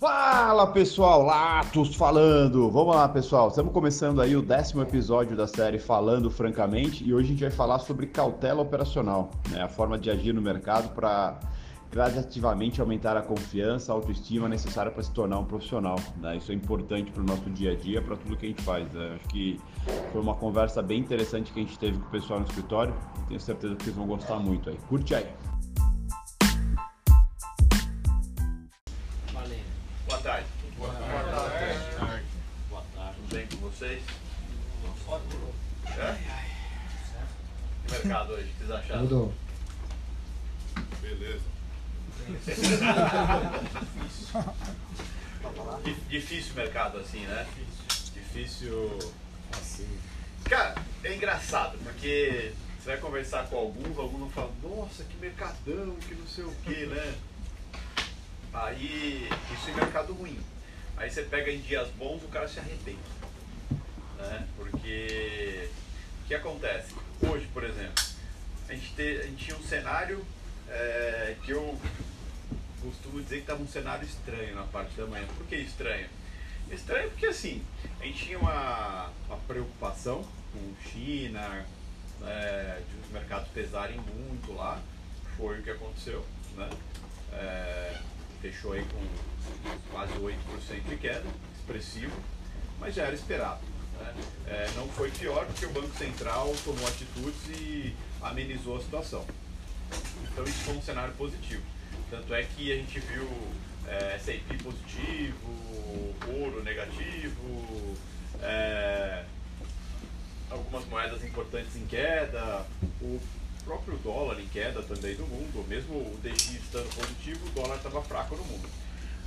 [0.00, 2.70] Fala pessoal, Latos falando!
[2.70, 7.26] Vamos lá pessoal, estamos começando aí o décimo episódio da série Falando Francamente e hoje
[7.26, 9.60] a gente vai falar sobre cautela operacional, né?
[9.60, 11.38] a forma de agir no mercado para
[11.90, 15.96] gradativamente aumentar a confiança, a autoestima necessária para se tornar um profissional.
[16.16, 16.38] Né?
[16.38, 18.90] Isso é importante para o nosso dia a dia, para tudo que a gente faz.
[18.94, 19.16] Né?
[19.16, 19.60] Acho que
[20.12, 22.94] foi uma conversa bem interessante que a gente teve com o pessoal no escritório
[23.28, 24.78] tenho certeza que vocês vão gostar muito aí.
[24.88, 25.26] Curte aí!
[33.70, 34.02] Vocês?
[35.86, 36.16] É?
[37.86, 38.44] Que mercado hoje?
[38.44, 39.06] O que vocês acharam?
[39.08, 39.34] Tudo.
[41.00, 41.40] Beleza.
[45.84, 47.46] Dif- Difícil mercado assim, né?
[48.12, 48.98] Difícil.
[49.52, 49.88] Assim.
[50.44, 55.96] Cara, é engraçado, porque você vai conversar com alguns, alguns vão falar, nossa, que mercadão,
[56.06, 57.14] que não sei o que, né?
[58.52, 60.38] Aí, isso é mercado ruim.
[60.96, 62.98] Aí você pega em dias bons, o cara se arrepende.
[64.20, 64.46] Né?
[64.56, 65.68] Porque
[66.24, 66.94] o que acontece?
[67.22, 68.04] Hoje, por exemplo,
[68.68, 70.24] a gente, te- a gente tinha um cenário
[70.68, 71.78] é, que eu
[72.82, 75.26] costumo dizer que estava um cenário estranho na parte da manhã.
[75.36, 76.08] Por que estranho?
[76.70, 77.64] Estranho porque assim,
[78.00, 81.66] a gente tinha uma, uma preocupação com China,
[82.22, 84.80] é, de os mercados pesarem muito lá,
[85.36, 86.24] foi o que aconteceu,
[86.56, 86.68] né?
[87.32, 87.96] É,
[88.40, 91.24] fechou aí com quase 8% de queda,
[91.58, 92.16] expressivo,
[92.78, 93.60] mas já era esperado.
[94.00, 94.14] Né?
[94.46, 99.24] É, não foi pior porque o Banco Central tomou atitudes e amenizou a situação.
[100.24, 101.62] Então isso foi um cenário positivo.
[102.10, 103.28] Tanto é que a gente viu
[103.86, 107.96] é, S&P positivo, ouro negativo,
[108.42, 109.24] é,
[110.50, 112.66] algumas moedas importantes em queda,
[113.00, 113.20] o
[113.64, 118.02] próprio dólar em queda também no mundo, mesmo o DX estando positivo, o dólar estava
[118.02, 118.68] fraco no mundo.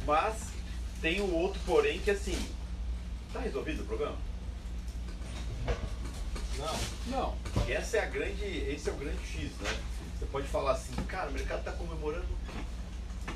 [0.06, 0.50] Mas
[1.02, 2.38] tem o outro porém que assim,
[3.32, 4.16] tá resolvido o problema?
[6.58, 6.80] Não.
[7.08, 7.38] Não.
[7.68, 9.80] Essa é a grande, esse é o grande X, né?
[10.18, 13.36] Você pode falar assim, cara, o mercado está comemorando o quê?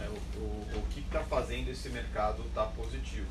[0.00, 3.26] É, o, o, o que está fazendo esse mercado estar positivo?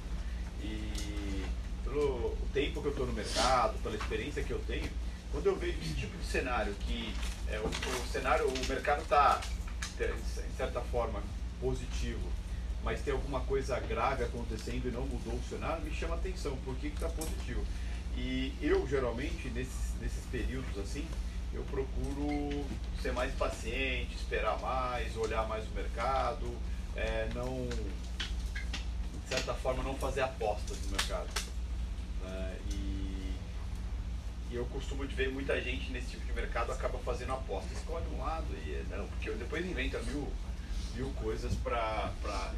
[0.62, 1.46] E
[1.84, 4.90] pelo o tempo que eu estou no mercado, pela experiência que eu tenho,
[5.31, 7.13] quando eu vejo esse tipo de cenário que
[7.50, 9.42] é, o, o cenário, o mercado está
[10.00, 11.22] em certa forma
[11.59, 12.22] positivo,
[12.84, 16.56] mas tem alguma coisa grave acontecendo e não mudou o cenário, me chama atenção.
[16.66, 17.64] Por que está positivo?
[18.16, 21.08] E eu geralmente nesses, nesses períodos assim,
[21.53, 22.66] eu procuro
[23.02, 26.47] ser mais paciente, esperar mais, olhar mais o mercado,
[26.96, 31.30] é, não de certa forma não fazer apostas no mercado.
[32.24, 32.58] né?
[32.72, 33.34] E,
[34.52, 38.19] e eu costumo ver muita gente nesse tipo de mercado acaba fazendo apostas, escolhe um
[38.19, 40.28] lado e não, porque depois inventa mil,
[40.96, 42.12] mil coisas para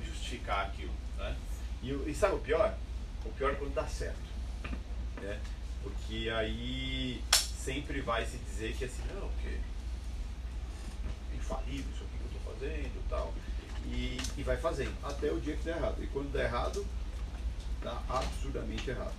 [0.05, 0.93] justificar aquilo.
[1.17, 1.35] Né?
[1.81, 2.75] E, e sabe o pior?
[3.25, 4.17] O pior é quando dá certo.
[5.21, 5.39] Né?
[5.81, 9.59] Porque aí sempre vai se dizer que assim, não, é
[11.35, 13.33] infalível isso aqui que eu estou fazendo e tal.
[13.85, 16.01] E, e vai fazendo, até o dia que der errado.
[16.01, 16.85] E quando der errado,
[17.81, 19.13] dá absurdamente errado.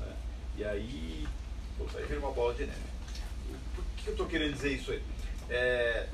[0.00, 0.16] né?
[0.56, 1.26] E aí,
[1.78, 2.94] pô, aí vira uma bola de neve.
[3.74, 5.02] Por que eu estou querendo dizer isso aí?
[5.48, 6.08] É,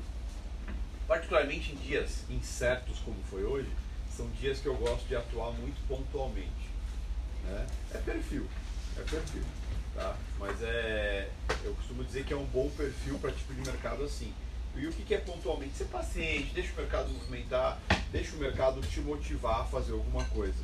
[1.11, 3.67] particularmente em dias incertos como foi hoje,
[4.15, 6.69] são dias que eu gosto de atuar muito pontualmente.
[7.43, 7.67] né?
[7.93, 8.47] É perfil,
[8.95, 9.43] é perfil,
[9.93, 10.15] tá?
[10.39, 11.29] Mas é,
[11.65, 14.33] eu costumo dizer que é um bom perfil para tipo de mercado assim.
[14.73, 15.75] E o que que é pontualmente?
[15.75, 17.77] Ser paciente, deixa o mercado movimentar,
[18.09, 20.63] deixa o mercado te motivar a fazer alguma coisa.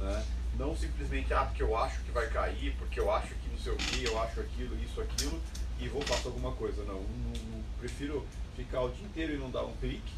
[0.00, 0.26] Né?
[0.58, 3.70] Não simplesmente, ah, porque eu acho que vai cair, porque eu acho que não sei
[3.72, 5.40] o que, eu acho aquilo, isso, aquilo,
[5.78, 6.82] e vou fazer alguma coisa.
[6.82, 8.26] Não, não, não- prefiro
[8.60, 10.12] ficar o dia inteiro e não dar um clique,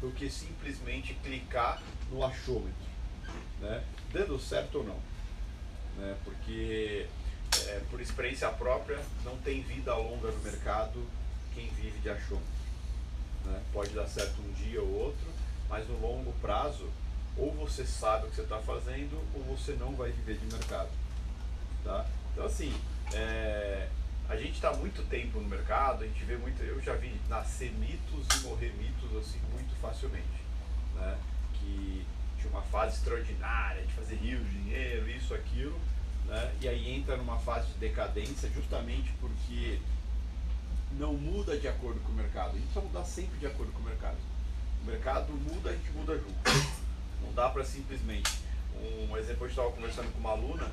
[0.00, 2.72] do que simplesmente clicar no achômetro.
[3.60, 3.82] Né?
[4.12, 4.98] Dando certo ou não.
[5.96, 6.16] Né?
[6.24, 7.06] Porque,
[7.68, 11.04] é, por experiência própria, não tem vida longa no mercado
[11.54, 12.44] quem vive de achômetro.
[13.44, 13.62] né?
[13.72, 15.26] Pode dar certo um dia ou outro,
[15.68, 16.90] mas no longo prazo,
[17.36, 20.90] ou você sabe o que você está fazendo, ou você não vai viver de mercado.
[21.84, 22.04] Tá?
[22.32, 22.74] Então, assim,
[23.12, 23.88] é,
[24.28, 26.62] a gente está muito tempo no mercado, a gente vê muito.
[26.62, 30.42] Eu já vi nascer mitos e morrer mitos assim muito facilmente.
[30.94, 31.18] Né?
[31.54, 32.06] Que
[32.38, 35.78] tinha uma fase extraordinária de fazer rios de dinheiro, isso, aquilo,
[36.26, 36.54] né?
[36.60, 39.78] e aí entra numa fase de decadência justamente porque
[40.98, 42.50] não muda de acordo com o mercado.
[42.50, 44.16] A gente precisa mudar sempre de acordo com o mercado.
[44.82, 46.34] O mercado muda, a gente muda junto.
[47.22, 48.30] Não dá para simplesmente.
[49.10, 50.70] Um exemplo, eu estava conversando com uma aluna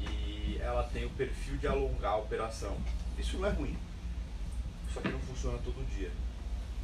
[0.00, 2.76] e ela tem o perfil de alongar a operação.
[3.18, 3.76] Isso não é ruim.
[4.92, 6.10] Só que não funciona todo dia.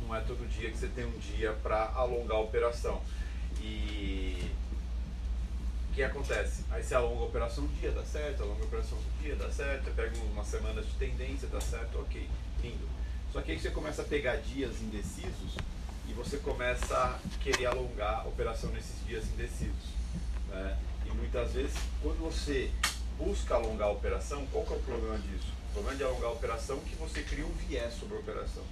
[0.03, 3.01] Não é todo dia que você tem um dia para alongar a operação.
[3.61, 4.51] E
[5.91, 6.65] o que acontece?
[6.71, 9.51] Aí você alonga a operação do dia, dá certo, alonga a operação do dia, dá
[9.51, 12.29] certo, pega umas semanas de tendência, dá certo, ok,
[12.63, 12.89] lindo.
[13.33, 15.57] Só que aí você começa a pegar dias indecisos
[16.09, 19.95] e você começa a querer alongar a operação nesses dias indecisos.
[20.49, 20.79] Né?
[21.07, 22.71] E muitas vezes, quando você
[23.19, 25.53] busca alongar a operação, qual que é o problema disso?
[25.71, 28.63] O problema de alongar a operação é que você cria um viés sobre a operação.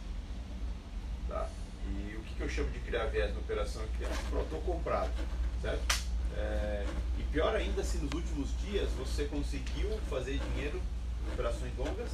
[1.29, 1.49] Tá?
[1.87, 3.83] E o que, que eu chamo de criar viés na operação?
[3.83, 5.13] É criar, estou comprado,
[5.61, 6.03] certo?
[6.37, 6.87] É,
[7.19, 10.81] e pior ainda se nos últimos dias você conseguiu fazer dinheiro
[11.27, 12.11] em operações longas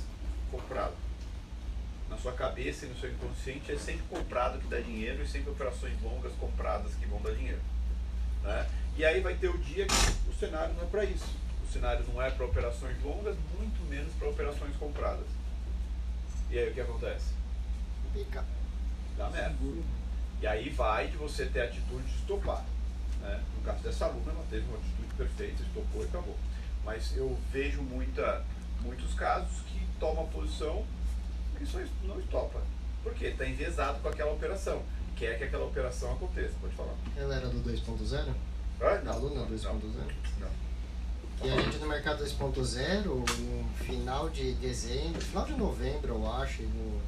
[0.51, 0.95] comprado
[2.09, 5.51] na sua cabeça e no seu inconsciente é sempre comprado que dá dinheiro e sempre
[5.51, 7.61] operações longas compradas que vão dar dinheiro.
[8.43, 8.67] Né?
[8.97, 11.29] E aí vai ter o dia que o cenário não é para isso.
[11.69, 15.27] O cenário não é para operações longas, muito menos para operações compradas.
[16.51, 17.35] E aí o que acontece?
[18.13, 18.45] Pica.
[19.17, 19.57] Dá merda.
[20.41, 22.65] E aí vai de você ter a atitude de estopar.
[23.21, 23.43] Né?
[23.57, 26.37] No caso dessa aluna, ela teve uma atitude perfeita, estopou e acabou.
[26.85, 28.45] Mas eu vejo muita,
[28.81, 30.87] muitos casos que toma posição
[31.61, 32.61] isso não estopa.
[33.03, 33.27] Por quê?
[33.27, 34.83] Está enviesado com aquela operação.
[35.17, 36.55] Quer que aquela operação aconteça.
[36.61, 36.95] Pode falar.
[37.17, 38.35] Ela era do 2.0?
[38.81, 39.13] Ah, não.
[39.13, 39.65] Aluna 2.0?
[39.65, 39.81] Não.
[40.41, 40.68] não.
[41.43, 46.63] E a gente no mercado 2.0, no final de dezembro, final de novembro, eu acho,
[46.63, 47.01] no,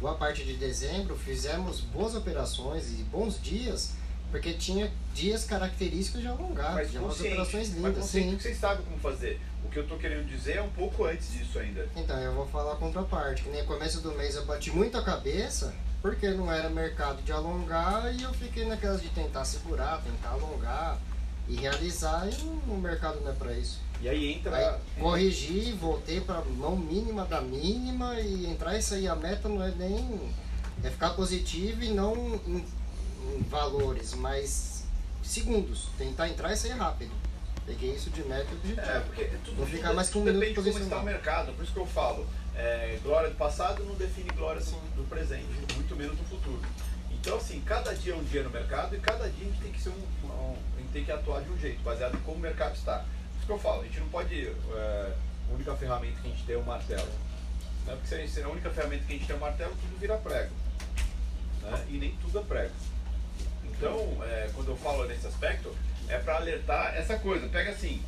[0.00, 3.92] boa parte de dezembro, fizemos boas operações e bons dias,
[4.32, 8.04] porque tinha dias característicos de alongar, de umas operações lindas.
[8.04, 8.36] Sim.
[8.36, 9.40] que vocês sabem como fazer.
[9.64, 11.88] O que eu estou querendo dizer é um pouco antes disso ainda.
[11.94, 15.04] Então, eu vou falar a contraparte, que nem começo do mês eu bati muito a
[15.04, 15.72] cabeça,
[16.02, 20.98] porque não era mercado de alongar e eu fiquei naquelas de tentar segurar, tentar alongar
[21.48, 23.80] e realizar e não- o mercado não é para isso.
[24.00, 24.56] E aí entra.
[24.56, 29.62] Aí corrigi, voltei para mão mínima da mínima e entrar isso aí, a meta não
[29.62, 30.30] é nem
[30.84, 32.14] é ficar positivo e não
[32.46, 32.64] em,
[33.36, 34.84] em valores, mas
[35.22, 35.88] segundos.
[35.98, 37.10] Tentar entrar isso aí rápido.
[37.66, 38.80] Peguei isso de meta e objetivo.
[38.80, 41.52] É, porque tudo, Vou ficar mais que um minuto depende de como está o mercado.
[41.52, 45.44] Por isso que eu falo, é, glória do passado não define glória do, do presente,
[45.74, 46.60] muito menos do futuro.
[47.12, 49.72] Então, assim, cada dia é um dia no mercado e cada dia a gente tem
[49.72, 50.56] que ser um, um-
[50.92, 53.04] tem que atuar de um jeito, baseado em como o mercado está.
[53.36, 54.46] Isso que eu falo, a gente não pode.
[54.46, 55.12] é,
[55.50, 57.08] a única ferramenta que a gente tem é o martelo.
[57.86, 57.92] Né?
[57.94, 59.98] Porque se a, gente- a única ferramenta que a gente tem é o martelo, tudo
[59.98, 60.50] vira prego.
[61.62, 61.86] Né?
[61.88, 62.74] E nem tudo é prego.
[63.64, 65.74] Então, é, quando eu falo nesse aspecto,
[66.08, 67.48] é para alertar essa coisa.
[67.48, 68.02] Pega assim,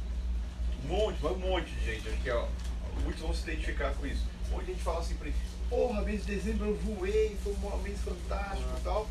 [0.84, 2.46] um monte, um monte de gente, acho que ó,
[3.04, 4.24] muitos vão se identificar com isso.
[4.48, 5.16] Um monte de gente fala assim
[5.68, 9.08] porra, mês de dezembro eu voei, foi um mês fantástico e tal.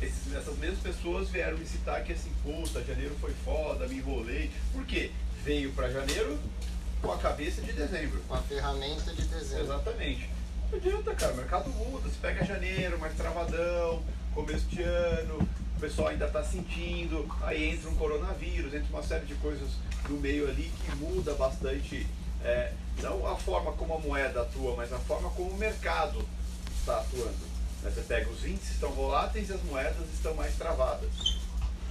[0.00, 4.50] Esses- essas mesmas pessoas vieram me citar que assim, puta, janeiro foi foda, me enrolei.
[4.72, 5.10] Por quê?
[5.44, 6.38] Veio pra janeiro
[7.02, 8.20] com a cabeça de dezembro.
[8.28, 9.64] Com a ferramenta de dezembro.
[9.64, 10.28] Exatamente.
[10.70, 12.08] Não adianta, cara, o mercado muda.
[12.08, 14.02] Você pega janeiro, mais travadão,
[14.34, 19.26] começo de ano, o pessoal ainda está sentindo, aí entra um coronavírus, entra uma série
[19.26, 19.68] de coisas
[20.08, 22.06] no meio ali que muda bastante,
[22.44, 22.72] é,
[23.02, 26.24] não a forma como a moeda atua, mas a forma como o mercado
[26.78, 27.48] está atuando.
[27.82, 27.90] Né?
[27.90, 31.38] Você pega os índices estão voláteis e as moedas estão mais travadas.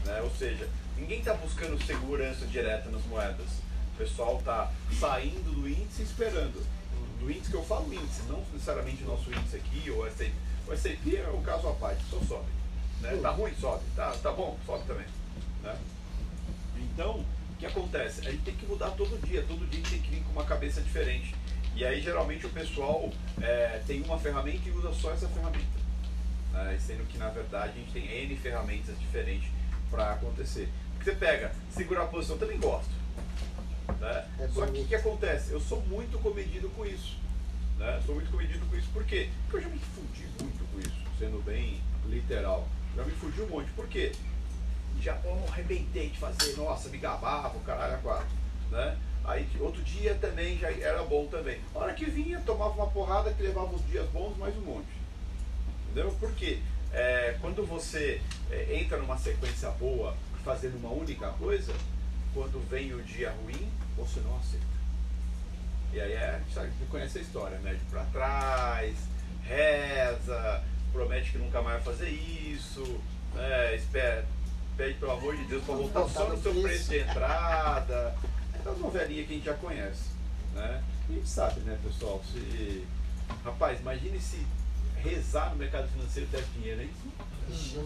[0.06, 0.22] né?
[0.22, 0.68] Ou seja,
[0.98, 3.48] ninguém está buscando segurança direta nas moedas.
[3.94, 6.66] O pessoal está saindo do índice esperando.
[7.20, 10.32] Do índice que eu falo índice, não necessariamente o nosso índice aqui ou S&P.
[10.68, 12.46] O S&P é um caso à parte, só sobe.
[13.02, 13.18] Né?
[13.22, 13.54] Tá ruim?
[13.60, 13.84] Sobe.
[13.96, 14.58] Tá, tá bom?
[14.66, 15.06] Sobe também.
[15.64, 15.76] Né?
[16.78, 18.28] Então, o que acontece?
[18.28, 19.44] A gente tem que mudar todo dia.
[19.48, 21.34] Todo dia a gente tem que vir com uma cabeça diferente.
[21.76, 23.12] E aí, geralmente, o pessoal
[23.42, 25.87] é, tem uma ferramenta e usa só essa ferramenta.
[26.58, 26.78] Né?
[26.80, 29.50] Sendo que, na verdade, a gente tem N ferramentas diferentes
[29.92, 30.70] para acontecer.
[30.94, 32.90] Porque você pega, segurar a posição, eu também gosto.
[34.00, 34.28] Né?
[34.40, 35.52] É Só que o que acontece?
[35.52, 37.18] Eu sou muito comedido com isso.
[37.78, 38.02] Né?
[38.06, 38.90] Sou muito comedido com isso.
[38.92, 39.30] Por quê?
[39.44, 42.68] Porque eu já me fudi muito com isso, sendo bem literal.
[42.96, 43.72] Já me fudi um monte.
[43.72, 44.12] Por quê?
[45.00, 48.36] Já oh, arrebentei de fazer, nossa, me gabava, caralho a quatro.
[48.72, 48.98] Né?
[49.24, 51.60] Aí outro dia também já era bom também.
[51.76, 54.88] A hora que vinha, tomava uma porrada que levava os dias bons mais um monte.
[55.92, 56.12] Entendeu?
[56.20, 56.60] Por quê?
[56.94, 61.74] É, quando você é, entra numa sequência boa, fazendo uma única coisa,
[62.34, 64.66] quando vem o dia ruim, você não aceita.
[65.94, 68.96] E aí é, sabe, conhece a história, mede pra trás,
[69.44, 73.00] reza, promete que nunca mais vai fazer isso,
[73.34, 74.26] né, espera,
[74.76, 78.16] pede pelo amor de Deus para voltar só no seu preço de entrada.
[78.54, 80.10] Essas novelinhas que a gente já conhece.
[80.54, 80.84] Né?
[81.10, 82.22] E a gente sabe, né, pessoal?
[82.32, 82.86] Se.
[83.44, 84.46] Rapaz, imagine se
[85.04, 86.90] rezar no mercado financeiro desse dinheiro, hein?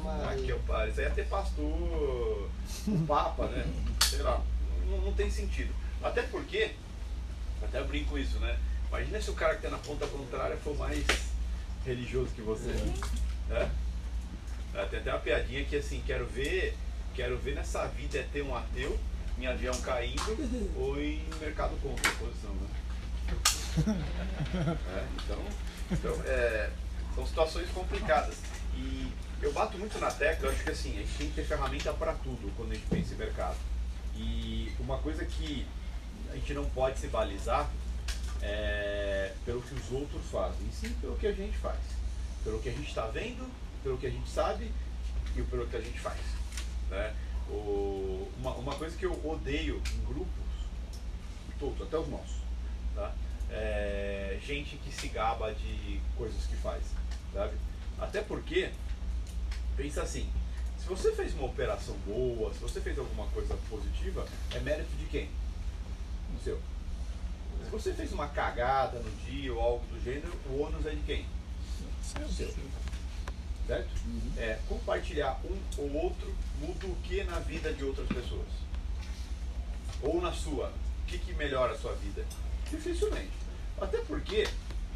[0.05, 0.43] Ah, Maria.
[0.43, 0.89] que eu paro.
[0.89, 2.49] Isso aí é ter pastor,
[2.87, 3.65] um papa, né?
[4.03, 4.41] Sei lá.
[4.89, 5.73] Não, não tem sentido.
[6.03, 6.71] Até porque,
[7.61, 8.57] até eu brinco com isso, né?
[8.89, 11.05] Imagina se o cara que tá na ponta contrária for mais
[11.85, 12.69] religioso que você.
[13.47, 13.71] Né?
[14.73, 16.75] É, Tem até uma piadinha que assim, quero ver
[17.13, 18.97] Quero ver nessa vida é ter um ateu
[19.37, 20.37] em avião caindo
[20.75, 22.67] ou em mercado contra a posição, né?
[24.93, 25.39] É, então,
[25.89, 26.69] então é,
[27.15, 28.35] são situações complicadas.
[28.75, 31.45] E eu bato muito na tecla, eu acho que assim, a gente tem que ter
[31.45, 33.57] ferramenta para tudo quando a gente pensa em mercado.
[34.15, 35.65] E uma coisa que
[36.31, 37.69] a gente não pode se balizar
[38.41, 41.79] é pelo que os outros fazem, e sim pelo que a gente faz.
[42.43, 43.49] Pelo que a gente está vendo,
[43.83, 44.71] pelo que a gente sabe
[45.35, 46.19] e pelo que a gente faz.
[46.89, 47.13] Né?
[47.49, 50.27] O, uma, uma coisa que eu odeio em grupos,
[51.59, 52.37] todos, até os nossos,
[52.95, 53.13] tá?
[53.51, 56.83] é gente que se gaba de coisas que faz.
[57.33, 57.57] Sabe?
[57.99, 58.71] Até porque,
[59.77, 60.29] pensa assim,
[60.77, 65.05] se você fez uma operação boa, se você fez alguma coisa positiva, é mérito de
[65.05, 65.29] quem?
[66.35, 66.59] O seu.
[67.63, 71.01] Se você fez uma cagada no dia ou algo do gênero, o ônus é de
[71.01, 71.25] quem?
[72.03, 72.27] Seu.
[72.27, 72.53] Seu.
[73.67, 73.89] Certo?
[74.37, 78.47] É, compartilhar um ou outro muda o que na vida de outras pessoas?
[80.01, 80.73] Ou na sua?
[81.03, 82.25] O que, que melhora a sua vida?
[82.69, 83.31] Dificilmente.
[83.79, 84.47] Até porque,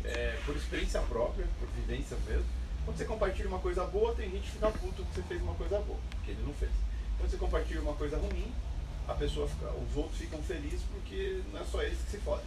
[0.07, 2.45] é, por experiência própria, por vivência mesmo,
[2.85, 5.55] quando você compartilha uma coisa boa, tem gente que fica puto que você fez uma
[5.55, 6.71] coisa boa, que ele não fez.
[7.17, 8.53] Quando você compartilha uma coisa ruim,
[9.07, 12.45] a pessoa fica, os outros ficam felizes porque não é só eles que se fodem,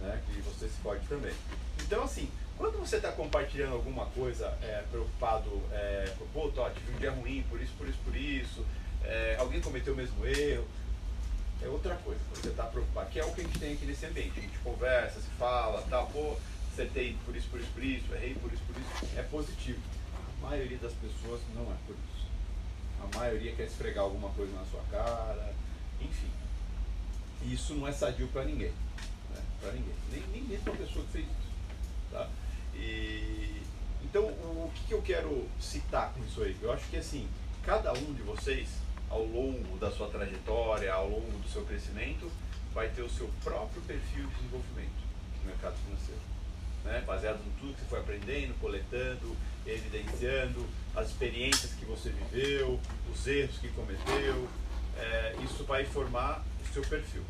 [0.00, 0.20] né?
[0.26, 1.34] Que você se fode também.
[1.80, 7.10] Então assim, quando você está compartilhando alguma coisa é, preocupado, é, pô, tive um dia
[7.10, 8.64] ruim, por isso, por isso, por isso,
[9.04, 10.66] é, alguém cometeu o mesmo erro,
[11.62, 12.20] é outra coisa.
[12.34, 14.38] Você está preocupado, que é o que a gente tem aqui nesse ambiente.
[14.38, 16.36] A gente conversa, se fala, tal, pô,
[16.78, 19.80] acertei por isso, por isso, por isso, errei por isso, por isso, é positivo.
[20.40, 22.26] A maioria das pessoas não é por isso.
[23.02, 25.52] A maioria quer esfregar alguma coisa na sua cara,
[26.00, 26.30] enfim.
[27.42, 28.72] Isso não é sadio para ninguém.
[29.30, 29.42] Né?
[29.60, 29.94] Para ninguém.
[30.12, 32.12] Nem, nem mesmo a pessoa que fez isso.
[32.12, 32.28] Tá?
[32.74, 33.62] E,
[34.04, 36.56] então, o, o que, que eu quero citar com isso aí?
[36.62, 37.28] Eu acho que assim,
[37.64, 38.68] cada um de vocês,
[39.10, 42.30] ao longo da sua trajetória, ao longo do seu crescimento,
[42.72, 45.08] vai ter o seu próprio perfil de desenvolvimento
[45.40, 46.37] no mercado financeiro
[46.84, 47.02] né?
[47.06, 52.80] baseado em tudo que você foi aprendendo, coletando, evidenciando, as experiências que você viveu,
[53.12, 54.48] os erros que cometeu.
[54.96, 57.22] É, isso vai formar o seu perfil.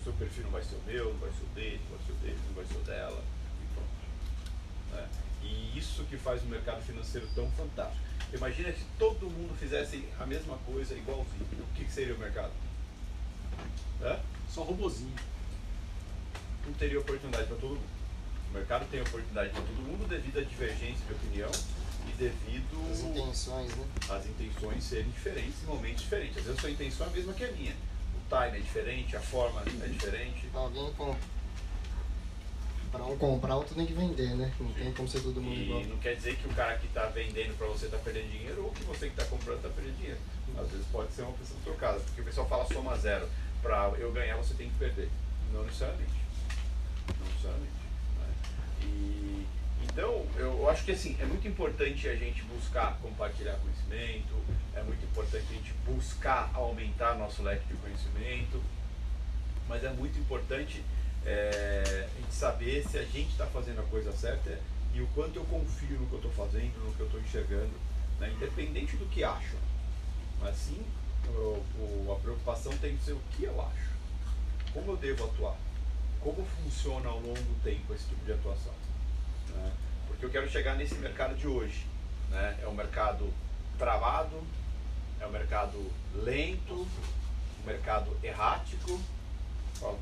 [0.00, 2.06] O seu perfil não vai ser o meu, não vai ser o dele, não vai
[2.06, 3.24] ser o dele, não vai ser o dela,
[3.62, 3.88] e pronto.
[4.92, 5.08] Né?
[5.42, 8.02] E isso que faz o mercado financeiro tão fantástico.
[8.32, 11.46] Imagina se todo mundo fizesse a mesma coisa igualzinho.
[11.52, 12.52] O que, que seria o mercado?
[14.02, 14.18] É?
[14.50, 15.14] Só robozinho.
[16.66, 17.93] Não teria oportunidade para todo mundo.
[18.54, 21.50] O mercado tem oportunidade para todo mundo devido à divergência de opinião
[22.08, 23.84] e devido As intenções, né?
[24.08, 26.38] às intenções serem diferentes em momentos diferentes.
[26.38, 27.72] Às vezes a sua intenção é a mesma que a minha.
[27.72, 30.48] O time é diferente, a forma é diferente.
[30.54, 31.34] Alguém compra.
[32.92, 34.52] Pra um comprar, outro tem que vender, né?
[34.60, 35.80] Não tem como ser todo mundo igual.
[35.80, 38.66] E não quer dizer que o cara que está vendendo para você está perdendo dinheiro
[38.66, 40.20] ou que você que está comprando está perdendo dinheiro.
[40.56, 43.28] Às vezes pode ser uma opção trocada, porque o pessoal fala soma zero.
[43.60, 45.10] Para eu ganhar, você tem que perder.
[45.52, 46.14] Não necessariamente.
[47.18, 47.83] Não necessariamente.
[49.82, 54.34] Então, eu acho que assim, é muito importante a gente buscar compartilhar conhecimento,
[54.74, 58.62] é muito importante a gente buscar aumentar nosso leque de conhecimento,
[59.68, 60.82] mas é muito importante
[61.24, 64.58] é, a gente saber se a gente está fazendo a coisa certa
[64.92, 67.72] e o quanto eu confio no que eu estou fazendo, no que eu estou enxergando,
[68.20, 68.30] né?
[68.34, 69.58] independente do que acham.
[70.40, 70.82] Mas sim,
[71.28, 73.94] o- o- a preocupação tem que ser o que eu acho,
[74.72, 75.56] como eu devo atuar,
[76.24, 78.72] como funciona ao longo do tempo esse tipo de atuação.
[79.50, 79.72] né?
[80.08, 81.86] Porque eu quero chegar nesse mercado de hoje.
[82.30, 82.58] Né?
[82.62, 83.32] É um mercado
[83.78, 84.42] travado,
[85.20, 85.78] é um mercado
[86.14, 86.74] lento,
[87.62, 88.98] um mercado errático.
[89.74, 89.98] Fala.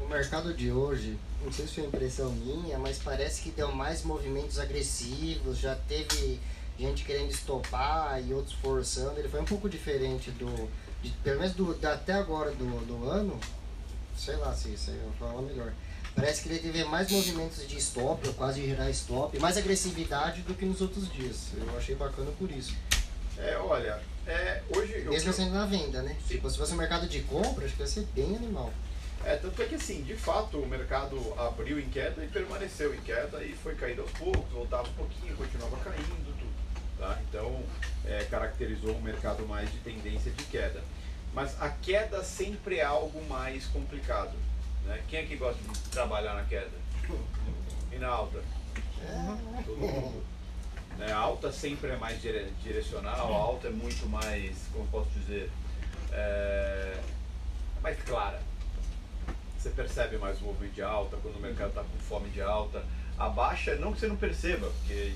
[0.00, 4.02] O mercado de hoje, não sei se foi impressão minha, mas parece que deu mais
[4.02, 6.40] movimentos agressivos, já teve
[6.78, 9.18] gente querendo estopar e outros forçando.
[9.20, 10.68] Ele foi um pouco diferente do.
[11.02, 13.38] de- pelo menos do, até agora do, do ano.
[14.24, 15.72] Sei lá se isso aí eu vou falar melhor.
[16.14, 20.54] Parece que ele teve mais movimentos de stop, ou quase gerar stop, mais agressividade do
[20.54, 21.48] que nos outros dias.
[21.56, 22.72] Eu achei bacana por isso.
[23.36, 26.16] É, olha, é, hoje eu, Mesmo sendo na venda, né?
[26.20, 26.34] Sim.
[26.36, 28.72] Tipo, se fosse um mercado de compra, acho que ia ser bem animal.
[29.24, 33.00] É, tanto é que assim, de fato, o mercado abriu em queda e permaneceu em
[33.00, 36.46] queda e foi caindo aos poucos, voltava um pouquinho, continuava caindo, tudo.
[36.96, 37.18] Tá?
[37.28, 37.60] Então,
[38.04, 40.80] é, caracterizou um mercado mais de tendência de queda.
[41.32, 44.32] Mas a queda sempre é algo mais complicado.
[44.84, 45.02] Né?
[45.08, 46.70] Quem é que gosta de trabalhar na queda?
[47.90, 48.42] E na alta?
[49.64, 50.24] Todo mundo.
[50.98, 51.10] Né?
[51.10, 55.50] A alta sempre é mais dire- direcional, a alta é muito mais, como posso dizer,
[56.12, 57.00] é,
[57.82, 58.40] mais clara.
[59.58, 62.84] Você percebe mais o movimento de alta, quando o mercado está com fome de alta.
[63.16, 65.14] A baixa, não que você não perceba, porque,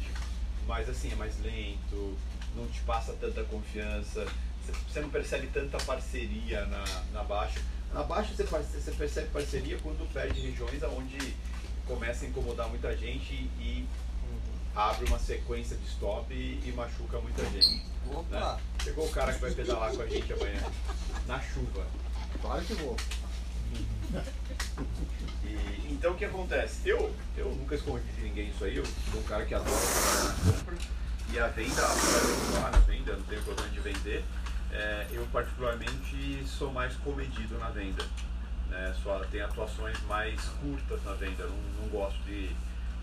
[0.66, 2.16] mas assim, é mais lento,
[2.54, 4.26] não te passa tanta confiança,
[4.73, 7.61] você não percebe tanta parceria na, na baixa.
[7.92, 11.35] Na baixa você, você percebe parceria quando perde regiões onde
[11.87, 13.87] começa a incomodar muita gente e
[14.75, 17.82] abre uma sequência de stop e, e machuca muita gente.
[18.11, 18.54] Opa!
[18.54, 18.61] Né?
[18.85, 20.62] Chegou o cara que vai pedalar com a gente amanhã,
[21.26, 21.87] na chuva.
[22.40, 22.96] Claro que vou.
[25.44, 26.88] E, então o que acontece?
[26.88, 29.70] Eu, eu nunca escondi de ninguém isso aí, eu sou um cara que adora
[30.44, 30.76] compra
[31.32, 31.82] e a venda,
[32.73, 34.25] de venda, não tenho problema de vender,
[34.76, 38.04] é, eu particularmente sou mais comedido na venda.
[38.68, 38.95] Né?
[39.02, 42.54] Só tem atuações mais curtas na venda, não, não gosto de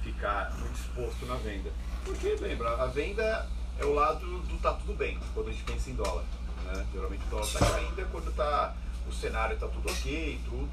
[0.04, 1.72] ficar muito exposto na venda.
[2.06, 3.50] Porque, lembra, a venda
[3.80, 6.24] é o lado do tá tudo bem, quando a gente pensa em dólar.
[6.66, 6.86] Né?
[6.94, 8.76] Geralmente o dólar está caindo quando tá,
[9.08, 10.70] o cenário está tudo ok, tudo.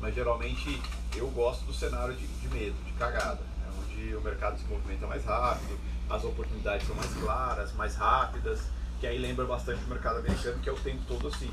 [0.00, 0.82] Mas geralmente
[1.14, 3.40] eu gosto do cenário de, de medo, de cagada.
[3.40, 3.72] Né?
[3.80, 5.78] Onde o mercado se movimenta mais rápido,
[6.10, 8.60] as oportunidades são mais claras, mais rápidas,
[9.00, 11.52] que aí lembra bastante o mercado americano, que é o tempo todo assim.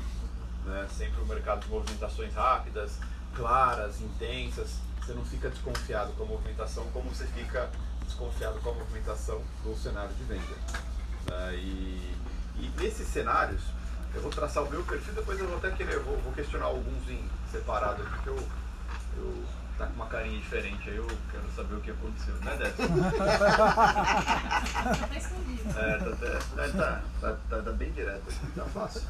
[0.64, 0.88] Né?
[0.96, 2.98] Sempre o um mercado de movimentações rápidas,
[3.34, 7.68] claras, intensas você não fica desconfiado com a movimentação como você fica
[8.04, 10.42] desconfiado com a movimentação do cenário de venda.
[10.42, 12.16] Uh, e,
[12.56, 13.62] e, nesses cenários,
[14.14, 17.08] eu vou traçar o meu perfil, depois eu vou até querer, vou, vou questionar alguns
[17.08, 18.48] em separado aqui, que eu,
[19.16, 19.44] eu
[19.78, 23.10] tá com uma carinha diferente, aí eu quero saber o que aconteceu, né, Débora?
[25.08, 25.78] tá escondido.
[25.78, 26.16] É, tá,
[26.56, 29.02] tá, tá, tá, tá bem direto aqui, tá fácil.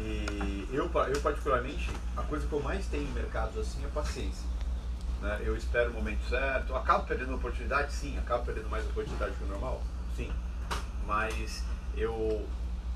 [0.00, 4.46] E eu, eu particularmente, a coisa que eu mais tenho em mercados assim é paciência.
[5.20, 5.42] Né?
[5.44, 6.74] Eu espero o momento certo.
[6.74, 7.92] acabo perdendo oportunidade?
[7.92, 8.16] Sim.
[8.18, 9.82] Acabo perdendo mais oportunidade que o normal?
[10.16, 10.32] Sim.
[11.06, 11.64] Mas
[11.96, 12.46] eu,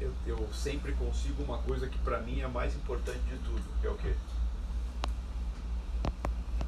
[0.00, 3.62] eu, eu sempre consigo uma coisa que para mim é a mais importante de tudo,
[3.80, 4.14] que é o quê?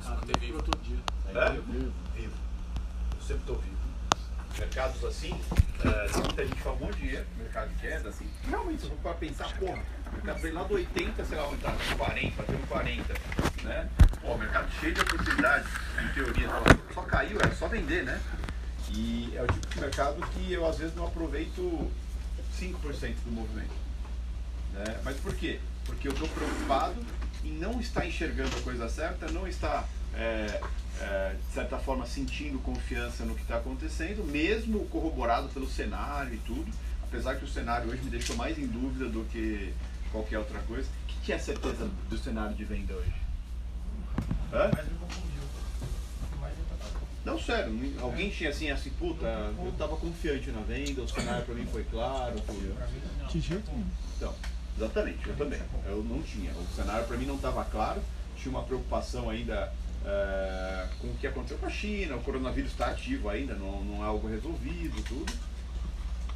[0.07, 0.99] Ah, vivo todo dia.
[1.29, 1.51] É?
[1.53, 1.93] Vivo.
[2.15, 2.35] Vivo.
[3.17, 3.75] Eu sempre estou vivo
[4.59, 8.29] mercados assim, uh, tem muita gente fala um monte de dinheiro, mercado de queda, assim,
[8.49, 11.61] realmente, se for para pensar, porra, o mercado veio lá do 80, sei lá onde
[11.61, 13.15] tá, 40, batendo 40,
[13.65, 13.89] né?
[14.21, 15.69] Pô, o mercado cheio de oportunidades,
[16.03, 16.49] em teoria,
[16.93, 18.21] só caiu, é só vender, né?
[18.91, 21.91] E é o tipo de mercado que eu às vezes não aproveito
[22.59, 23.75] 5% do movimento.
[24.73, 25.01] Né?
[25.05, 25.59] Mas por quê?
[25.85, 26.95] Porque eu estou preocupado
[27.43, 30.61] em não estar enxergando a coisa certa, não estar é,
[31.01, 36.39] é, de certa forma, sentindo confiança no que está acontecendo, mesmo corroborado pelo cenário e
[36.39, 36.71] tudo.
[37.03, 39.73] Apesar que o cenário hoje me deixou mais em dúvida do que
[40.11, 40.89] qualquer outra coisa.
[40.89, 43.15] O que, que é a certeza do cenário de venda hoje?
[44.53, 44.71] Hã?
[47.25, 51.55] Não, sério, alguém tinha assim, assim, puta, eu estava confiante na venda, o cenário para
[51.55, 53.29] mim foi claro, tudo.
[53.29, 53.87] De jeito nenhum.
[54.17, 54.35] Então,
[54.77, 55.61] exatamente, eu também.
[55.87, 56.53] Eu não tinha.
[56.53, 58.03] O cenário para mim não estava claro,
[58.37, 59.73] tinha uma preocupação ainda
[60.05, 64.05] é, com o que aconteceu com a China, o coronavírus está ativo ainda, não, não
[64.05, 65.33] é algo resolvido, tudo,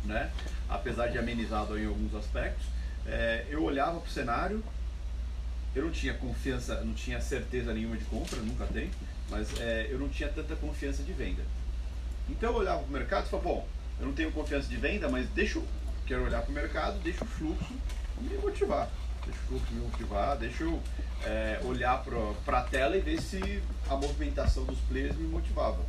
[0.04, 0.30] né?
[0.68, 2.66] apesar de amenizado em alguns aspectos.
[3.06, 4.62] É, eu olhava para o cenário,
[5.74, 8.90] eu não tinha confiança, não tinha certeza nenhuma de compra, nunca tem,
[9.30, 11.42] mas é, eu não tinha tanta confiança de venda.
[12.28, 13.68] Então eu olhava para o mercado e falava, bom,
[14.00, 15.60] eu não tenho confiança de venda, mas deixa
[16.06, 17.74] quero olhar para o mercado, deixa o fluxo
[18.18, 18.88] me motivar
[19.28, 20.82] deixa o fluxo me motivar, deixa eu
[21.24, 22.02] é, olhar
[22.44, 25.84] para a tela e ver se a movimentação dos players me motivava.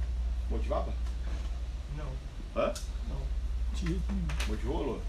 [0.49, 0.93] Motivava?
[1.97, 2.11] Não.
[2.55, 2.73] Hã?
[3.07, 3.21] Não.
[4.47, 4.99] Motivou, Lô?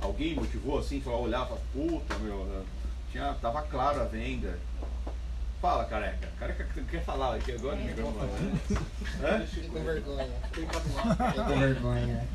[0.00, 2.64] Alguém motivou assim, falou, olhar e puta, meu,
[3.10, 4.58] tinha, tava claro a venda.
[5.60, 6.28] Fala, careca.
[6.38, 7.76] Careca quer falar aqui agora?
[7.76, 7.94] É,
[9.22, 9.46] Hã?
[9.46, 10.28] Fiquei com vergonha.
[10.52, 12.28] Fiquei com vergonha.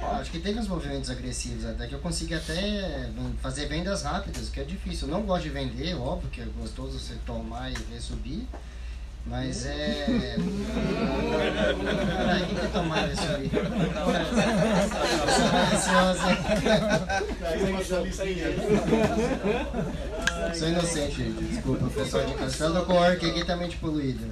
[0.00, 4.60] Acho que teve uns movimentos agressivos até que eu consegui até fazer vendas rápidas, que
[4.60, 5.08] é difícil.
[5.08, 8.46] Eu não gosto de vender, óbvio que é gostoso você tomar e ver subir.
[9.28, 10.06] Mas é.
[12.16, 13.50] Peraí, quem quer tomar isso aí?
[20.54, 21.44] Sou inocente, gente.
[21.44, 22.64] Desculpa, o pessoal de casa.
[22.64, 24.26] Eu com o orc aqui tá mente poluído.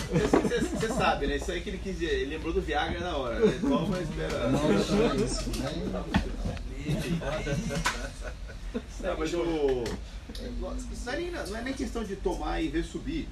[0.73, 1.37] Você sabe, né?
[1.37, 2.15] Isso aí que ele quis dizer.
[2.15, 3.39] Ele lembrou do Viagra na hora.
[3.39, 3.59] Né?
[3.61, 4.49] Toma, espera.
[4.49, 5.51] Não, não isso.
[9.01, 9.33] Não, mas
[11.07, 13.29] é, nem, não é nem questão de tomar e ver subir.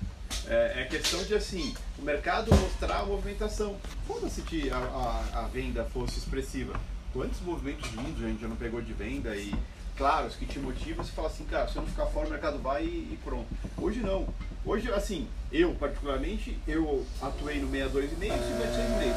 [0.46, 3.76] É, é, questão de assim, o mercado mostrar a movimentação.
[4.07, 6.78] Foda-se que a, a, a, venda fosse expressiva.
[7.12, 9.54] Quantos movimentos lindos a gente já não pegou de venda e,
[9.96, 12.30] claro, os que te motivam, você fala assim, cara, se eu não ficar fora, o
[12.30, 13.46] mercado vai e, e pronto.
[13.78, 14.26] Hoje não.
[14.66, 18.38] Hoje, assim, eu particularmente, eu atuei no 62,5 e 6,5.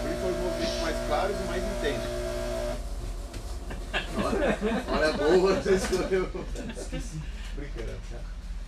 [0.01, 2.27] Por isso foram os movimentos mais claros e mais intensos.
[4.23, 6.29] olha, olha boa, você escolheu.
[6.75, 7.19] Esqueci.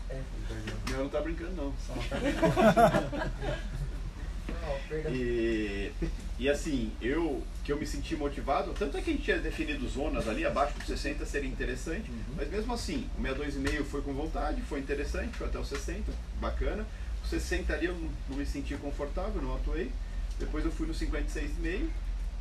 [0.10, 0.92] Brincando.
[0.92, 1.74] Não, não tá brincando não.
[1.86, 3.20] Só tá
[5.12, 5.92] E,
[6.40, 9.88] e assim, eu que eu me senti motivado, tanto é que a gente tinha definido
[9.88, 12.34] zonas ali, abaixo dos 60 seria interessante, Uhum.
[12.36, 16.86] mas mesmo assim, o 62,5 foi com vontade, foi interessante, foi até o 60, bacana.
[17.24, 19.92] O 60 ali eu não, não me senti confortável, não atuei.
[20.40, 21.88] Depois eu fui no 56,5,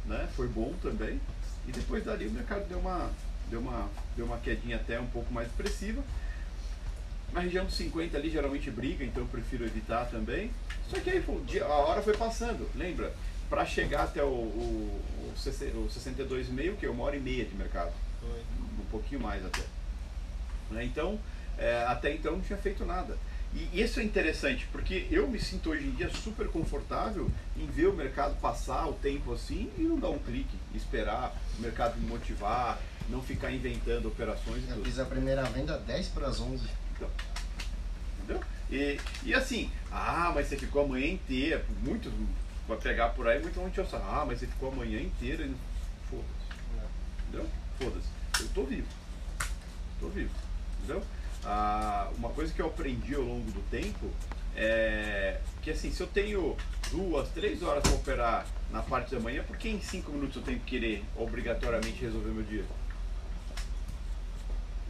[0.07, 0.29] né?
[0.35, 1.21] Foi bom também.
[1.67, 3.11] E depois dali o mercado deu uma,
[3.51, 6.03] deu uma, deu uma quedinha até um pouco mais expressiva.
[7.33, 10.51] Na região dos 50 ali geralmente briga, então eu prefiro evitar também.
[10.89, 13.13] Só que aí pô, a hora foi passando, lembra?
[13.51, 17.45] Para chegar até o, o, o, 60 o 62,5, que é uma hora e meia
[17.45, 17.93] de mercado.
[18.79, 19.63] Um pouquinho mais até.
[20.71, 20.85] Né?
[20.85, 21.19] Então,
[21.59, 23.17] é, até então não tinha feito nada.
[23.55, 27.87] E isso é interessante, porque eu me sinto hoje em dia super confortável em ver
[27.87, 32.07] o mercado passar o tempo assim e não dar um clique, esperar o mercado me
[32.07, 34.85] motivar, não ficar inventando operações Eu tudo.
[34.85, 36.67] fiz a primeira venda 10 para as 11.
[36.99, 37.11] Então,
[38.19, 38.41] entendeu?
[38.71, 41.65] E, e assim, ah, mas você ficou a manhã inteira.
[41.83, 42.13] Muitos
[42.67, 45.49] vai pegar por aí, muita gente falar, ah, mas você ficou a manhã inteira.
[46.11, 47.29] Foda-se.
[47.29, 47.49] Entendeu?
[47.79, 48.43] Foda-se.
[48.43, 48.89] Eu tô vivo.
[50.01, 50.35] Tô vivo.
[50.79, 51.03] Entendeu?
[51.45, 54.11] Ah, uma coisa que eu aprendi ao longo do tempo
[54.55, 56.57] é que assim, se eu tenho
[56.91, 60.43] duas, três horas para operar na parte da manhã, por que em cinco minutos eu
[60.43, 62.65] tenho que querer obrigatoriamente resolver meu dia?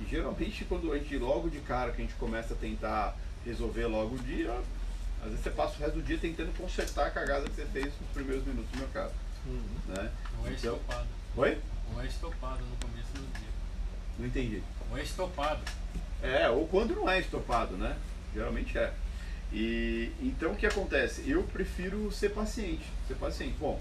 [0.00, 3.86] E geralmente quando a gente logo de cara que a gente começa a tentar resolver
[3.86, 4.52] logo o dia,
[5.20, 7.86] às vezes você passa o resto do dia tentando consertar a cagada que você fez
[7.86, 9.12] nos primeiros minutos do mercado.
[9.88, 10.10] Né?
[10.40, 11.06] Ou é Então- estopado.
[11.36, 11.58] Oi?
[11.94, 13.48] Ou é estopado no começo do dia.
[14.18, 14.62] Não entendi.
[14.90, 15.60] Ou é estopado.
[16.22, 17.96] É, ou quando não é estopado, né?
[18.34, 18.92] Geralmente é.
[19.52, 21.28] E então o que acontece?
[21.28, 23.56] Eu prefiro ser paciente, ser paciente.
[23.58, 23.80] Bom,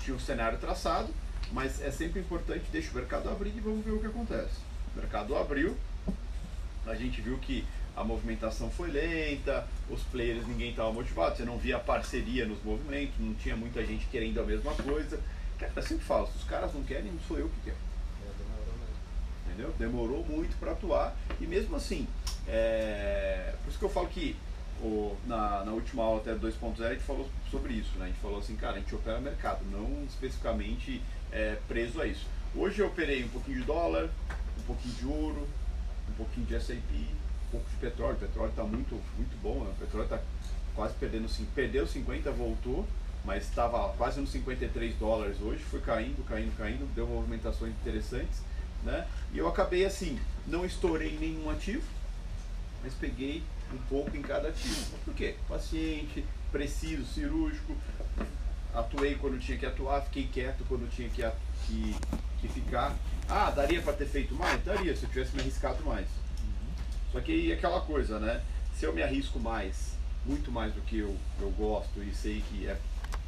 [0.00, 1.08] tinha um cenário traçado,
[1.52, 4.56] mas é sempre importante deixa o mercado abrir e vamos ver o que acontece.
[4.94, 5.76] O mercado abriu,
[6.86, 7.64] a gente viu que
[7.96, 13.14] a movimentação foi lenta, os players ninguém estava motivado, você não via parceria nos movimentos,
[13.18, 15.20] não tinha muita gente querendo a mesma coisa.
[15.58, 17.92] Cara, eu sempre falo, se os caras não querem, não sou eu que quero
[19.52, 19.72] entendeu?
[19.78, 22.06] Demorou muito para atuar e mesmo assim,
[22.48, 23.54] é...
[23.62, 24.34] por isso que eu falo que
[24.80, 28.06] o, na, na última aula até 2.0 a gente falou sobre isso, né?
[28.06, 31.00] A gente falou assim, cara, a gente opera mercado, não especificamente
[31.30, 32.26] é, preso a isso.
[32.54, 34.10] Hoje eu operei um pouquinho de dólar,
[34.62, 35.48] um pouquinho de ouro,
[36.08, 38.14] um pouquinho de S&P, um pouco de petróleo.
[38.14, 39.70] O petróleo está muito, muito bom, né?
[39.70, 40.20] O petróleo está
[40.74, 42.86] quase perdendo, perdeu 50, voltou,
[43.24, 48.40] mas estava quase nos 53 dólares hoje, foi caindo, caindo, caindo, deu movimentações interessantes,
[48.82, 49.06] né?
[49.32, 51.84] E eu acabei assim, não estourei nenhum ativo,
[52.82, 54.98] mas peguei um pouco em cada ativo.
[55.04, 55.36] Por quê?
[55.48, 57.76] Paciente, preciso, cirúrgico,
[58.74, 61.22] atuei quando tinha que atuar, fiquei quieto quando tinha que,
[61.66, 61.94] que,
[62.40, 62.96] que ficar.
[63.28, 64.62] Ah, daria para ter feito mais?
[64.64, 66.06] Daria, se eu tivesse me arriscado mais.
[67.12, 68.42] Só que aí é aquela coisa, né?
[68.74, 72.66] Se eu me arrisco mais, muito mais do que eu, eu gosto e sei que,
[72.66, 72.76] é,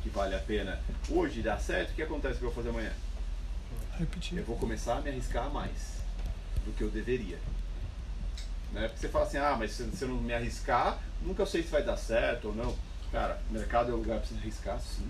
[0.03, 0.81] que vale a pena,
[1.11, 2.93] hoje dá certo, o que acontece que eu vou fazer amanhã?
[3.99, 4.39] Repetir.
[4.39, 6.03] eu vou começar a me arriscar mais
[6.65, 7.39] do que eu deveria.
[8.73, 8.89] Né?
[8.89, 11.69] Porque você fala assim, ah, mas se, se eu não me arriscar, nunca sei se
[11.69, 12.77] vai dar certo ou não.
[13.13, 15.09] Cara, mercado é o lugar para você arriscar, sim.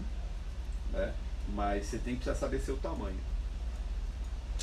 [0.94, 1.12] Né?
[1.48, 3.18] Mas você tem que saber seu tamanho.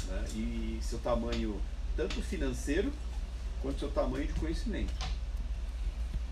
[0.08, 0.26] Né?
[0.34, 1.62] E seu tamanho,
[1.96, 2.92] tanto financeiro,
[3.62, 4.94] quanto seu tamanho de conhecimento.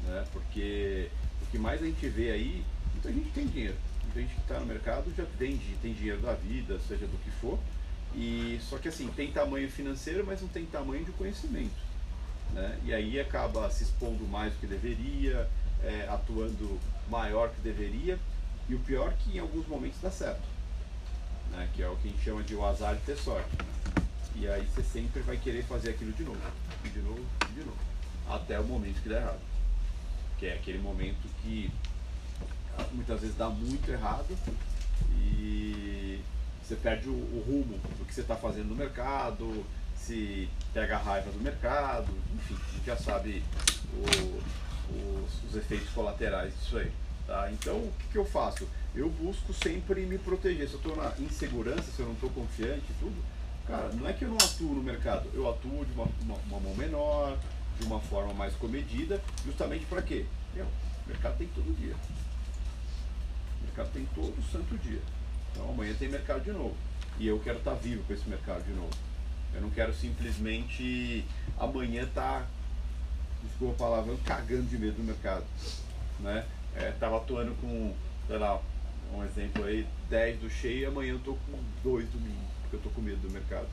[0.08, 0.26] Né?
[0.32, 1.10] Porque
[1.44, 3.76] o que mais a gente vê aí, muita gente tem dinheiro.
[4.04, 7.30] Muita gente que está no mercado já tem, tem dinheiro da vida, seja do que
[7.30, 7.60] for.
[8.16, 11.90] E só que assim, tem tamanho financeiro, mas não tem tamanho de conhecimento.
[12.54, 12.80] Né?
[12.86, 15.48] E aí acaba se expondo mais do que deveria,
[15.84, 18.18] é, atuando maior que deveria.
[18.70, 20.42] E o pior é que em alguns momentos dá certo.
[21.52, 21.68] Né?
[21.74, 23.50] Que é o que a gente chama de o azar de ter sorte.
[24.36, 26.40] E aí você sempre vai querer fazer aquilo de novo,
[26.86, 27.78] e de novo, e de novo.
[28.30, 29.40] Até o momento que dá errado.
[30.38, 31.70] Que é aquele momento que
[32.78, 34.38] ah, muitas vezes dá muito errado
[35.12, 36.22] e
[36.64, 39.66] você perde o, o rumo do que você está fazendo no mercado,
[39.98, 43.44] se pega a raiva do mercado, enfim, a gente já sabe
[43.94, 44.42] o-
[44.94, 46.92] os, os efeitos colaterais disso aí.
[47.30, 47.48] Tá?
[47.52, 48.68] Então, o que, que eu faço?
[48.96, 50.68] Eu busco sempre me proteger.
[50.68, 53.24] Se eu estou na insegurança, se eu não estou confiante e tudo,
[53.68, 56.60] cara, não é que eu não atuo no mercado, eu atuo de uma, uma, uma
[56.60, 57.38] mão menor,
[57.80, 60.26] de uma forma mais comedida, justamente para quê?
[60.56, 61.94] Meu, o mercado tem todo dia.
[63.62, 65.02] O mercado tem todo santo dia.
[65.52, 66.76] Então amanhã tem mercado de novo.
[67.20, 68.90] E eu quero estar vivo com esse mercado de novo.
[69.54, 71.24] Eu não quero simplesmente
[71.60, 72.50] amanhã estar,
[73.44, 75.46] desculpa a palavra, cagando de medo no mercado.
[76.20, 76.44] Né?
[76.80, 77.94] É, tava atuando com,
[78.28, 78.60] sei lá,
[79.14, 82.76] um exemplo aí, 10 do cheio e amanhã eu tô com 2 do mínimo, porque
[82.78, 83.68] eu tô com medo do mercado.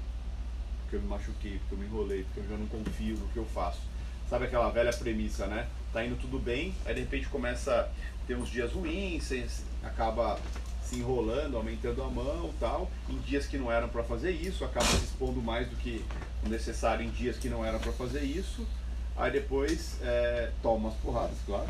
[0.82, 3.36] Porque eu me machuquei, porque eu me enrolei, porque eu já não confio no que
[3.36, 3.80] eu faço.
[4.28, 5.68] Sabe aquela velha premissa, né?
[5.96, 7.88] tá indo tudo bem, aí de repente começa a
[8.26, 9.46] ter uns dias ruins, você
[9.82, 10.38] acaba
[10.84, 12.90] se enrolando, aumentando a mão tal.
[13.08, 16.04] Em dias que não eram para fazer isso, acaba se expondo mais do que
[16.42, 18.66] necessário em dias que não eram para fazer isso.
[19.16, 21.68] Aí depois é, toma umas porradas, claro.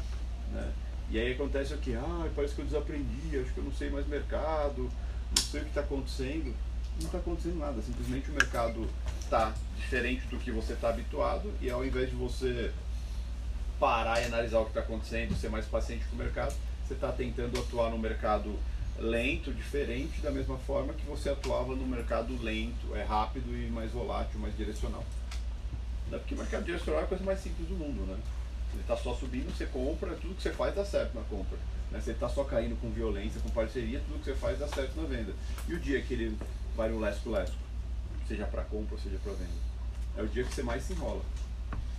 [0.52, 0.72] Né?
[1.10, 1.94] E aí acontece o que?
[1.94, 5.64] Ah, parece que eu desaprendi, acho que eu não sei mais mercado, não sei o
[5.64, 6.54] que está acontecendo.
[6.98, 8.88] Não está acontecendo nada, simplesmente o mercado
[9.20, 12.72] está diferente do que você está habituado e ao invés de você
[13.78, 16.54] parar e analisar o que está acontecendo, ser mais paciente com o mercado,
[16.86, 18.58] você está tentando atuar no mercado
[18.98, 23.90] lento, diferente, da mesma forma que você atuava no mercado lento, é rápido e mais
[23.90, 25.04] volátil, mais direcional.
[26.08, 28.16] Porque o mercado direcional é a coisa mais simples do mundo, né?
[28.76, 31.58] Ele está só subindo, você compra, tudo que você faz dá certo na compra.
[31.90, 32.00] Né?
[32.00, 35.00] Se ele está só caindo com violência, com parceria, tudo que você faz dá certo
[35.00, 35.32] na venda.
[35.66, 36.38] E o dia que ele
[36.76, 37.56] vai no lesco-lesco,
[38.28, 39.66] seja para compra seja para venda,
[40.16, 41.22] é o dia que você mais se enrola.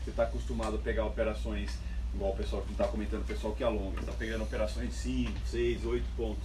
[0.03, 1.77] Você está acostumado a pegar operações,
[2.13, 5.31] igual o pessoal que está comentando, o pessoal que alonga, está pegando operações de 5,
[5.45, 6.43] 6, 8 pontos.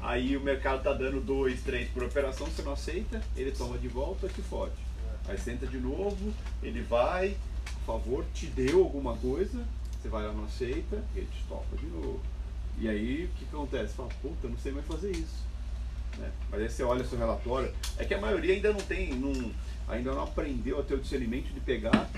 [0.00, 3.88] Aí o mercado está dando 2, 3 por operação, você não aceita, ele toma de
[3.88, 4.76] volta que forte.
[5.28, 7.36] Aí senta de novo, ele vai,
[7.82, 9.64] favor, te deu alguma coisa,
[10.00, 12.20] você vai lá, não aceita, ele te topa de novo.
[12.78, 13.94] E aí o que acontece?
[13.94, 15.44] Fala, puta, não sei mais fazer isso.
[16.18, 16.30] Né?
[16.50, 19.52] Mas aí você olha seu relatório, é que a maioria ainda não tem, não,
[19.88, 22.08] ainda não aprendeu a ter o discernimento de pegar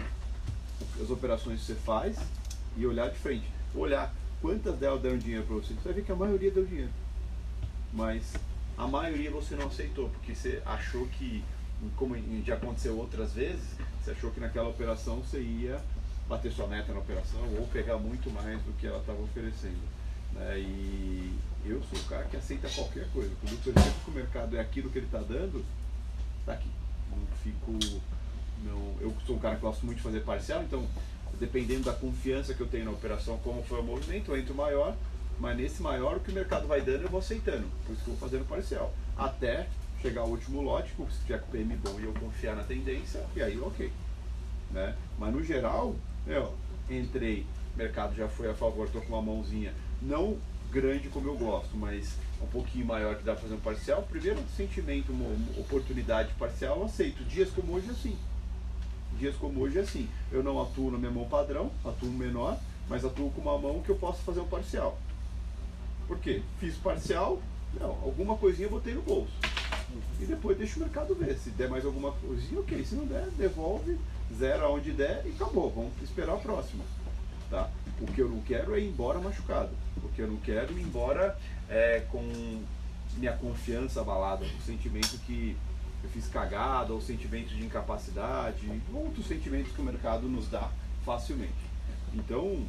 [1.00, 2.16] as operações que você faz
[2.77, 3.46] e olhar de frente.
[3.74, 5.74] Olhar quantas delas deram dinheiro para você.
[5.74, 6.92] Você vai ver que a maioria deu dinheiro.
[7.92, 8.35] Mas
[8.77, 11.44] a maioria você não aceitou, porque você achou que
[11.96, 15.80] como já aconteceu outras vezes, você achou que naquela operação você ia
[16.28, 19.80] bater sua meta na operação ou pegar muito mais do que ela estava oferecendo.
[20.32, 20.58] Né?
[20.58, 23.30] E eu sou o cara que aceita qualquer coisa.
[23.40, 25.64] Quando eu percebo que o mercado é aquilo que ele está dando,
[26.40, 26.68] está aqui.
[27.10, 28.02] Não fico.
[28.62, 30.87] Não, eu sou um cara que gosto muito de fazer parcial, então
[31.38, 34.96] dependendo da confiança que eu tenho na operação, como foi o movimento, eu entro maior,
[35.38, 37.66] mas nesse maior o que o mercado vai dando eu vou aceitando.
[37.84, 38.94] Por isso que eu vou fazendo parcial.
[39.16, 39.68] Até
[40.04, 43.42] chegar o último lote, se tiver com PM bom e eu confiar na tendência, e
[43.42, 43.90] aí ok.
[44.70, 44.94] Né?
[45.18, 46.52] Mas no geral, eu
[46.90, 50.36] entrei, mercado já foi a favor, estou com uma mãozinha, não
[50.70, 54.02] grande como eu gosto, mas um pouquinho maior que dá para fazer um parcial.
[54.02, 57.24] Primeiro sentimento, uma, oportunidade parcial, eu aceito.
[57.24, 58.18] Dias como hoje assim.
[59.18, 60.08] Dias como hoje assim.
[60.30, 63.88] Eu não atuo na minha mão padrão, atuo menor, mas atuo com uma mão que
[63.88, 64.98] eu posso fazer um parcial.
[66.06, 66.42] Por quê?
[66.58, 67.40] Fiz parcial,
[67.80, 69.32] não, alguma coisinha eu botei no bolso
[70.20, 71.37] e depois deixa o mercado ver.
[71.38, 72.85] Se der mais alguma coisinha, ok.
[72.85, 73.98] Se não der, devolve,
[74.37, 75.70] zero aonde der e acabou.
[75.70, 76.85] Vamos esperar a próxima.
[77.50, 77.70] Tá?
[78.00, 79.70] O que eu não quero é ir embora machucado.
[80.02, 82.22] O que eu não quero é ir embora é, com
[83.16, 85.57] minha confiança abalada, o sentimento que
[86.02, 90.70] eu fiz cagada, ou sentimento de incapacidade, outros sentimentos que o mercado nos dá
[91.04, 91.52] facilmente.
[92.12, 92.66] Então,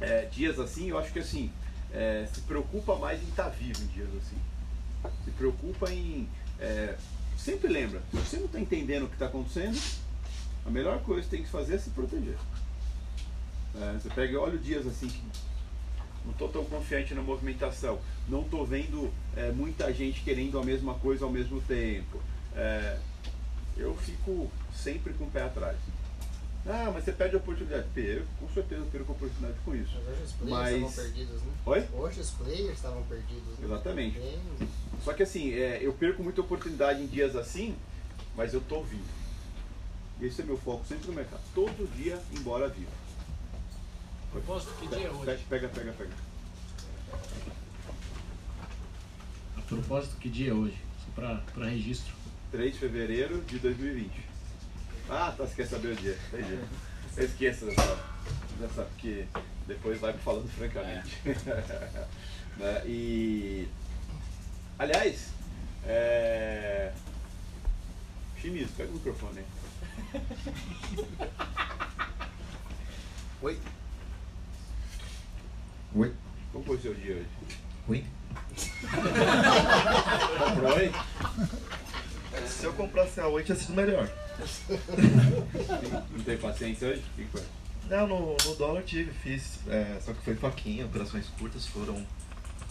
[0.00, 1.52] é, dias assim, eu acho que assim,
[1.92, 4.38] é, se preocupa mais em estar tá vivo em dias assim
[5.24, 6.28] se preocupa em.
[6.58, 6.96] É,
[7.36, 9.80] sempre lembra, se você não está entendendo o que está acontecendo,
[10.64, 12.36] a melhor coisa que tem que fazer é se proteger.
[13.80, 15.10] É, você pega olha dias assim
[16.24, 20.94] não estou tão confiante na movimentação, não estou vendo é, muita gente querendo a mesma
[20.94, 22.20] coisa ao mesmo tempo.
[22.54, 22.98] É,
[23.76, 25.76] eu fico sempre com o pé atrás.
[26.64, 27.86] Ah, mas você perde a oportunidade.
[27.92, 29.94] Perco, com certeza perco a oportunidade com isso.
[29.94, 30.72] Mas hoje os players mas...
[30.72, 31.52] estavam perdidos, né?
[31.66, 31.88] Oi?
[31.92, 33.58] Hoje os players estavam perdidos.
[33.58, 33.64] Né?
[33.64, 34.20] Exatamente.
[35.04, 37.74] Só que assim, é, eu perco muita oportunidade em dias assim,
[38.36, 39.02] mas eu tô vivo.
[40.20, 41.40] Esse é meu foco sempre no mercado.
[41.52, 42.90] Todo dia, embora vivo.
[44.30, 45.44] Propósito que dia é hoje?
[45.48, 46.10] Pega, pega, pega.
[49.56, 50.78] A propósito, que dia é hoje?
[51.04, 52.14] Só para registro.
[52.52, 54.31] 3 de fevereiro de 2020.
[55.08, 56.18] Ah, tá, você quer saber o dia.
[56.32, 56.58] Entendi.
[57.16, 57.98] Eu esqueço dessa,
[58.58, 59.26] dessa porque
[59.66, 61.16] depois vai falando francamente.
[62.56, 62.82] né?
[62.86, 63.68] E.
[64.78, 65.28] Aliás,
[65.84, 66.92] é.
[68.40, 69.46] Chimizo, pega o microfone aí.
[73.42, 73.58] Oi.
[75.94, 76.14] Oi.
[76.52, 77.28] Como foi o seu dia hoje?
[77.88, 78.04] Oi.
[80.38, 80.92] Comprou aí?
[82.46, 84.08] Se eu comprasse a 8 tinha sido melhor.
[86.10, 87.02] Não tem paciência hoje?
[87.12, 87.42] O que foi?
[87.88, 89.58] Não, no, no dólar tive, fiz.
[89.68, 92.04] É, só que foi faquinha, operações curtas foram.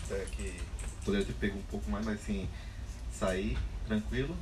[0.10, 0.54] É, que
[1.06, 2.48] poderia ter pego um pouco mais, mas assim,
[3.12, 3.58] saí
[3.88, 4.36] tranquilo.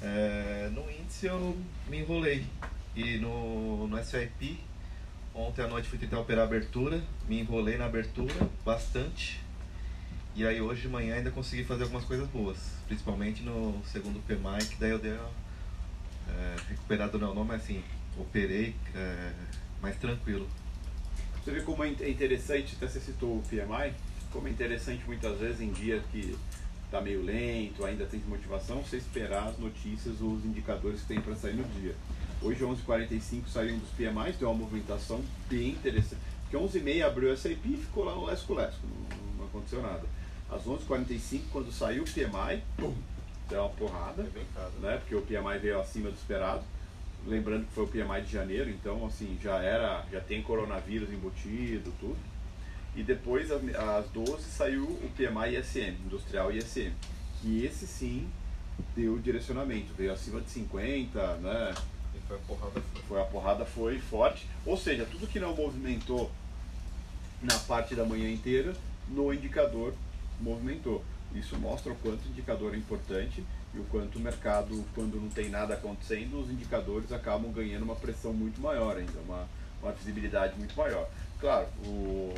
[0.00, 1.56] É, no índice eu
[1.88, 2.46] me enrolei.
[2.94, 4.58] E no, no SIP,
[5.34, 9.40] ontem à noite fui tentar operar a abertura, me enrolei na abertura bastante.
[10.34, 14.66] E aí hoje de manhã ainda consegui fazer algumas coisas boas, principalmente no segundo PMI,
[14.66, 15.30] que daí eu dei uma
[16.28, 17.82] é, recuperado não, não, mas assim,
[18.18, 19.32] operei é,
[19.80, 20.46] mais tranquilo.
[21.44, 23.94] Você vê como é interessante, até você citou o PMI,
[24.32, 26.36] como é interessante muitas vezes em dia que
[26.84, 31.34] está meio lento, ainda tem motivação, você esperar as notícias, os indicadores que tem para
[31.36, 31.94] sair no dia.
[32.42, 36.20] Hoje, 11h45, saiu um dos PMIs, deu uma movimentação bem interessante.
[36.42, 40.04] Porque 11h30 abriu o SAP e ficou lá no lesco-lesco, não, não aconteceu nada.
[40.50, 42.94] Às 11h45, quando saiu o PMI, pum,
[43.48, 44.22] deu uma porrada,
[44.80, 44.98] né?
[44.98, 46.62] porque o PMI veio acima do esperado.
[47.26, 51.92] Lembrando que foi o PMI de janeiro, então assim, já era, já tem coronavírus embutido,
[51.98, 52.16] tudo.
[52.94, 56.92] E depois, às 12, saiu o PMI ISM, Industrial ISM.
[57.42, 58.28] Que esse sim
[58.94, 61.74] deu direcionamento, veio acima de 50, né?
[62.14, 63.20] E foi a porrada foi.
[63.20, 64.46] a porrada foi forte.
[64.64, 66.30] Ou seja, tudo que não movimentou
[67.42, 68.74] na parte da manhã inteira,
[69.08, 69.92] no indicador
[70.40, 71.04] movimentou.
[71.38, 73.44] Isso mostra o quanto o indicador é importante
[73.74, 77.94] e o quanto o mercado, quando não tem nada acontecendo, os indicadores acabam ganhando uma
[77.94, 79.46] pressão muito maior ainda, uma,
[79.82, 81.08] uma visibilidade muito maior.
[81.38, 82.34] Claro, o,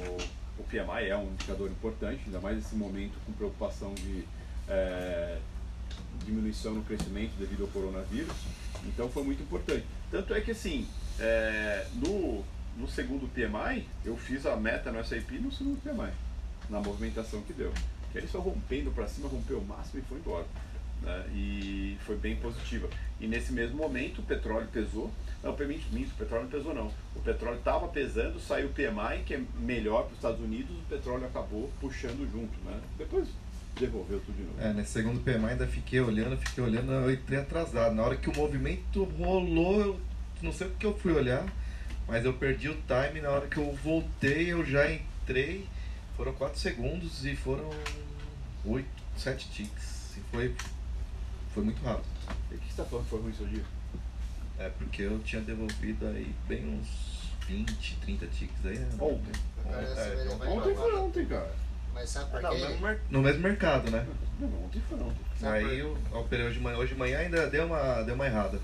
[0.58, 4.24] o PMI é um indicador importante, ainda mais nesse momento com preocupação de
[4.68, 5.38] é,
[6.24, 8.34] diminuição no crescimento devido ao coronavírus,
[8.84, 9.84] então foi muito importante.
[10.10, 10.88] Tanto é que assim,
[11.20, 12.44] é, no,
[12.76, 16.12] no segundo PMI, eu fiz a meta no SAP no segundo PMI,
[16.68, 17.72] na movimentação que deu.
[18.12, 20.46] Que ele só rompendo para cima, rompeu o máximo e foi embora.
[21.02, 21.26] Né?
[21.32, 22.88] E foi bem positiva.
[23.20, 25.10] E nesse mesmo momento o petróleo pesou.
[25.42, 26.90] Não, permite o petróleo não pesou não.
[27.14, 30.82] O petróleo estava pesando, saiu o PMI, que é melhor para os Estados Unidos, o
[30.88, 32.58] petróleo acabou puxando junto.
[32.64, 32.80] Né?
[32.96, 33.28] Depois
[33.78, 34.60] devolveu tudo de novo.
[34.60, 37.94] É, nesse segundo PMI ainda fiquei olhando, fiquei olhando, eu entrei atrasado.
[37.94, 40.00] Na hora que o movimento rolou, eu
[40.42, 41.46] não sei porque eu fui olhar,
[42.06, 43.20] mas eu perdi o time.
[43.20, 45.66] Na hora que eu voltei, eu já entrei.
[46.18, 47.70] Foram 4 segundos e foram
[48.66, 50.16] 8, 7 ticks.
[50.16, 50.54] E foi
[51.54, 52.06] foi muito rápido.
[52.50, 53.62] E o que você está falando que foi ruim seu dia?
[54.58, 58.78] É porque eu tinha devolvido aí bem uns 20, 30 tickets aí.
[58.78, 58.88] Né?
[59.00, 59.32] Ontem.
[59.66, 61.54] É, então, ontem foi ontem, cara.
[61.94, 62.58] Mas sabe por ah, quê?
[62.58, 64.04] no, mesmo, no mesmo mercado, né?
[64.40, 65.24] Não, ontem foi ontem.
[65.42, 66.78] aí eu operei hoje de manhã.
[66.78, 68.60] Hoje de manhã ainda deu uma, deu uma errada.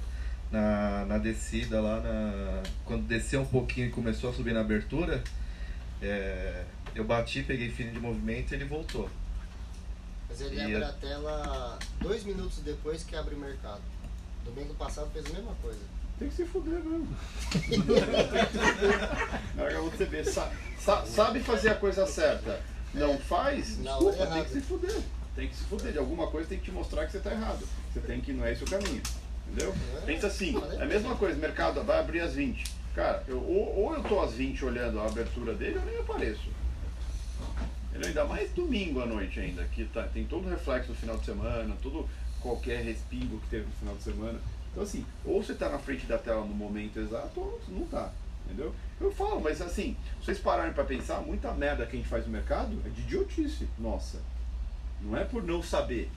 [0.50, 5.22] Na, na descida lá, na, quando desceu um pouquinho e começou a subir na abertura,
[6.00, 9.08] é, eu bati, peguei fino de movimento e ele voltou.
[10.28, 10.88] Mas ele e abre a...
[10.88, 13.82] a tela dois minutos depois que abre o mercado.
[14.44, 15.80] Domingo passado fez a mesma coisa.
[16.18, 17.08] Tem que se fuder mesmo.
[19.58, 20.54] Agora você vê, sabe,
[21.08, 22.60] sabe fazer a coisa certa.
[22.92, 25.02] Não é, faz, desculpa, tem que se fuder.
[25.34, 25.92] Tem que se fuder.
[25.92, 27.66] De alguma coisa tem que te mostrar que você está errado.
[27.92, 29.02] Você tem que não é esse o caminho.
[29.48, 29.74] Entendeu?
[29.96, 30.06] É.
[30.06, 32.64] Pensa assim, é a mesma coisa, mercado vai abrir às 20.
[32.94, 36.48] Cara, eu, ou, ou eu tô às 20 olhando a abertura dele, ou nem apareço.
[38.06, 41.24] Ainda mais domingo à noite ainda, que tá, tem todo o reflexo do final de
[41.24, 42.08] semana, todo
[42.40, 44.38] qualquer respingo que teve no final de semana.
[44.70, 48.12] Então assim, ou você está na frente da tela no momento exato, ou não está.
[48.44, 48.74] Entendeu?
[49.00, 52.32] Eu falo, mas assim, vocês pararem para pensar, muita merda que a gente faz no
[52.32, 54.20] mercado é de idiotice, nossa.
[55.00, 56.10] Não é por não saber.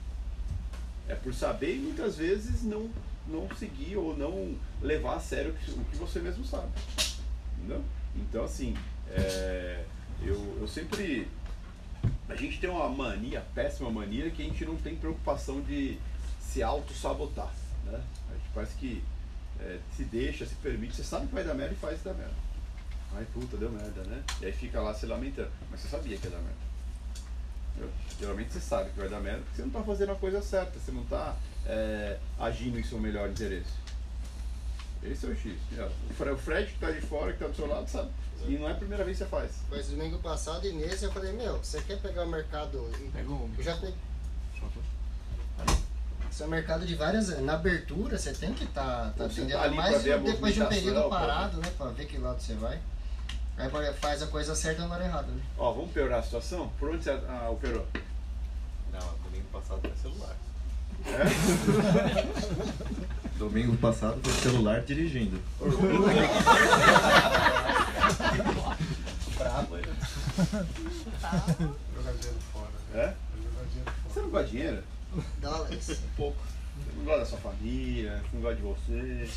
[1.08, 2.90] É por saber e muitas vezes não,
[3.26, 6.68] não seguir ou não levar a sério o que você mesmo sabe.
[7.56, 7.82] Entendeu?
[8.14, 8.74] Então assim,
[9.10, 9.84] é,
[10.22, 11.26] eu, eu sempre
[12.28, 15.98] a gente tem uma mania, péssima mania, que a gente não tem preocupação de
[16.40, 17.52] se auto-sabotar.
[17.84, 18.00] Né?
[18.30, 19.02] A gente parece que
[19.60, 22.34] é, se deixa, se permite, você sabe que vai dar merda e faz dar merda.
[23.14, 24.22] Ai puta, deu merda, né?
[24.40, 25.50] E aí fica lá se lamentando.
[25.70, 26.68] Mas você sabia que ia dar merda.
[28.20, 30.78] Geralmente você sabe que vai dar merda porque você não está fazendo a coisa certa,
[30.78, 33.70] você não está é, agindo em seu melhor interesse.
[35.02, 35.52] Esse é o X.
[36.10, 38.10] O Fred que está de fora, que está do seu lado, sabe
[38.46, 39.50] e não é a primeira vez que você faz.
[39.70, 42.90] Mas domingo passado e nesse eu falei, meu, você quer pegar o mercado.
[43.12, 43.94] Pegou Eu já peguei.
[46.30, 47.40] Isso é um mercado de várias.
[47.40, 51.08] Na abertura você tem que estar tá, tá atendendo tá mais depois de um período
[51.08, 51.72] parado, né?
[51.76, 52.78] Pra ver que lado você vai.
[53.56, 55.42] Aí faz a coisa certa na hora errada, né?
[55.56, 56.68] Ó, vamos piorar a situação?
[56.78, 57.84] Por onde você ah, operou?
[58.92, 60.36] Não, domingo passado foi celular.
[61.14, 62.58] É?
[63.38, 65.40] domingo passado foi celular dirigindo.
[69.38, 69.82] Bravo, né?
[71.96, 72.68] Jogar dinheiro fora.
[72.94, 73.14] É?
[74.08, 74.82] Você não gosta de dinheiro?
[75.40, 75.90] Dólares.
[75.90, 76.38] Um pouco.
[76.76, 79.28] Você não gosta da sua família, não gosta de você.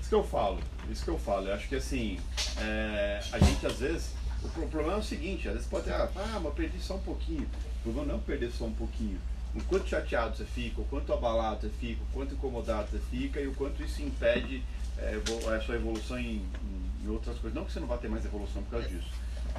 [0.00, 1.48] Isso que eu falo, isso que eu falo.
[1.48, 2.20] Eu acho que assim,
[2.60, 4.10] é, a gente às vezes.
[4.44, 7.48] O problema é o seguinte, às vezes pode ter, ah, mas perdi só um pouquinho.
[7.86, 9.20] Problema não é perder só um pouquinho.
[9.54, 13.40] O quanto chateado você fica, o quanto abalado você fica, o quanto incomodado você fica
[13.40, 14.60] e o quanto isso impede
[14.98, 15.16] é,
[15.54, 16.44] a sua evolução em,
[17.04, 17.54] em, outras coisas.
[17.54, 19.08] Não que você não vá ter mais evolução por causa disso,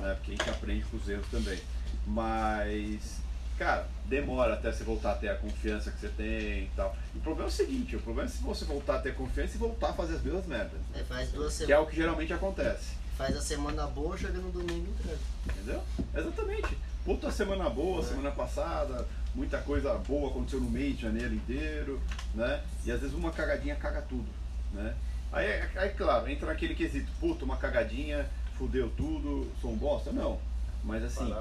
[0.01, 0.13] né?
[0.15, 1.57] porque a gente aprende com os erros também.
[2.05, 3.21] Mas
[3.57, 6.97] cara, demora até você voltar a ter a confiança que você tem e tal.
[7.15, 9.55] E o problema é o seguinte, o problema é se você voltar a ter confiança
[9.55, 10.81] e voltar a fazer as mesmas merdas.
[10.93, 11.87] É, faz duas Que é semanas.
[11.87, 12.97] o que geralmente acontece.
[13.17, 15.19] Faz a semana boa, chega no domingo e entrega.
[15.45, 15.81] Entendeu?
[16.13, 16.77] Exatamente.
[17.07, 22.01] Puta semana boa, semana passada, muita coisa boa aconteceu no mês de janeiro inteiro,
[22.35, 22.61] né?
[22.85, 24.27] E às vezes uma cagadinha caga tudo,
[24.73, 24.93] né?
[25.31, 28.27] Aí, aí claro, entra naquele quesito, puta, uma cagadinha,
[28.57, 30.11] fudeu tudo, sou um bosta?
[30.11, 30.37] Não.
[30.83, 31.33] Mas assim,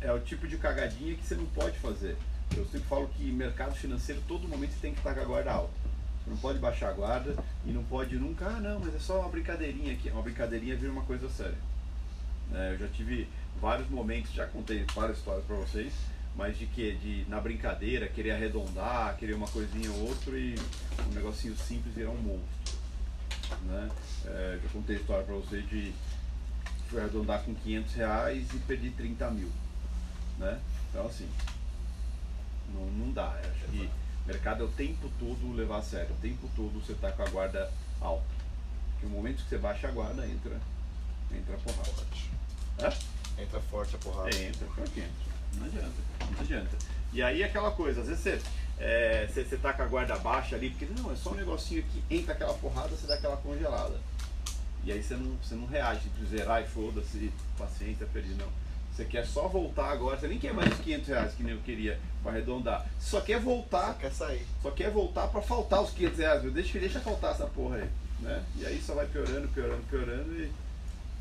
[0.00, 2.16] é o tipo de cagadinha que você não pode fazer.
[2.56, 5.52] Eu sempre falo que mercado financeiro, todo momento você tem que estar com a guarda
[5.52, 5.74] alta.
[6.24, 9.20] Você não pode baixar a guarda e não pode nunca, ah não, mas é só
[9.20, 10.10] uma brincadeirinha aqui.
[10.10, 11.58] Uma brincadeirinha vira uma coisa séria.
[12.52, 13.28] É, eu já tive
[13.60, 15.92] vários momentos, já contei várias histórias para vocês,
[16.36, 20.54] mas de que de na brincadeira querer arredondar, querer uma coisinha ou outra e
[21.08, 22.76] um negocinho simples virar um monstro.
[23.64, 23.90] Né?
[24.26, 25.92] É, já contei a história para vocês de
[26.88, 29.50] fui arredondar com 500 reais e perdi 30 mil.
[30.38, 30.60] Né?
[30.90, 31.28] Então assim,
[32.72, 33.40] não, não dá.
[33.42, 33.90] Eu acho que
[34.26, 37.28] mercado é o tempo todo levar a sério, o tempo todo você tá com a
[37.28, 38.24] guarda alta.
[38.92, 40.60] Porque o momento que você baixa a guarda entra,
[41.32, 42.06] entra a porrada.
[42.78, 43.15] É?
[43.38, 44.30] Entra forte a porrada.
[44.34, 45.26] É, entra dentro.
[45.54, 45.92] Não adianta,
[46.34, 46.76] não adianta.
[47.12, 48.40] E aí aquela coisa, às vezes você,
[48.78, 51.82] é, você, você tá com a guarda baixa ali, porque não, é só um negocinho
[51.84, 53.98] que entra aquela porrada, você dá aquela congelada.
[54.84, 58.48] E aí você não, você não reage de zerar e foda-se, paciência, perdi, não.
[58.94, 61.60] Você quer só voltar agora, você nem quer mais os 500 reais que nem eu
[61.60, 62.86] queria para arredondar.
[62.98, 64.46] Você só quer voltar, Quer sair.
[64.62, 66.42] só quer voltar para faltar os 500 reais.
[66.42, 66.50] viu?
[66.50, 67.90] Deixa, deixa faltar essa porra aí.
[68.20, 68.42] Né?
[68.56, 70.50] E aí só vai piorando, piorando, piorando e.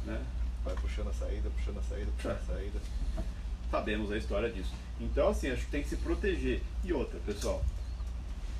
[0.06, 0.22] Né?
[0.66, 2.80] Vai puxando a saída, puxando a saída, puxando a saída.
[3.70, 4.74] sabemos a história disso.
[5.00, 6.62] Então, assim, acho que tem que se proteger.
[6.84, 7.64] E outra, pessoal,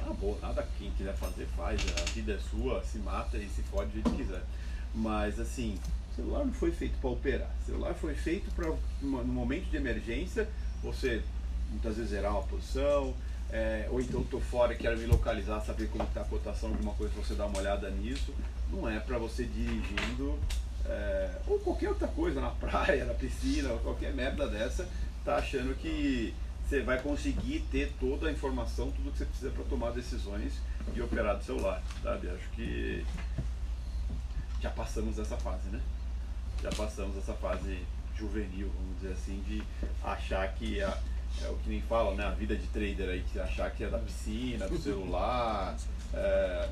[0.02, 1.82] ah, boa, nada quem quiser fazer, faz.
[2.00, 4.44] A vida é sua, se mata e se fode do jeito que quiser.
[4.94, 5.80] Mas, assim,
[6.12, 7.50] o celular não foi feito para operar.
[7.64, 10.48] O celular foi feito para, no momento de emergência,
[10.84, 11.24] você
[11.72, 13.14] muitas vezes zerar uma posição,
[13.50, 16.82] é, ou então tô fora e quero me localizar, saber como está a cotação de
[16.82, 18.34] uma coisa, você dá uma olhada nisso.
[18.72, 20.38] Não é para você dirigindo
[20.88, 24.88] é, ou qualquer outra coisa, na praia, na piscina, ou qualquer merda dessa,
[25.24, 26.34] tá achando que
[26.68, 30.54] você vai conseguir ter toda a informação, tudo que você precisa para tomar decisões
[30.94, 32.30] e operar do celular, sabe?
[32.30, 33.06] Acho que
[34.62, 35.80] já passamos dessa fase, né?
[36.62, 39.64] Já passamos essa fase juvenil, vamos dizer assim, de
[40.04, 40.98] achar que a,
[41.44, 42.26] é o que nem falam, né?
[42.26, 45.76] A vida de trader aí, de achar que é da piscina, do celular,
[46.14, 46.70] é,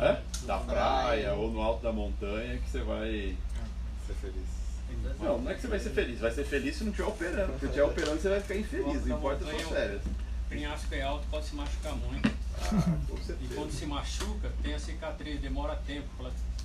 [0.00, 0.22] É?
[0.46, 3.36] da praia ou no alto da montanha que você vai.
[4.06, 4.58] Ser feliz.
[5.20, 7.52] Não, não é que você vai ser feliz, vai ser feliz se não estiver operando.
[7.52, 10.02] Porque se estiver operando, você vai ficar infeliz, não importa as suas férias.
[10.48, 12.30] penhasco é alto, pode se machucar muito.
[12.60, 12.98] Ah,
[13.40, 16.08] E quando se machuca, tem a cicatriz, demora tempo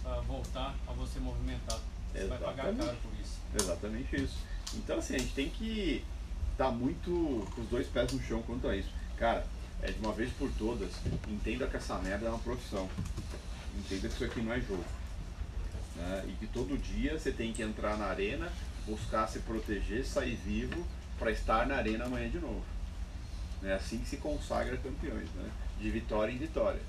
[0.02, 1.80] para voltar a você movimentar.
[2.14, 2.86] Você vai pagar Exatamente.
[2.86, 3.38] caro por isso.
[3.60, 4.38] Exatamente isso.
[4.76, 6.04] Então, assim, a gente tem que
[6.52, 8.90] estar muito com os dois pés no chão quanto a isso.
[9.18, 9.46] Cara,
[9.84, 10.90] é de uma vez por todas,
[11.28, 12.90] entenda que essa merda é uma profissão.
[13.78, 14.84] Entenda que isso aqui não é jogo.
[15.98, 16.26] né?
[16.30, 18.50] E que todo dia você tem que entrar na arena,
[18.88, 20.86] buscar se proteger, sair vivo,
[21.20, 22.64] para estar na arena amanhã de novo.
[23.62, 25.50] É assim que se consagra campeões, né?
[25.80, 26.82] de vitória em vitória.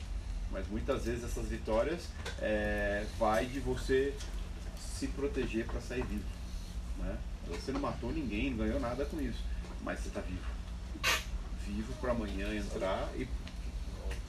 [0.52, 2.08] Mas muitas vezes essas vitórias
[2.40, 4.14] é, vai de você
[4.78, 6.24] se proteger para sair vivo.
[6.98, 7.16] Né?
[7.48, 9.42] Você não matou ninguém, não ganhou nada com isso,
[9.82, 10.53] mas você está vivo.
[11.66, 13.26] Vivo para amanhã entrar e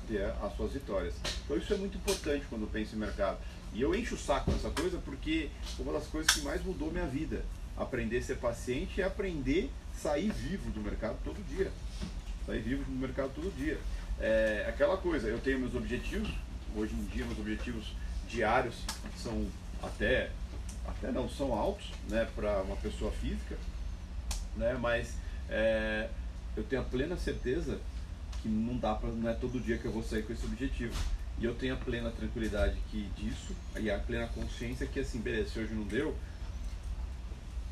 [0.08, 1.14] ter as suas vitórias.
[1.44, 3.38] Então isso é muito importante quando eu penso em mercado.
[3.74, 7.08] E eu encho o saco nessa coisa porque uma das coisas que mais mudou minha
[7.08, 7.44] vida.
[7.78, 11.72] Aprender a ser paciente e aprender a sair vivo do mercado todo dia.
[12.46, 13.78] Sair vivo do mercado todo dia.
[14.20, 16.30] É aquela coisa, eu tenho meus objetivos,
[16.74, 17.94] hoje em dia meus objetivos
[18.30, 18.76] diários
[19.18, 19.46] são
[19.84, 20.32] até,
[20.88, 23.58] até não, são altos né, para uma pessoa física,
[24.56, 25.16] né, mas
[25.50, 26.10] é,
[26.56, 27.80] eu tenho a plena certeza
[28.42, 30.94] que não dá para não é todo dia que eu vou sair com esse objetivo.
[31.38, 35.50] E eu tenho a plena tranquilidade que disso e a plena consciência que assim, beleza,
[35.50, 36.16] se hoje não deu,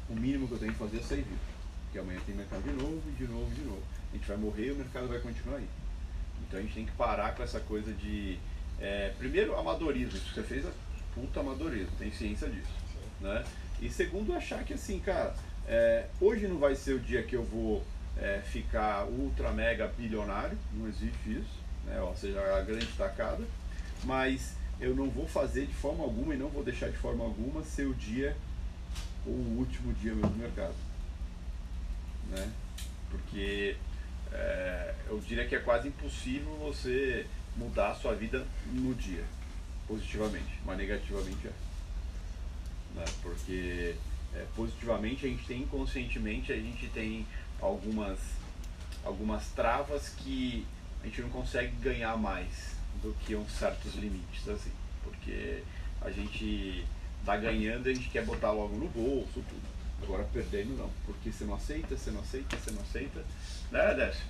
[0.10, 1.40] o mínimo que eu tenho que fazer é sair vivo.
[1.86, 3.84] Porque amanhã tem mercado de novo, de novo, de novo.
[4.12, 5.68] A gente vai morrer e o mercado vai continuar aí.
[6.42, 8.38] Então a gente tem que parar com essa coisa de.
[8.82, 10.18] é, primeiro, amadorismo.
[10.18, 10.72] Isso que você fez é
[11.16, 12.74] puta amadorismo, tem ciência disso.
[13.22, 13.46] Né?
[13.82, 15.36] E segundo, achar que assim, cara,
[15.68, 17.84] é, hoje não vai ser o dia que eu vou
[18.18, 22.00] é, ficar ultra mega bilionário, não existe isso, né?
[22.02, 23.44] ou seja, a grande tacada,
[24.04, 27.64] mas eu não vou fazer de forma alguma e não vou deixar de forma alguma
[27.64, 28.36] ser o dia
[29.26, 30.76] ou o último dia meu no mercado.
[32.30, 32.52] Né?
[33.10, 33.76] Porque
[34.32, 39.24] é, eu diria que é quase impossível você mudar a sua vida no dia,
[39.88, 41.52] positivamente, mas negativamente é.
[42.96, 43.06] Né?
[43.22, 43.96] Porque
[44.36, 47.26] é, positivamente a gente tem inconscientemente, a gente tem
[47.64, 48.20] algumas,
[49.04, 50.66] algumas travas que
[51.02, 54.72] a gente não consegue ganhar mais do que uns certos limites, assim.
[55.04, 55.64] Porque
[56.02, 56.86] a gente
[57.26, 59.74] tá ganhando e a gente quer botar logo no bolso, tudo.
[60.02, 63.26] Agora perdendo não, porque você não aceita, você não aceita, você não aceita.
[63.72, 64.26] Né, Décio?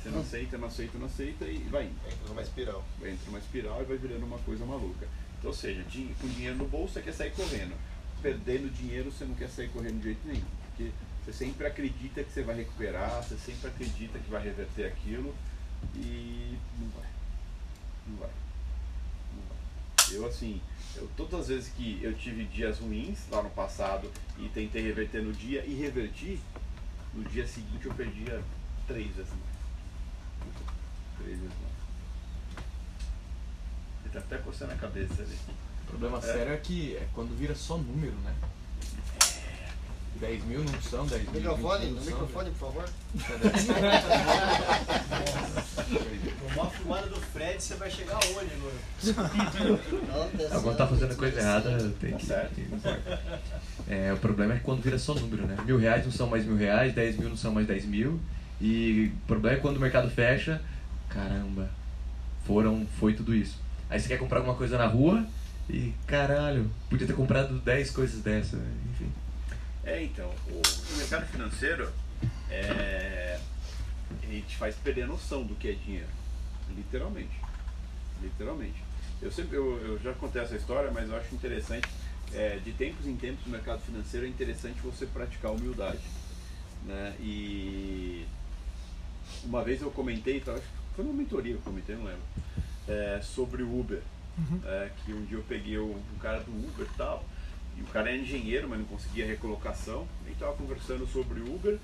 [0.00, 1.96] Você não aceita, não aceita, não aceita e vai indo.
[2.06, 2.84] Entra numa espiral.
[3.00, 5.08] Entra numa espiral e vai virando uma coisa maluca.
[5.38, 5.82] Então, ou seja,
[6.20, 7.74] com dinheiro no bolso você quer sair correndo.
[8.22, 10.44] Perdendo dinheiro você não quer sair correndo de jeito nenhum.
[10.68, 10.90] Porque
[11.24, 15.34] você sempre acredita que você vai recuperar, você sempre acredita que vai reverter aquilo
[15.94, 17.08] e não vai.
[18.06, 18.30] Não vai.
[19.34, 20.16] Não vai.
[20.16, 20.60] Eu assim,
[20.96, 25.22] eu, todas as vezes que eu tive dias ruins lá no passado e tentei reverter
[25.22, 26.38] no dia e reverti,
[27.14, 28.42] no dia seguinte eu perdia
[28.86, 30.54] três vezes mais.
[31.18, 32.66] Três vezes mais.
[34.04, 35.38] Ele tá até coçando a cabeça ali.
[35.84, 38.34] O problema sério é que é quando vira só número, né?
[40.24, 41.32] 10 mil não são, 10 mil.
[41.34, 42.84] Microfone, 20 no microfone, por favor.
[46.40, 48.72] Com uma fumada do Fred, você vai chegar onde, Luan?
[50.52, 52.26] Alguém tá fazendo coisa errada, tem Tá que.
[52.26, 52.58] certo.
[52.60, 53.20] importa.
[53.88, 55.56] É, o problema é quando vira só número, né?
[55.66, 58.18] Mil reais não são mais mil reais, dez mil não são mais dez mil.
[58.60, 60.60] E o problema é quando o mercado fecha,
[61.10, 61.68] caramba,
[62.46, 63.58] foram, foi tudo isso.
[63.90, 65.26] Aí você quer comprar alguma coisa na rua
[65.68, 68.56] e caralho, podia ter comprado 10 coisas dessa,
[68.92, 69.12] enfim.
[69.86, 71.90] É, então, o, mercado financeiro
[72.50, 73.38] é,
[74.22, 76.08] ele te faz perder a noção do que é dinheiro.
[76.74, 77.34] Literalmente.
[78.22, 78.82] Literalmente.
[79.20, 81.86] Eu sempre eu, eu já contei essa história, mas eu acho interessante.
[82.32, 86.00] é, de tempos em tempos no mercado financeiro é interessante você praticar a humildade.
[86.84, 87.14] Né?
[87.20, 88.26] E
[89.44, 92.22] uma vez eu comentei, tá, acho que foi numa mentoria que eu comentei, não lembro,
[92.88, 94.00] é, sobre o Uber.
[94.64, 97.24] É, que um dia eu peguei o- um cara do Uber e tal,
[97.76, 101.78] e o cara é engenheiro, mas não conseguia recolocação, e estava conversando sobre Uber,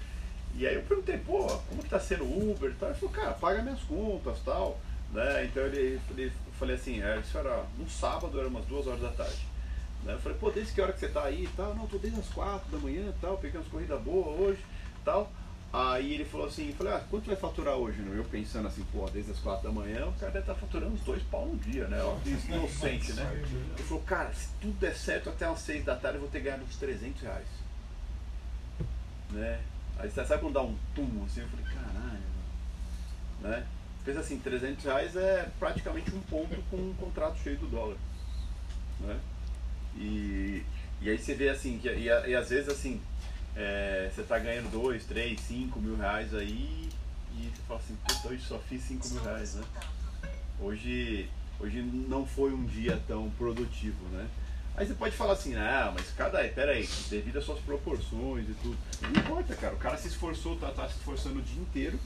[0.55, 2.91] e aí eu perguntei, pô, como que tá sendo o Uber tal?
[2.91, 4.81] Ele falou, cara, paga minhas contas tal,
[5.13, 5.45] né?
[5.45, 9.11] Então ele, ele falei assim, é, isso era um sábado, era umas duas horas da
[9.11, 9.47] tarde.
[10.05, 10.15] Né?
[10.15, 11.75] Eu falei, pô, desde que hora que você tá aí e tal?
[11.75, 14.61] Não, tô desde as quatro da manhã tal, peguei umas corridas boas hoje
[15.05, 15.31] tal.
[15.73, 18.03] Aí ele falou assim, eu falei, ah, quanto vai faturar hoje?
[18.05, 21.01] Eu pensando assim, pô, desde as quatro da manhã, o cara deve estar faturando uns
[21.03, 22.03] dois pau no dia, né?
[22.03, 23.31] Ó, inocente, né?
[23.33, 26.41] Ele falou, cara, se tudo der certo até umas seis da tarde eu vou ter
[26.41, 27.47] ganhado uns 300 reais.
[29.31, 29.61] Né?
[29.99, 32.21] Aí você sabe quando dá um tum assim, eu falei, caralho,
[33.43, 33.57] mano.
[33.57, 33.67] né?
[34.05, 37.97] Pensa assim, 300 reais é praticamente um ponto com um contrato cheio do dólar.
[38.99, 39.21] Né?
[39.97, 40.65] E,
[41.01, 43.01] e aí você vê assim, que, e, e às vezes assim,
[43.57, 46.89] é, você tá ganhando 2, 3, 5 mil reais aí
[47.37, 49.65] e você fala assim, puta, hoje só fiz 5 mil reais, né?
[50.61, 51.29] Hoje,
[51.59, 54.29] hoje não foi um dia tão produtivo, né?
[54.77, 56.39] Aí você pode falar assim, ah, mas cada.
[56.49, 58.77] Pera aí, devido às suas proporções e tudo.
[59.03, 59.75] Não importa, cara.
[59.75, 61.99] O cara se esforçou, tá, tá se esforçando o dia inteiro.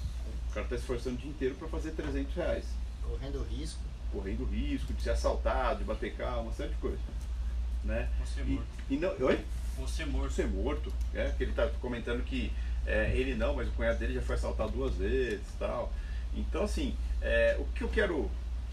[0.50, 2.64] O cara tá se esforçando o dia inteiro pra fazer 300 reais.
[3.02, 3.80] Correndo risco.
[4.10, 7.00] Correndo risco de ser assaltado, de bater carro, uma série de coisas.
[7.84, 8.08] Né?
[8.24, 8.66] Você E, morto.
[8.90, 9.44] e não, oi?
[9.78, 10.32] Você morto.
[10.32, 12.52] ser morto, é, que ele tá comentando que
[12.86, 15.92] é, ele não, mas o cunhado dele já foi assaltado duas vezes e tal.
[16.34, 18.30] Então, assim, é, o que eu quero,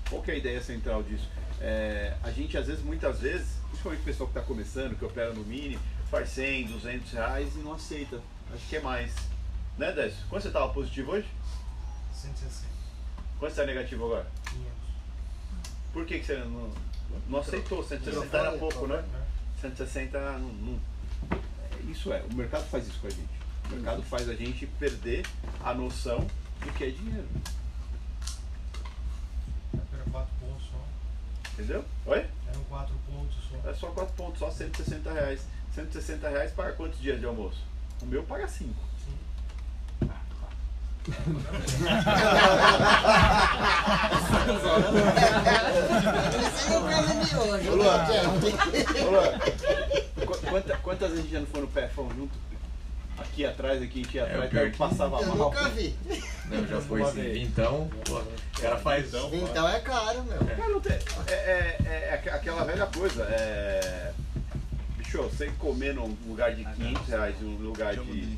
[0.10, 1.28] qual que é a ideia central disso?
[1.60, 5.34] É, a gente, às vezes, muitas vezes, principalmente o pessoal que está começando, que opera
[5.34, 5.80] no mini,
[6.10, 8.20] faz 100, 200 reais e não aceita.
[8.54, 9.14] Acho que é mais.
[9.78, 10.20] Né, Décio?
[10.30, 11.28] Quanto você estava positivo hoje?
[12.14, 12.68] 160.
[13.40, 14.28] Quanto você está negativo agora?
[14.50, 14.72] 500.
[15.94, 16.72] Por que, que você não,
[17.28, 17.84] não aceitou?
[17.84, 19.04] 160 era pouco, né?
[19.62, 20.91] 160 não, não- é,
[21.90, 23.30] Isso é, o mercado faz isso com a gente.
[23.66, 25.26] O mercado faz a gente perder
[25.64, 26.26] a noção
[26.60, 27.28] do que é dinheiro.
[29.94, 31.52] Era 4 pontos só.
[31.54, 31.86] Entendeu?
[32.06, 32.26] Oi?
[32.48, 33.70] Eram 4 pontos só.
[33.70, 35.42] É só 4 pontos, só 160 reais.
[35.76, 37.60] 160 reais paga quantos dias de almoço?
[38.02, 38.74] O meu paga 5.
[46.48, 47.70] Esse é o problema de hoje.
[47.70, 47.98] Ô, Luan.
[48.06, 48.22] né,
[49.04, 49.40] Luan,
[50.38, 52.38] quanta- quantas vezes a gente já não foi no pé fomos junto?
[53.18, 55.38] Aqui atrás, aqui, aqui atrás, É, que que- passava Eu mal.
[55.52, 55.96] nunca vi.
[56.46, 57.42] Não, já foi sim.
[57.44, 59.14] Então, pô, o cara faz.
[59.14, 60.38] Então é caro, meu.
[60.40, 61.78] Cara, não tem- é, é-
[62.10, 63.24] é aqu- aquela velha coisa.
[63.26, 64.12] É...
[64.98, 68.38] Bicho, você comer num lugar de 500 reais e um lugar de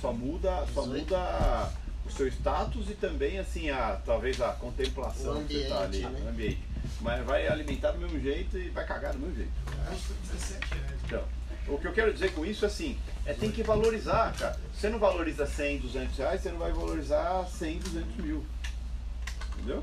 [0.00, 1.70] só muda, só muda
[2.04, 6.04] o seu status e também, assim, a, talvez a contemplação O que você tá ali,
[6.04, 6.20] ambiente, né?
[6.24, 6.58] o ambiente.
[7.00, 9.52] Mas vai alimentar do mesmo jeito e vai cagar do mesmo jeito.
[9.90, 11.00] Acho que foi 17 reais.
[11.04, 11.24] Então,
[11.68, 14.58] o que eu quero dizer com isso é assim, é tem que valorizar, cara.
[14.72, 18.46] Você não valoriza 100, 200 reais, você não vai valorizar 100, 200 mil.
[19.54, 19.82] Entendeu?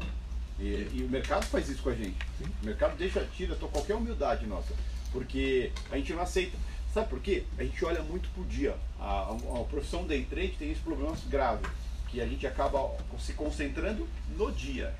[0.59, 2.17] E, e o mercado faz isso com a gente.
[2.61, 4.73] O mercado deixa, tira qualquer humildade nossa.
[5.11, 6.57] Porque a gente não aceita.
[6.93, 7.43] Sabe por quê?
[7.57, 8.75] A gente olha muito por dia.
[8.99, 11.65] A, a, a profissão day trade tem esse problema grave,
[12.07, 14.07] que a gente acaba se concentrando
[14.37, 14.93] no dia.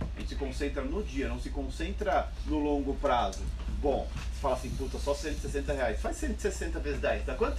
[0.00, 3.40] A gente se concentra no dia, não se concentra no longo prazo.
[3.80, 6.00] Bom, você fala assim, puta, só 160 reais.
[6.00, 7.58] Faz 160 vezes 10, dá quanto?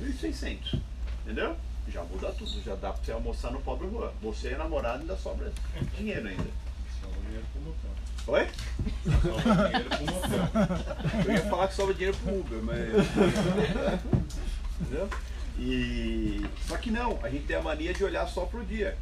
[0.00, 0.80] 1.600.
[1.24, 1.56] Entendeu?
[1.88, 4.12] Já muda tudo, já dá pra você almoçar no pobre rua.
[4.20, 5.52] Você é namorado ainda sobra
[5.96, 6.46] dinheiro ainda.
[7.00, 7.90] Sobra dinheiro pro motel.
[8.26, 8.48] Oi?
[9.22, 11.24] Sobra dinheiro pro motel.
[11.26, 12.88] Eu ia falar que sobra dinheiro pro Uber, mas.
[14.80, 15.08] Entendeu?
[15.58, 16.44] E.
[16.66, 18.98] Só que não, a gente tem a mania de olhar só pro dia.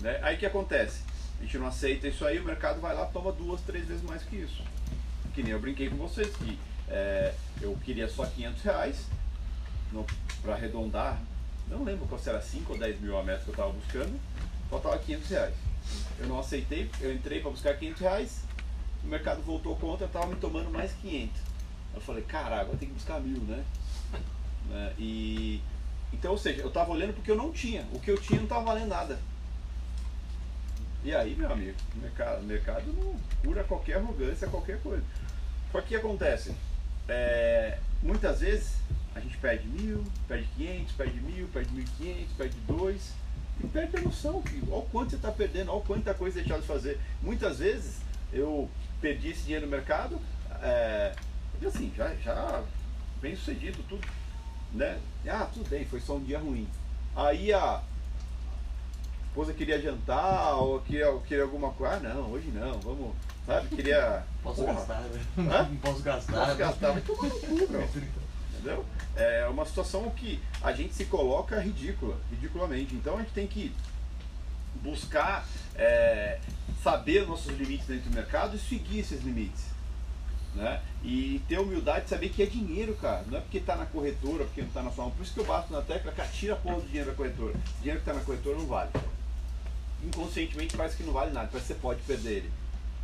[0.00, 0.18] Né?
[0.22, 1.00] Aí o que acontece?
[1.42, 4.22] A gente não aceita isso aí, o mercado vai lá toma duas, três vezes mais
[4.22, 4.62] que isso.
[5.34, 6.56] Que nem eu brinquei com vocês, que
[6.88, 9.06] é, eu queria só 500 reais
[10.40, 11.20] para arredondar.
[11.68, 14.20] Não lembro qual era 5 ou 10 mil a meta que eu estava buscando,
[14.70, 15.54] faltava 500 reais.
[16.20, 18.40] Eu não aceitei, eu entrei para buscar 500 reais,
[19.02, 21.40] o mercado voltou contra, estava me tomando mais 500.
[21.96, 23.64] Eu falei, caraca, eu tenho que buscar mil, né?
[24.68, 24.94] né?
[24.98, 25.60] E
[26.12, 27.84] então, ou seja, eu estava olhando porque eu não tinha.
[27.92, 29.18] O que eu tinha não estava valendo nada.
[31.04, 35.02] E aí, meu amigo, o mercado, mercado não cura qualquer arrogância, qualquer coisa.
[35.72, 36.54] Só que o que acontece?
[37.08, 38.76] É, muitas vezes
[39.14, 43.12] a gente perde mil, perde quinhentos, perde mil, perde mil e quinhentos, perde dois
[43.62, 44.44] e perde a noção.
[44.68, 47.00] Olha o quanto você está perdendo, olha quanta coisa deixar de fazer.
[47.20, 48.00] Muitas vezes
[48.32, 50.20] eu perdi esse dinheiro no mercado,
[50.62, 51.12] é,
[51.66, 52.62] assim, já, já
[53.20, 54.06] bem sucedido, tudo.
[54.72, 54.98] Né?
[55.28, 56.68] Ah, tudo bem, foi só um dia ruim.
[57.14, 57.82] Aí a
[59.32, 61.96] esposa queria jantar ou queria, queria alguma coisa.
[61.96, 63.14] Ah, não, hoje não, vamos.
[63.46, 63.74] Sabe?
[63.74, 64.22] Queria.
[64.42, 64.74] Posso Porra.
[64.74, 65.20] gastar, né?
[65.38, 65.68] Hã?
[65.68, 66.44] Não posso gastar.
[66.44, 67.88] Posso gastar, vai tomar no cu, meu.
[68.52, 68.84] Entendeu?
[69.16, 72.94] É uma situação que a gente se coloca ridícula, ridiculamente.
[72.94, 73.74] Então a gente tem que
[74.82, 76.38] buscar é,
[76.82, 79.72] saber nossos limites dentro do mercado e seguir esses limites.
[80.54, 80.82] Né?
[81.02, 83.24] E ter humildade de saber que é dinheiro, cara.
[83.26, 85.12] Não é porque está na corretora, porque não está na sua mão.
[85.12, 87.54] Por isso que eu bato na tecla, cara, tira a porra do dinheiro da corretora.
[87.54, 88.90] O dinheiro que está na corretora não vale.
[90.02, 92.52] Inconscientemente parece que não vale nada, parece que você pode perder ele.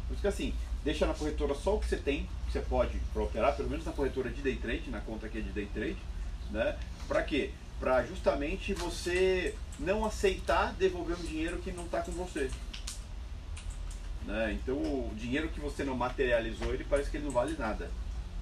[0.07, 2.99] Por isso que assim, deixa na corretora só o que você tem, que você pode
[3.13, 5.69] para operar, pelo menos na corretora de day trade, na conta aqui é de day
[5.73, 5.99] trade,
[6.51, 6.77] né?
[7.07, 7.51] Para quê?
[7.79, 12.51] Para justamente você não aceitar devolver um dinheiro que não está com você.
[14.27, 14.59] Né?
[14.61, 17.91] Então o dinheiro que você não materializou, ele parece que ele não vale nada.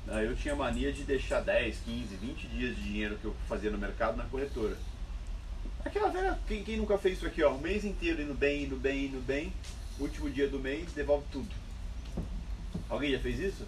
[0.07, 0.27] Né?
[0.27, 3.79] Eu tinha mania de deixar 10, 15, 20 dias de dinheiro que eu fazia no
[3.79, 4.77] mercado na corretora.
[5.87, 8.75] Aquela velha, quem, quem nunca fez isso aqui, ó, o mês inteiro indo bem, indo
[8.75, 9.53] bem, indo bem,
[10.01, 11.49] último dia do mês, devolve tudo.
[12.89, 13.65] Alguém já fez isso?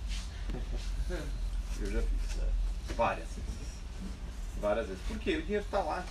[1.81, 2.39] Eu já fiz.
[2.41, 3.69] é, Várias vezes.
[4.61, 5.03] Várias vezes.
[5.07, 5.37] Por quê?
[5.37, 6.05] O dinheiro está lá.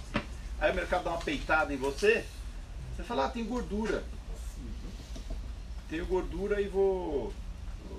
[0.61, 2.25] Aí o mercado dá uma peitada em você,
[2.95, 4.01] você fala, ah, tem gordura.
[5.89, 7.33] Tenho gordura e vou.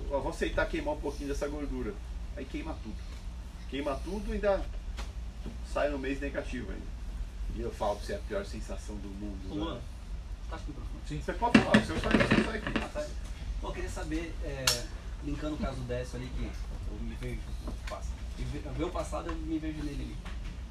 [0.09, 1.93] eu vou aceitar queimar um pouquinho dessa gordura.
[2.35, 2.97] Aí queima tudo.
[3.69, 4.65] Queima tudo e ainda
[5.71, 6.98] sai no mês negativo ainda.
[7.55, 9.51] E eu falo pra você, é a pior sensação do mundo.
[9.51, 9.61] Ô, né?
[9.61, 9.79] Luan,
[10.49, 10.99] tá com o microfone?
[11.07, 12.71] Sim, você pode falar, o seu sai, o seu sai aqui.
[12.83, 13.07] Ah, tá.
[13.61, 14.65] Pô, eu queria saber, é,
[15.25, 17.41] linkando o caso do Décio ali, que eu me vejo.
[18.37, 20.17] E ve- Meu passado eu me vejo nele ali.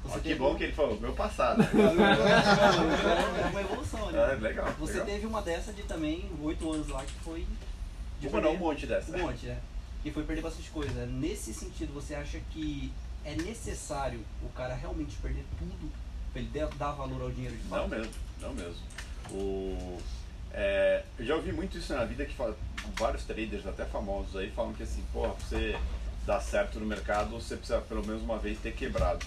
[0.05, 1.61] Ó, que teve bom que ele falou, meu passado.
[1.69, 4.31] É uma evolução, né?
[4.31, 5.05] É, legal, Você legal.
[5.07, 7.45] teve uma dessa de também, oito anos lá, que foi.
[8.19, 9.15] de Uma não, perder- um monte dessa.
[9.15, 9.59] Um monte, é.
[10.01, 11.05] Que foi perder bastante coisa.
[11.05, 12.91] Nesse sentido, você acha que
[13.25, 15.91] é necessário o cara realmente perder tudo
[16.31, 17.81] pra ele dar- dar valor ao dinheiro de fato?
[17.81, 18.81] Não mesmo, não mesmo.
[19.31, 20.01] O,
[20.51, 22.57] é, eu já ouvi muito isso na vida que fala,
[22.97, 25.77] vários traders, até famosos aí, falam que assim, porra, pra você
[26.25, 29.25] dar certo no mercado, você precisa pelo menos uma vez ter quebrado.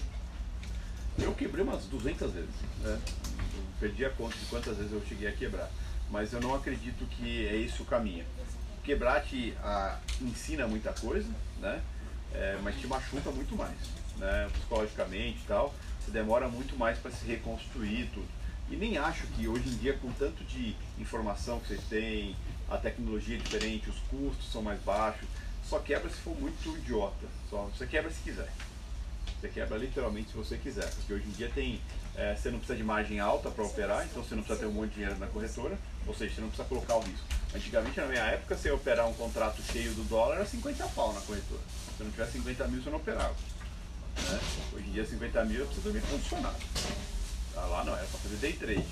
[1.19, 2.49] Eu quebrei umas 200 vezes,
[2.79, 2.99] né?
[3.55, 5.69] Eu perdi a conta de quantas vezes eu cheguei a quebrar.
[6.09, 8.25] Mas eu não acredito que é esse o caminho.
[8.83, 11.29] Quebrar te ah, ensina muita coisa,
[11.59, 11.81] né?
[12.33, 13.77] É, mas te machuca muito mais,
[14.17, 14.49] né?
[14.53, 15.73] Psicologicamente e tal.
[15.99, 18.27] Você demora muito mais para se reconstruir tudo.
[18.69, 22.35] E nem acho que hoje em dia, com tanto de informação que vocês têm,
[22.69, 25.27] a tecnologia é diferente, os custos são mais baixos,
[25.69, 27.27] só quebra se for muito idiota.
[27.49, 28.49] Só, você quebra se quiser.
[29.39, 30.89] Você quebra literalmente se você quiser.
[30.89, 31.81] Porque hoje em dia tem.
[32.15, 34.73] é, você não precisa de margem alta para operar, então você não precisa ter um
[34.73, 37.25] monte de dinheiro na corretora, ou seja, você não precisa colocar o risco.
[37.53, 41.13] Antigamente, na minha época, você ia operar um contrato cheio do dólar era 50 pau
[41.13, 41.61] na corretora.
[41.97, 43.35] Se não tiver 50 mil, você não operava.
[44.21, 44.39] Né?
[44.73, 46.55] Hoje em dia, 50 mil eu preciso dormir condicionado.
[47.53, 48.85] Tá lá não, era para fazer day trade.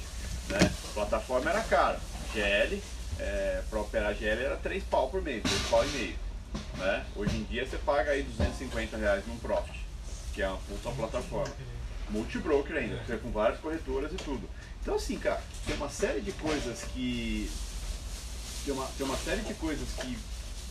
[0.49, 0.59] Né?
[0.59, 1.99] A plataforma era cara.
[2.33, 2.81] GL,
[3.19, 6.15] é, para operar GL era 3 pau por mês, 2 pau e meio.
[6.77, 7.05] Né?
[7.15, 9.85] Hoje em dia você paga aí 250 reais num Profit,
[10.33, 11.53] que é uma puta plataforma.
[12.09, 14.49] Multibroker ainda, você com várias corretoras e tudo.
[14.81, 17.49] Então assim, cara, tem uma série de coisas que.
[18.65, 20.17] Tem uma, tem uma série de coisas que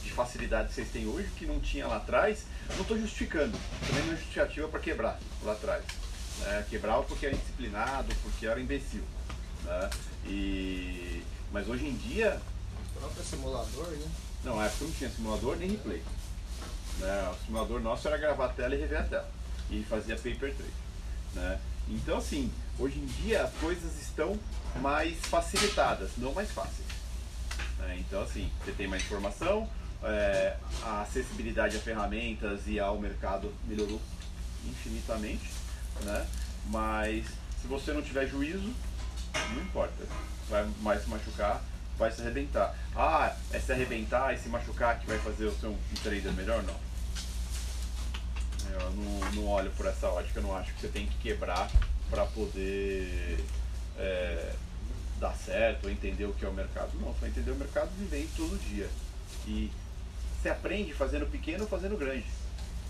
[0.03, 2.45] de facilidade que vocês têm hoje, que não tinha lá atrás,
[2.75, 3.57] não estou justificando.
[3.87, 5.85] Também não é justificativa para quebrar lá atrás.
[6.41, 6.67] Né?
[6.71, 9.03] Quebrava porque era indisciplinado, porque era imbecil.
[9.65, 9.91] Né?
[10.27, 11.23] E...
[11.53, 12.41] Mas hoje em dia.
[12.97, 14.09] O próprio simulador, né?
[14.45, 16.03] Não, na época não tinha simulador nem replay.
[16.99, 17.31] Né?
[17.33, 19.31] O simulador nosso era gravar a tela e rever a tela.
[19.71, 20.73] E fazia paper trade.
[21.35, 21.61] Né?
[21.89, 24.39] Então, assim, hoje em dia as coisas estão
[24.81, 26.87] mais facilitadas, não mais fáceis.
[27.79, 27.97] Né?
[28.01, 29.69] Então, assim, você tem mais informação,
[30.03, 34.01] é, a acessibilidade a ferramentas e ao mercado melhorou
[34.65, 35.51] infinitamente,
[36.03, 36.27] né?
[36.67, 37.27] mas
[37.61, 38.73] se você não tiver juízo,
[39.55, 40.05] não importa,
[40.49, 41.63] vai mais se machucar,
[41.99, 42.75] vai se arrebentar.
[42.97, 46.63] Ah, é se arrebentar e se machucar que vai fazer o seu um trader melhor?
[46.63, 46.91] Não.
[48.73, 51.71] Eu não, não olho por essa ótica, eu não acho que você tem que quebrar
[52.09, 53.45] para poder
[53.99, 54.55] é,
[55.19, 56.91] dar certo, entender o que é o mercado.
[57.01, 58.89] Não, vai entender o mercado vivendo todo dia.
[59.47, 59.71] E
[60.41, 62.25] você aprende fazendo pequeno ou fazendo grande.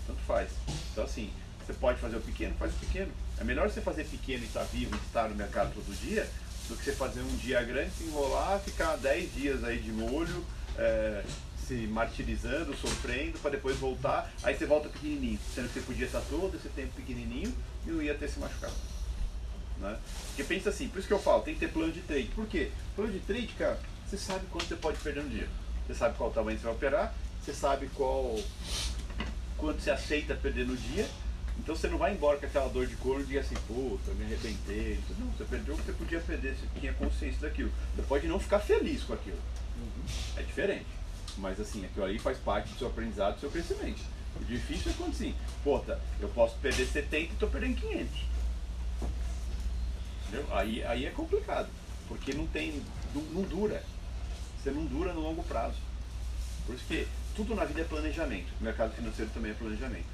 [0.07, 0.49] Tanto faz.
[0.91, 1.31] Então assim,
[1.65, 3.11] você pode fazer o pequeno, faz o pequeno.
[3.39, 6.27] É melhor você fazer pequeno e estar vivo e estar no mercado todo dia
[6.67, 10.45] do que você fazer um dia grande, se enrolar, ficar 10 dias aí de molho,
[10.77, 11.23] é,
[11.67, 14.31] se martirizando, sofrendo, para depois voltar.
[14.43, 17.53] Aí você volta pequenininho, sendo que você podia estar todo esse tempo pequenininho
[17.85, 18.73] e não ia ter se machucado.
[19.79, 19.97] Né?
[20.27, 22.27] Porque pensa assim, por isso que eu falo, tem que ter plano de trade.
[22.27, 22.71] Por quê?
[22.95, 25.47] Plano de trade, cara, você sabe quanto você pode perder no dia.
[25.87, 27.13] Você sabe qual tamanho você vai operar,
[27.43, 28.37] você sabe qual
[29.57, 31.07] quanto você aceita perder no dia.
[31.59, 34.25] Então você não vai embora com aquela dor de corno e diga assim, puta, me
[34.25, 34.99] arrebentei.
[35.19, 37.71] Não, você perdeu o que você podia perder, você tinha consciência daquilo.
[37.95, 39.39] Você pode não ficar feliz com aquilo.
[40.37, 40.85] É diferente.
[41.37, 44.01] Mas assim, aquilo ali faz parte do seu aprendizado, do seu crescimento.
[44.39, 48.21] O difícil é quando assim, puta, eu posso perder 70 e estou perdendo 500.
[50.27, 50.55] Entendeu?
[50.55, 51.69] Aí, aí é complicado,
[52.07, 52.81] porque não tem,
[53.13, 53.83] não, não dura.
[54.57, 55.77] Você não dura no longo prazo.
[56.65, 58.51] Por isso que tudo na vida é planejamento.
[58.59, 60.05] O mercado financeiro também é planejamento.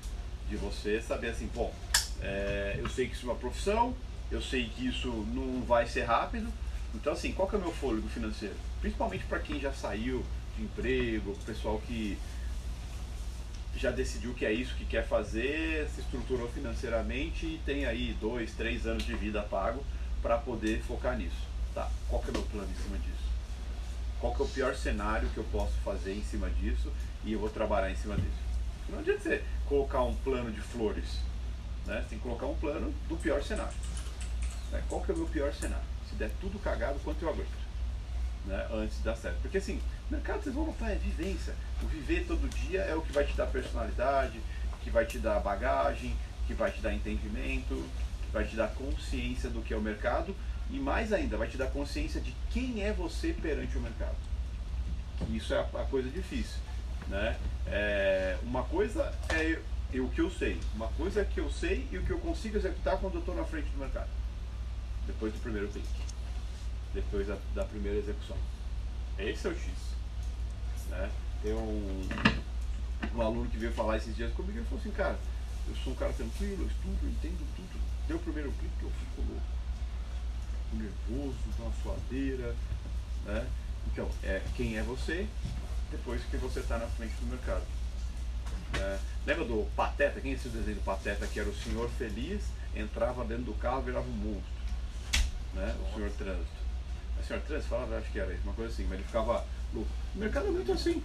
[0.49, 1.73] De você saber assim, bom,
[2.21, 3.95] é, eu sei que isso é uma profissão,
[4.31, 6.47] eu sei que isso não vai ser rápido.
[6.95, 8.55] Então assim, qual que é o meu fôlego financeiro?
[8.81, 12.17] Principalmente para quem já saiu de emprego, pessoal que
[13.77, 18.51] já decidiu que é isso que quer fazer, se estruturou financeiramente e tem aí dois,
[18.53, 19.83] três anos de vida pago
[20.21, 21.47] para poder focar nisso.
[21.75, 23.27] Tá, qual que é o meu plano em cima disso?
[24.19, 26.91] Qual que é o pior cenário que eu posso fazer em cima disso
[27.23, 28.47] e eu vou trabalhar em cima disso?
[28.89, 31.19] Não adianta você colocar um plano de flores,
[31.85, 32.01] né?
[32.01, 33.77] Você tem que colocar um plano do pior cenário.
[34.71, 34.83] Né?
[34.89, 35.85] Qual que é o meu pior cenário?
[36.09, 37.67] Se der tudo cagado, quanto eu aguento?
[38.45, 38.67] Né?
[38.71, 39.39] Antes de dar certo.
[39.41, 41.53] Porque assim, mercado vocês vão notar, é vivência.
[41.83, 44.39] O viver todo dia é o que vai te dar personalidade,
[44.81, 46.15] que vai te dar bagagem,
[46.47, 47.85] que vai te dar entendimento,
[48.23, 50.35] que vai te dar consciência do que é o mercado
[50.69, 54.15] e mais ainda, vai te dar consciência de quem é você perante o mercado.
[55.29, 56.59] Isso é a, coisa difícil.
[57.07, 57.37] Né?
[57.65, 59.59] É, uma coisa é
[59.99, 62.57] o que eu sei, uma coisa é que eu sei e o que eu consigo
[62.57, 64.09] executar quando eu estou na frente do mercado.
[65.05, 65.87] Depois do primeiro clique.
[66.93, 68.35] Depois da, da primeira execução.
[69.17, 69.71] Esse é o X.
[70.89, 71.09] Né?
[71.41, 72.09] Tem um,
[73.15, 75.17] um aluno que veio falar esses dias comigo e falou assim, cara,
[75.69, 77.79] eu sou um cara tranquilo, eu estudo, eu entendo tudo.
[78.07, 79.56] Deu o primeiro clique, eu fico louco
[80.73, 82.55] nervoso, uma suadeira,
[83.25, 83.47] né?
[83.91, 85.27] Então, é quem é você
[85.91, 87.63] depois que você está na frente do mercado.
[88.79, 90.19] É, lembra do Pateta?
[90.19, 92.43] Quem é esse desenho do Pateta que era o senhor feliz,
[92.75, 94.57] entrava dentro do carro virava um monstro.
[95.53, 95.75] Né?
[95.81, 96.57] O senhor trânsito.
[97.19, 99.89] O senhor trânsito falava, acho que era isso, uma coisa assim, mas ele ficava louco.
[100.15, 101.01] O mercado é muito assim.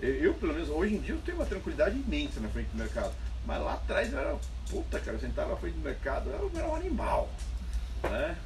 [0.00, 2.76] Eu, eu, pelo menos, hoje em dia, eu tenho uma tranquilidade imensa na frente do
[2.76, 3.14] mercado.
[3.46, 6.68] Mas lá atrás eu era, puta, cara, eu sentava na frente do mercado, eu era
[6.68, 7.30] um animal.
[8.02, 8.36] Né?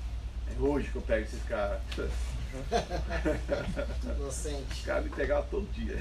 [0.54, 1.80] É hoje que eu pego esses caras.
[4.16, 4.72] Inocente.
[4.72, 5.96] Os caras me pegavam todo dia.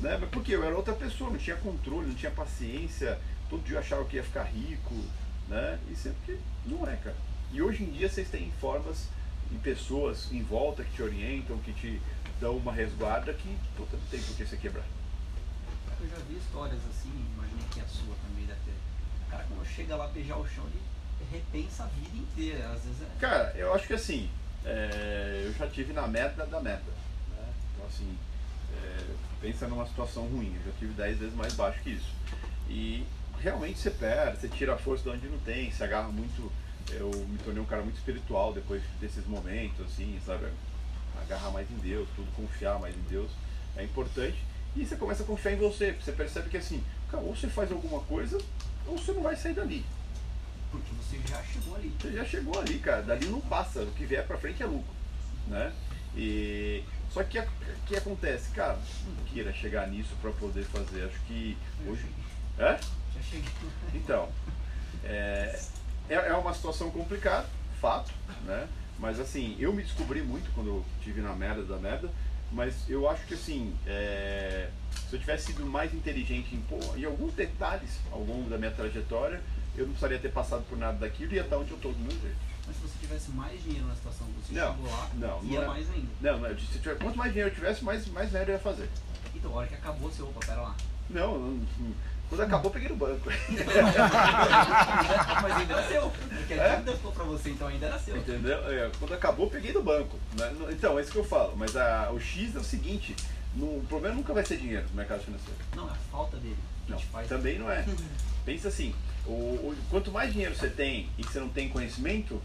[0.00, 0.16] né?
[0.18, 3.18] Mas porque eu era outra pessoa, não tinha controle, não tinha paciência,
[3.48, 4.94] todo dia eu achava que ia ficar rico,
[5.48, 5.78] né?
[5.90, 7.16] E sempre que não é, cara.
[7.52, 9.08] E hoje em dia vocês têm formas
[9.52, 12.00] e pessoas em volta que te orientam, que te
[12.40, 14.84] dão uma resguarda que puta, não tem por que você quebrar.
[16.00, 18.74] Eu já vi histórias assim, imagino que a sua também deve ter.
[19.26, 20.80] O cara quando chega lá beijar o chão, ele
[21.30, 22.68] repensa a vida inteira.
[22.68, 23.20] Às vezes é...
[23.20, 24.30] Cara, eu acho que assim,
[24.64, 26.90] é, eu já tive na meta da meta.
[27.30, 27.52] Né?
[27.74, 28.16] Então assim,
[28.74, 29.06] é,
[29.40, 32.12] pensa numa situação ruim, eu já tive 10 vezes mais baixo que isso.
[32.68, 33.04] E
[33.40, 36.52] realmente você perde, você tira a força de onde não tem, se agarra muito.
[36.90, 40.46] Eu me tornei um cara muito espiritual depois desses momentos, assim, sabe?
[41.20, 43.30] Agarrar mais em Deus, tudo, confiar mais em Deus
[43.76, 44.36] é importante.
[44.74, 47.70] E você começa a confiar em você, você percebe que assim, cara, ou você faz
[47.72, 48.38] alguma coisa,
[48.86, 49.84] ou você não vai sair dali.
[50.70, 51.94] Porque você já chegou ali.
[52.00, 53.02] Você já chegou ali, cara.
[53.02, 53.82] Dali não passa.
[53.82, 54.94] O que vier pra frente é lucro.
[55.46, 55.72] Né?
[56.16, 57.46] E Só que o
[57.86, 58.50] que acontece?
[58.50, 61.04] Cara, não queira chegar nisso para poder fazer.
[61.04, 61.56] Acho que
[61.86, 62.06] hoje.
[62.58, 62.78] É?
[63.14, 63.50] Já cheguei.
[63.94, 64.28] Então,
[65.04, 65.58] é,
[66.08, 67.48] é, é uma situação complicada,
[67.80, 68.12] fato,
[68.44, 68.68] né?
[68.98, 72.10] Mas assim, eu me descobri muito quando eu tive na merda da merda,
[72.52, 74.68] mas eu acho que assim, é,
[75.08, 78.70] se eu tivesse sido mais inteligente em, pô, em alguns detalhes ao longo da minha
[78.70, 79.40] trajetória,
[79.80, 81.98] eu não precisaria ter passado por nada daquilo e ia estar onde eu estou do
[82.00, 82.36] meu jeito.
[82.66, 85.58] Mas se você tivesse mais dinheiro na situação que você Não, chegou lá, não, ia
[85.60, 86.08] não é- mais ainda.
[86.20, 88.88] Não, não, se tiver, quanto mais dinheiro eu tivesse, mais, mais merda eu ia fazer.
[89.34, 90.76] Então, a hora que acabou, você, opa, pera lá.
[91.08, 91.66] Não, não,
[92.28, 93.28] quando acabou peguei no banco.
[95.42, 96.10] Mas ainda era seu.
[96.10, 96.64] Porque É?
[96.72, 98.16] a dívida ficou pra você, então ainda era seu.
[98.16, 98.58] Entendeu?
[98.70, 100.16] É, quando acabou, peguei do banco.
[100.38, 100.50] né?
[100.58, 101.54] No- Então, é isso que eu falo.
[101.56, 103.16] Mas a- o X é o seguinte:
[103.54, 105.58] no- o problema nunca vai ser dinheiro no mercado financeiro.
[105.74, 106.56] Não, é a falta dele.
[106.90, 107.28] Que Não, te faz...
[107.28, 107.84] também não é.
[108.44, 108.94] Pensa assim:
[109.26, 112.40] o, o- quanto mais dinheiro você tem e que você não tem conhecimento,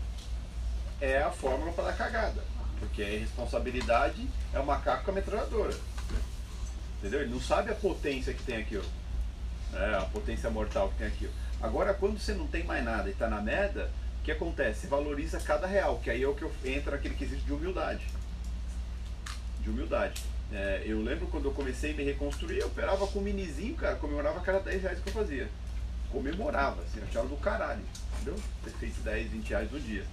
[1.02, 2.44] é a fórmula para dar cagada.
[2.80, 5.74] Porque a irresponsabilidade é o macaco com a metralhadora.
[7.00, 7.22] Entendeu?
[7.22, 8.86] Ele não sabe a potência que tem aquilo.
[9.74, 11.34] É, a potência mortal que tem aquilo.
[11.62, 13.90] Agora, quando você não tem mais nada e está na merda,
[14.20, 14.82] o que acontece?
[14.82, 18.06] Você valoriza cada real, que aí é o que entra naquele quesito de humildade.
[19.62, 20.22] De humildade.
[20.52, 23.96] É, eu lembro quando eu comecei a me reconstruir, eu operava com um minizinho, cara,
[23.96, 25.50] comemorava cada 10 reais que eu fazia.
[26.12, 27.82] Comemorava, assim, achava do caralho,
[28.14, 28.36] entendeu?
[28.64, 30.06] Ter feito 10, 20 reais no dia.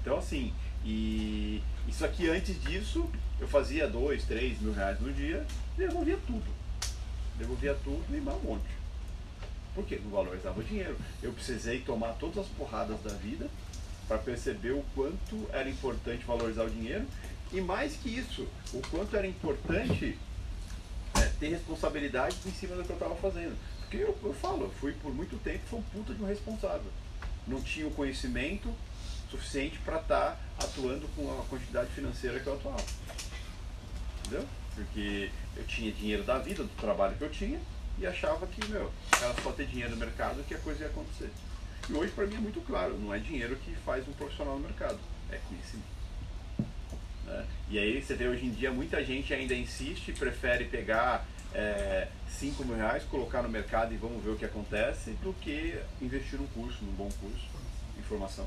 [0.00, 0.52] Então, assim,
[0.84, 3.08] e isso aqui antes disso,
[3.40, 5.46] eu fazia 2, 3 mil reais no dia
[5.76, 6.44] devolvia tudo.
[7.38, 8.84] Devolvia tudo e mais um monte.
[9.74, 10.00] Por quê?
[10.02, 10.96] Não valorizava o dinheiro.
[11.22, 13.48] Eu precisei tomar todas as porradas da vida
[14.06, 17.06] para perceber o quanto era importante valorizar o dinheiro
[17.54, 20.18] e mais que isso, o quanto era importante
[21.14, 23.56] é, ter responsabilidade em cima do que eu estava fazendo.
[23.80, 26.90] Porque eu, eu falo, eu fui por muito tempo foi um puta de um responsável.
[27.46, 28.74] Não tinha o conhecimento
[29.30, 32.84] suficiente para estar atuando com a quantidade financeira que eu atuava.
[34.18, 34.44] Entendeu?
[34.74, 37.60] Porque eu tinha dinheiro da vida, do trabalho que eu tinha,
[37.98, 38.90] e achava que, meu,
[39.22, 41.30] era só ter dinheiro no mercado que a coisa ia acontecer.
[41.88, 44.66] E hoje para mim é muito claro, não é dinheiro que faz um profissional no
[44.66, 44.98] mercado,
[45.30, 45.93] é conhecimento.
[47.34, 47.44] Né?
[47.68, 51.26] E aí você vê hoje em dia muita gente ainda insiste, prefere pegar
[52.28, 56.38] 5 mil reais, colocar no mercado e vamos ver o que acontece, do que investir
[56.38, 57.46] num curso, num bom curso,
[57.98, 58.46] em formação.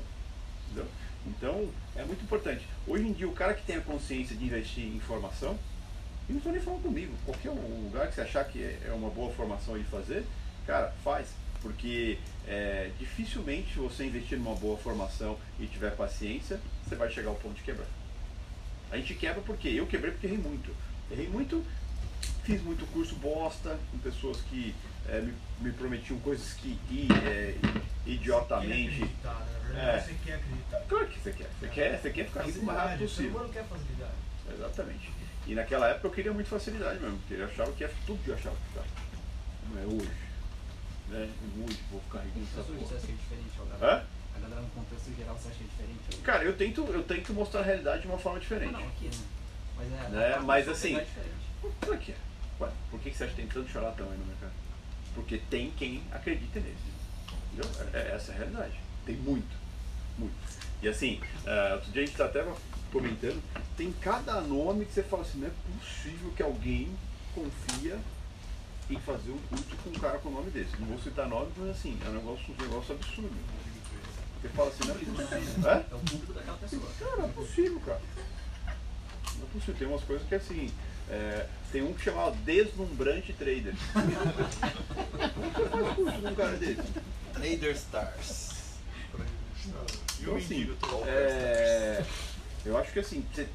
[0.66, 0.86] Entendeu?
[1.26, 2.66] Então, é muito importante.
[2.86, 5.58] Hoje em dia, o cara que tem a consciência de investir em formação,
[6.28, 9.32] e não estou nem falando comigo, qualquer lugar que você achar que é uma boa
[9.32, 10.24] formação aí fazer,
[10.66, 11.28] cara, faz.
[11.60, 17.36] Porque é, dificilmente você investir numa boa formação e tiver paciência, você vai chegar ao
[17.36, 17.86] ponto de quebrar.
[18.90, 20.74] A gente quebra porque eu quebrei porque errei muito.
[21.10, 21.64] Errei muito,
[22.44, 24.74] fiz muito curso bosta com pessoas que
[25.08, 27.54] é, me, me prometiam coisas que i- é,
[28.06, 28.94] idiotamente.
[29.02, 29.58] acreditar, né?
[29.74, 29.84] Na É.
[29.92, 30.80] verdade, você quer acreditar.
[30.88, 31.50] Claro que você quer.
[31.60, 33.30] Você quer, você quer ficar rico o mais rápido Facilidade, o possível.
[33.40, 34.12] humano quer facilidade.
[34.54, 35.10] Exatamente.
[35.46, 38.28] E naquela época eu queria muito facilidade mesmo, porque eu achava que ia tudo que
[38.30, 38.86] eu achava que ficava.
[39.70, 40.10] Não é hoje.
[41.08, 41.30] Né?
[41.66, 42.96] Hoje vou ficar rico hoje você porra.
[42.96, 44.00] acha que é diferente, ó,
[44.60, 46.22] No contexto geral você acha é diferente?
[46.22, 48.72] Cara, eu tento, eu tento mostrar a realidade de uma forma diferente.
[48.72, 49.24] Não, não, aqui, né?
[49.76, 50.08] Mas é.
[50.08, 50.38] Né?
[50.44, 51.06] Mas assim- é.
[51.80, 52.14] Por que?
[52.60, 54.52] Ué, por que você acha que tem tanto charlatão aí no mercado?
[55.14, 56.88] Porque tem quem acredita nisso.
[57.52, 57.70] Entendeu?
[57.92, 58.74] É, é essa a realidade.
[59.04, 59.56] Tem muito.
[60.18, 60.34] Muito.
[60.82, 62.44] E assim, ah, outro dia a gente tá até
[62.92, 63.42] comentando,
[63.76, 66.88] tem cada nome que você fala assim, não é possível que alguém
[67.34, 67.98] confia
[68.90, 70.76] em fazer um curso com um cara com o nome desse.
[70.78, 73.36] Não vou citar nome, mas assim, é um negócio, um negócio absurdo.
[74.40, 75.70] Você fala assim, não é possível.
[75.70, 75.74] É?
[75.74, 76.82] É o público daquela pessoa.
[76.98, 78.00] Cara, não é possível, cara.
[79.36, 79.74] Não é possível.
[79.78, 80.72] Tem umas coisas que assim.
[81.10, 83.74] é, tem um que chamava Deslumbrante Trader.
[85.34, 86.82] Como que faz curso com um cara desse?
[87.32, 88.48] Trader Stars.
[90.20, 90.76] Então, assim,
[91.06, 92.04] é,
[92.64, 93.48] eu acho que assim, você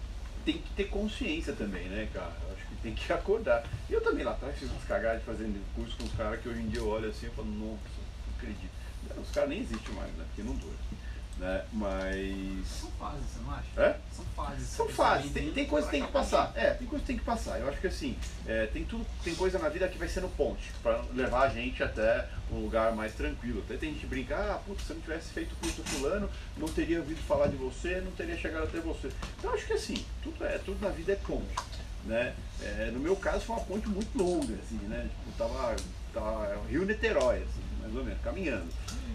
[0.45, 2.33] tem que ter consciência também, né, cara?
[2.47, 3.65] Eu acho que tem que acordar.
[3.89, 6.61] E eu também lá atrás fiz umas cagadas fazendo curso com os caras que hoje
[6.61, 8.71] em dia eu olho assim e falo, nossa, não acredito.
[9.09, 10.25] Não, Os caras nem existem mais, né?
[10.27, 10.75] Porque não dura.
[11.37, 11.65] Né?
[11.73, 12.67] Mas.
[12.67, 13.81] São fases, você não acha?
[13.81, 13.99] É?
[14.11, 14.67] São fases.
[14.67, 16.51] São fases, tem, tem coisa que tem que passar.
[16.55, 17.59] É, tem coisa que tem que passar.
[17.59, 20.71] Eu acho que assim, é, tem tudo, tem coisa na vida que vai sendo ponte
[20.83, 23.63] para levar a gente até um lugar mais tranquilo.
[23.65, 26.29] Até tem gente que brinca, ah, putz, se eu não tivesse feito o curso fulano,
[26.55, 29.09] não teria ouvido falar de você, não teria chegado até você.
[29.39, 31.55] Então eu acho que assim, tudo é, tudo na vida é ponte.
[32.05, 32.35] Né?
[32.61, 35.09] É, no meu caso foi uma ponte muito longa, assim, né?
[35.09, 35.75] Tipo, tava,
[36.13, 38.67] tava Rio Niterói, assim, mais ou menos, caminhando.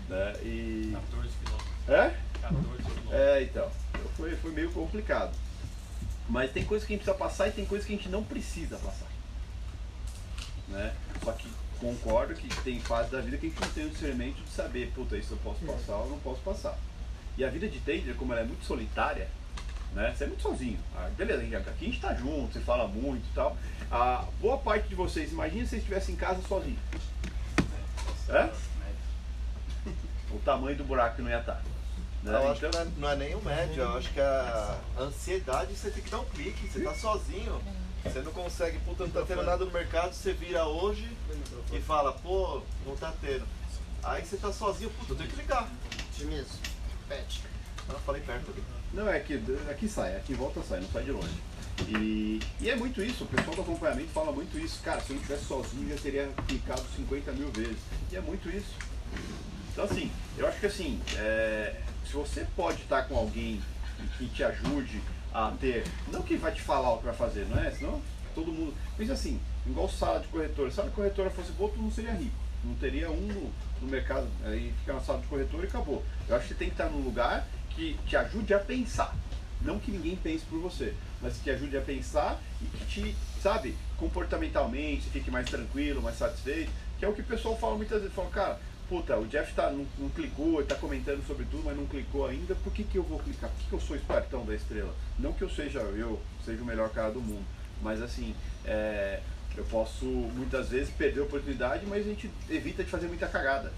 [0.09, 0.33] Né?
[0.43, 0.93] E.
[0.95, 1.89] 14 quilômetros.
[1.89, 2.17] É?
[2.41, 3.13] 14 quilômetros.
[3.13, 3.71] É, então.
[3.95, 5.35] Então Foi, foi meio complicado.
[6.29, 8.23] Mas tem coisas que a gente precisa passar e tem coisas que a gente não
[8.23, 9.09] precisa passar.
[10.69, 10.95] Né?
[11.25, 11.49] Só que
[11.81, 14.93] concordo que tem fase da vida que a gente não tem o discernimento de saber,
[14.95, 16.79] puta, isso eu posso passar ou não posso passar.
[17.39, 19.29] E a vida de trader, como ela é muito solitária,
[19.95, 20.13] Né?
[20.15, 20.79] Você é muito sozinho.
[20.95, 23.57] Ah, beleza, aqui a gente tá junto, você fala muito e tal.
[23.91, 26.79] A boa parte de vocês, imagina se vocês estivessem em casa sozinhos.
[28.29, 28.51] É?
[30.31, 31.63] O tamanho do buraco que não ia estar.
[32.23, 32.35] Né?
[32.35, 35.75] Eu acho que não é, não é nem o médio, eu acho que a ansiedade
[35.75, 37.63] você tem que dar um clique, você tá sozinho,
[38.05, 41.09] você não consegue, puta, não tá tendo nada no mercado, você vira hoje
[41.73, 43.47] e fala, pô, não tá tendo.
[44.03, 45.69] Aí você tá sozinho, puta, eu tenho que ligar.
[46.13, 46.59] Otimismo.
[47.09, 47.43] Pet.
[47.87, 48.63] Não, eu falei perto ali.
[48.93, 51.41] Não, é que aqui sai, aqui volta sai, não sai de longe.
[51.87, 54.81] E, e é muito isso, o pessoal do acompanhamento fala muito isso.
[54.83, 57.79] Cara, se eu não estivesse sozinho, já teria clicado 50 mil vezes.
[58.11, 58.75] E é muito isso.
[59.73, 63.61] Então, assim, eu acho que assim, é, se você pode estar com alguém
[64.17, 65.01] que te ajude
[65.33, 67.71] a ter, não que vai te falar o que vai fazer, não é?
[67.71, 68.03] Senão
[68.35, 68.75] todo mundo.
[68.99, 70.71] Mas assim, igual sala de corretora.
[70.71, 72.37] Se a corretora fosse boa, todo mundo seria rico.
[72.65, 73.53] Não teria um no,
[73.83, 76.05] no mercado, aí fica na sala de corretora e acabou.
[76.29, 79.15] Eu acho que você tem que estar num lugar que te ajude a pensar.
[79.61, 83.77] Não que ninguém pense por você, mas que ajude a pensar e que te, sabe,
[83.97, 86.71] comportamentalmente, fique mais tranquilo, mais satisfeito.
[86.99, 88.15] Que é o que o pessoal fala muitas vezes.
[88.15, 91.87] Fala, cara, puta, o Jeff tá, não, não clicou, tá comentando sobre tudo, mas não
[91.87, 93.51] clicou ainda, por que, que eu vou clicar?
[93.51, 94.95] Por que, que eu sou espertão da estrela?
[95.19, 97.45] Não que eu seja eu, seja o melhor cara do mundo,
[97.83, 98.35] mas assim,
[98.65, 99.21] é,
[99.57, 103.73] eu posso muitas vezes perder a oportunidade, mas a gente evita de fazer muita cagada,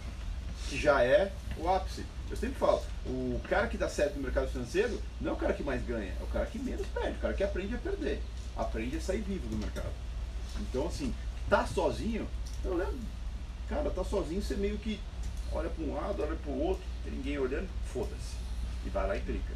[0.70, 2.04] que já é o ápice.
[2.30, 5.52] Eu sempre falo, o cara que dá certo no mercado financeiro não é o cara
[5.52, 8.22] que mais ganha, é o cara que menos perde, o cara que aprende a perder,
[8.56, 9.90] aprende a sair vivo do mercado.
[10.60, 11.12] Então assim,
[11.48, 12.28] tá sozinho,
[12.64, 13.00] eu lembro,
[13.68, 15.00] cara, tá sozinho, você meio que
[15.52, 18.38] olha para um lado, olha para o outro, tem ninguém olhando, foda-se.
[18.86, 19.52] E vai lá e clica.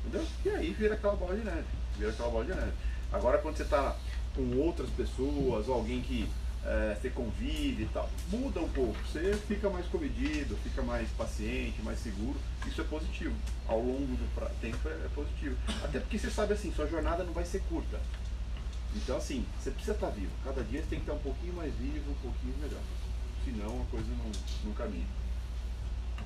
[0.00, 0.26] Entendeu?
[0.46, 1.66] E aí vira aquela bola de neve.
[1.98, 2.72] Vira aquela bola de neve.
[3.12, 3.96] Agora quando você está
[4.34, 6.26] com outras pessoas, ou alguém que
[6.64, 8.96] é, você convive e tal, muda um pouco.
[9.06, 12.38] Você fica mais comedido, fica mais paciente, mais seguro.
[12.66, 13.34] Isso é positivo.
[13.66, 15.56] Ao longo do tempo é, é positivo.
[15.82, 18.00] Até porque você sabe assim, sua jornada não vai ser curta.
[18.94, 20.30] Então assim, você precisa estar vivo.
[20.44, 22.80] Cada dia você tem que estar um pouquinho mais vivo, um pouquinho melhor
[23.44, 24.30] senão a coisa não,
[24.64, 25.06] não caminha.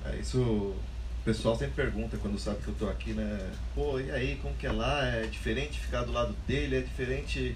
[0.05, 0.75] É, isso o
[1.25, 3.51] pessoal sempre pergunta quando sabe que eu tô aqui, né?
[3.75, 5.05] Pô, e aí, como que é lá?
[5.05, 6.77] É diferente ficar do lado dele?
[6.77, 7.55] É diferente.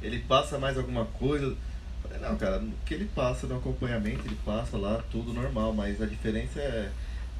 [0.00, 1.56] Ele passa mais alguma coisa?
[2.02, 6.00] Falei, não, cara, o que ele passa no acompanhamento, ele passa lá, tudo normal, mas
[6.00, 6.90] a diferença é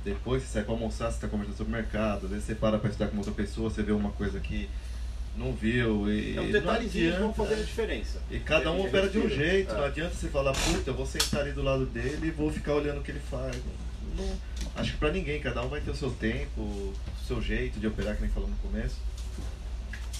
[0.04, 2.78] depois você sai pra almoçar, você está conversando sobre o mercado, às vezes você para
[2.78, 4.68] para estudar com outra pessoa, você vê uma coisa que
[5.36, 6.11] não viu.
[6.11, 8.18] E, é um detalhezinho que vão fazer a diferença.
[8.30, 9.76] E cada um opera de um jeito, é.
[9.76, 12.74] não adianta você falar, puta, eu vou sentar ali do lado dele e vou ficar
[12.74, 13.56] olhando o que ele faz.
[14.16, 14.38] Não, não,
[14.76, 16.94] acho que pra ninguém, cada um vai ter o seu tempo, o
[17.26, 18.96] seu jeito de operar, que nem falou no começo.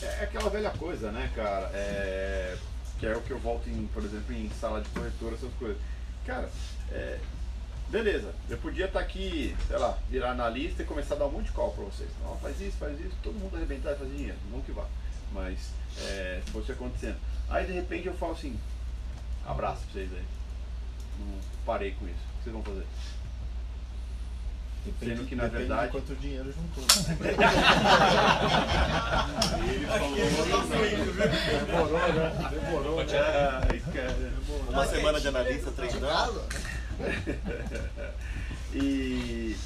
[0.03, 1.71] É aquela velha coisa, né, cara?
[1.75, 2.57] É,
[3.01, 5.79] que é o que eu volto, em, por exemplo, em sala de corretora, essas coisas.
[6.25, 6.49] Cara,
[6.93, 7.19] é,
[7.89, 11.33] beleza, eu podia estar tá aqui, sei lá, virar analista e começar a dar um
[11.33, 12.11] monte de call pra vocês.
[12.23, 14.87] Não, faz isso, faz isso, todo mundo arrebentar e fazer dinheiro, não que vá
[15.33, 17.17] mas é, se fosse acontecendo.
[17.49, 18.59] Aí de repente eu falo assim,
[19.47, 20.25] abraço pra vocês aí.
[21.19, 22.15] Não parei com isso.
[22.15, 22.87] O que vocês vão fazer?
[24.85, 25.87] Depende, Sendo que na verdade.
[25.87, 26.85] De quanto dinheiro juntou.
[29.69, 30.17] Ele falou.
[31.67, 32.51] Demorou, né?
[32.51, 33.01] Demorou.
[33.01, 34.33] Ai, cara.
[34.69, 36.43] Uma semana de analista treinando.
[38.75, 39.57] e,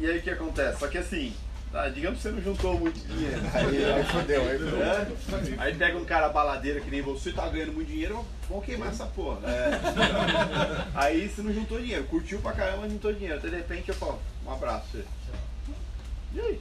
[0.00, 0.80] e aí o que acontece?
[0.80, 1.32] Só que assim,
[1.72, 3.40] ah, digamos que você não juntou muito dinheiro.
[3.54, 4.82] Aí, aí fodeu, aí fodeu.
[4.82, 5.06] É?
[5.58, 9.06] Aí pega um cara baladeira que nem você, tá ganhando muito dinheiro, vamos queimar essa
[9.06, 9.38] porra.
[9.48, 9.70] É.
[10.94, 13.38] Aí você não juntou dinheiro, curtiu pra caramba, não juntou dinheiro.
[13.38, 14.86] Até de repente eu falo, um abraço.
[14.92, 15.04] Você.
[16.32, 16.60] E aí?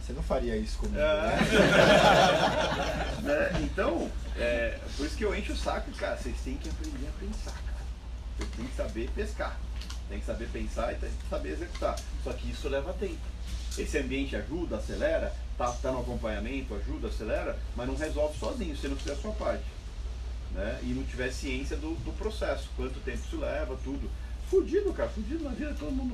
[0.00, 1.02] Você não faria isso comigo, é.
[1.02, 1.38] né?
[3.22, 3.60] né?
[3.62, 6.16] Então, é, por isso que eu encho o saco, cara.
[6.16, 7.84] Vocês têm que aprender a pensar, cara.
[8.36, 9.56] Vocês têm que saber pescar.
[10.08, 11.96] Tem que saber pensar e tem que saber executar.
[12.24, 13.20] Só que isso leva tempo.
[13.78, 18.88] Esse ambiente ajuda, acelera, tá, tá no acompanhamento, ajuda, acelera, mas não resolve sozinho, se
[18.88, 19.62] não fizer a sua parte.
[20.52, 20.80] Né?
[20.82, 24.10] E não tiver ciência do, do processo, quanto tempo isso leva, tudo.
[24.50, 26.12] Fudido, cara, fudido na vida, todo mundo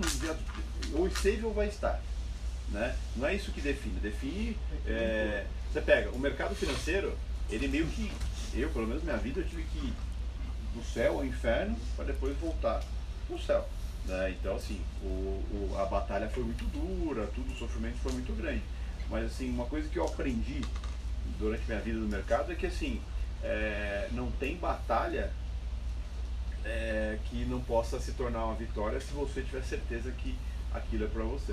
[0.92, 2.02] ou esteve ou vai estar.
[2.68, 2.94] Né?
[3.16, 3.98] Não é isso que define.
[3.98, 4.56] Define.
[4.86, 7.16] É, você pega, o mercado financeiro,
[7.48, 8.12] ele meio que.
[8.54, 9.92] Eu, pelo menos minha vida, eu tive que ir
[10.74, 12.82] do céu ao inferno para depois voltar
[13.26, 13.66] pro céu.
[14.04, 14.36] Né?
[14.38, 18.62] Então, assim, o, o, a batalha foi muito dura, tudo, o sofrimento foi muito grande.
[19.08, 20.60] Mas, assim, uma coisa que eu aprendi
[21.38, 23.00] durante minha vida no mercado é que, assim,
[23.42, 25.32] é, não tem batalha
[26.66, 30.36] é, que não possa se tornar uma vitória se você tiver certeza que
[30.72, 31.52] aquilo é para você.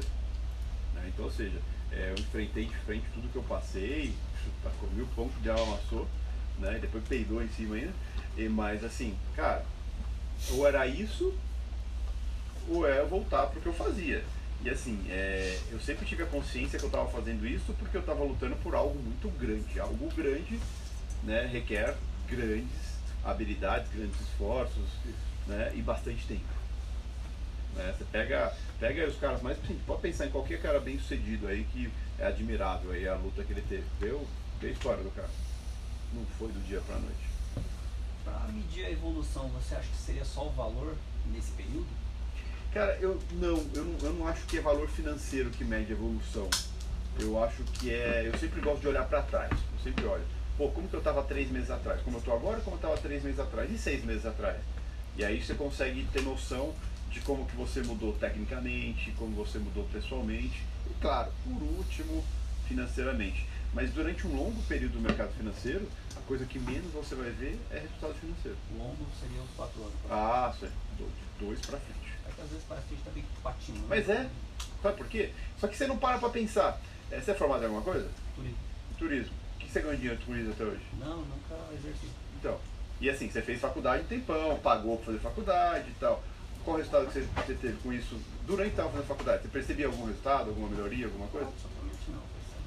[0.95, 1.05] Né?
[1.07, 1.59] Então, ou seja,
[1.91, 4.13] é, eu enfrentei de frente tudo que eu passei,
[4.79, 6.07] comi o pão que o diabo amassou,
[6.59, 6.79] né?
[6.79, 7.93] Depois peidou em cima ainda.
[8.35, 9.63] E, mas assim, cara,
[10.51, 11.33] ou era isso
[12.69, 14.23] ou é voltar para o que eu fazia.
[14.63, 18.01] E assim, é, eu sempre tive a consciência que eu estava fazendo isso porque eu
[18.01, 19.79] estava lutando por algo muito grande.
[19.79, 20.59] Algo grande
[21.23, 21.95] né, requer
[22.27, 22.92] grandes
[23.23, 24.89] habilidades, grandes esforços
[25.47, 26.63] né, e bastante tempo.
[27.75, 27.93] Né?
[27.97, 29.57] Você pega, pega os caras mais.
[29.63, 33.43] Assim, pode pensar em qualquer cara bem sucedido aí que é admirável aí a luta
[33.43, 33.83] que ele teve.
[33.99, 35.29] Vê, a história do cara.
[36.13, 37.33] Não foi do dia para noite.
[38.23, 40.95] Para medir a evolução, você acha que seria só o valor
[41.31, 41.87] nesse período?
[42.73, 45.95] Cara, eu não, eu não, eu não acho que é valor financeiro que mede a
[45.95, 46.49] evolução.
[47.19, 48.27] Eu acho que é.
[48.27, 49.51] Eu sempre gosto de olhar para trás.
[49.51, 50.23] Eu sempre olho.
[50.57, 52.01] Pô, como que eu estava três meses atrás?
[52.01, 53.71] Como eu estou agora, como eu estava três meses atrás?
[53.71, 54.57] E seis meses atrás?
[55.17, 56.73] E aí você consegue ter noção
[57.09, 60.63] de como que você mudou tecnicamente, como você mudou pessoalmente.
[60.89, 62.23] E claro, por último,
[62.67, 63.47] financeiramente.
[63.73, 67.59] Mas durante um longo período do mercado financeiro, a coisa que menos você vai ver
[67.71, 68.57] é resultado financeiro.
[68.77, 69.95] Longo seria uns quatro anos.
[70.09, 70.65] Ah, é.
[70.97, 71.05] De
[71.39, 72.13] dois para frente.
[72.27, 73.79] É que às vezes parece que a gente tá meio patinho.
[73.79, 73.85] Né?
[73.89, 74.29] Mas é.
[74.83, 75.31] Sabe por quê?
[75.59, 76.79] Só que você não para pra pensar.
[77.11, 78.07] É, você é formado em alguma coisa?
[78.35, 78.57] Turismo.
[78.99, 79.42] Turismo.
[79.73, 80.81] O você ganhou dinheiro com turismo até hoje?
[80.99, 82.05] Não, nunca exerci.
[82.39, 82.59] Então.
[83.01, 86.23] E assim, você fez faculdade um tempão, pagou pra fazer faculdade e tal.
[86.63, 88.15] Qual o resultado que você, você teve com isso
[88.45, 89.41] durante fazendo faculdade?
[89.41, 91.47] Você percebia algum resultado, alguma melhoria, alguma coisa?
[91.47, 92.21] Absolutamente não.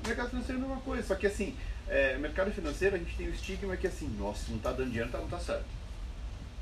[0.04, 3.28] mercado financeiro é a mesma coisa, só que assim, é, mercado financeiro a gente tem
[3.28, 5.64] o estigma que assim, nossa, se não tá dando dinheiro, tá, não tá certo.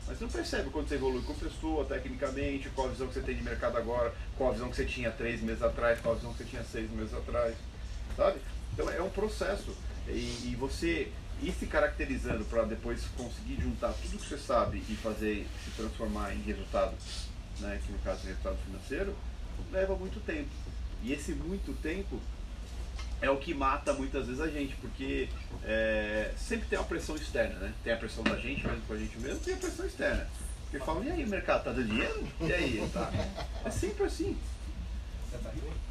[0.06, 3.22] Mas você não percebe quando você evolui com pessoa, tecnicamente, qual a visão que você
[3.22, 6.18] tem de mercado agora, qual a visão que você tinha três meses atrás, qual a
[6.18, 7.54] visão que você tinha seis meses atrás,
[8.14, 8.38] sabe?
[8.74, 9.74] Então é um processo.
[10.08, 11.10] E, e você
[11.42, 16.34] ir se caracterizando para depois conseguir juntar tudo que você sabe e fazer se transformar
[16.34, 16.94] em resultado,
[17.60, 19.14] né, que no caso é resultado financeiro,
[19.72, 20.50] leva muito tempo.
[21.02, 22.20] E esse muito tempo
[23.20, 25.28] é o que mata muitas vezes a gente, porque
[25.64, 27.74] é, sempre tem uma pressão externa, né?
[27.82, 30.28] Tem a pressão da gente mesmo com a gente mesmo, tem a pressão externa.
[30.62, 32.26] Porque falam, e aí, mercado tá dando dinheiro?
[32.40, 33.10] E aí, tá?
[33.64, 34.36] É sempre assim.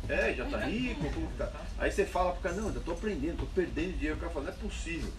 [0.09, 1.49] É, já tá rico, como que tá?
[1.77, 4.17] Aí você fala pro cara, não, ainda tô aprendendo, tô perdendo dinheiro.
[4.17, 5.11] O cara fala, não é possível.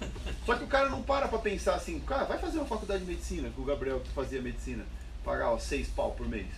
[0.44, 3.10] Só que o cara não para pra pensar assim, cara, vai fazer uma faculdade de
[3.10, 4.84] medicina, com o Gabriel que fazia medicina,
[5.24, 6.48] pagava seis pau por mês.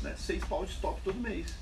[0.00, 0.14] Né?
[0.16, 1.54] Seis pau de stop todo mês.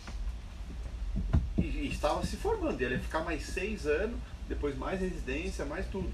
[1.58, 5.86] E, e estava se formando, ele ia ficar mais seis anos, depois mais residência, mais
[5.86, 6.12] tudo.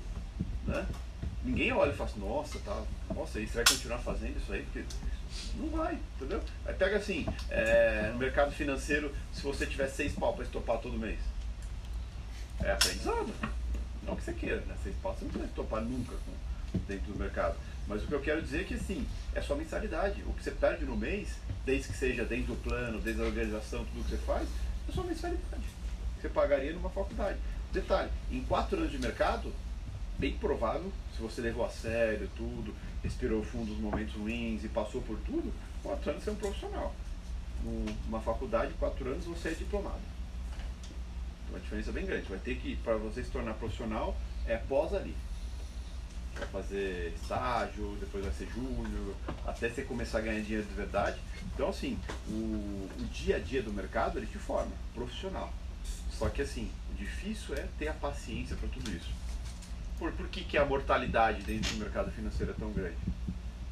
[0.67, 0.87] Né?
[1.45, 2.83] Ninguém olha e fala assim, nossa, tá,
[3.15, 4.63] nossa, e vai continuar fazendo isso aí?
[4.63, 4.85] Porque
[5.55, 6.43] não vai, entendeu?
[6.65, 10.99] Aí pega assim, é, no mercado financeiro, se você tiver seis pau para estopar todo
[10.99, 11.19] mês,
[12.61, 13.33] é aprendizado.
[14.05, 14.75] Não que você queira, né?
[14.83, 17.57] Seis pau você não precisa estopar nunca com, dentro do mercado.
[17.87, 20.23] Mas o que eu quero dizer é que assim, é sua mensalidade.
[20.27, 23.85] O que você perde no mês, desde que seja dentro do plano, desde a organização,
[23.85, 24.49] tudo que você faz,
[24.89, 25.65] é sua mensalidade.
[26.21, 27.39] Você pagaria numa faculdade.
[27.73, 29.53] Detalhe, em quatro anos de mercado,
[30.19, 35.03] bem provável, se você levou a sério tudo, respirou fundo os momentos ruins e passou
[35.03, 35.53] por tudo,
[35.83, 36.95] quatro anos você é um profissional.
[37.65, 40.01] Numa faculdade, quatro anos você é diplomado.
[41.45, 42.29] Então, uma diferença bem grande.
[42.29, 45.15] Vai ter que, para você se tornar profissional, é pós ali.
[46.35, 49.15] Vai fazer estágio, depois vai ser júnior,
[49.47, 51.21] até você começar a ganhar dinheiro de verdade.
[51.55, 55.53] Então, assim, o, o dia a dia do mercado, ele te forma, profissional.
[56.11, 59.11] Só que, assim, o difícil é ter a paciência para tudo isso.
[60.03, 62.97] Por, por que, que a mortalidade dentro do mercado financeiro é tão grande?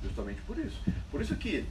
[0.01, 0.81] Justamente por isso.
[1.11, 1.67] Por isso que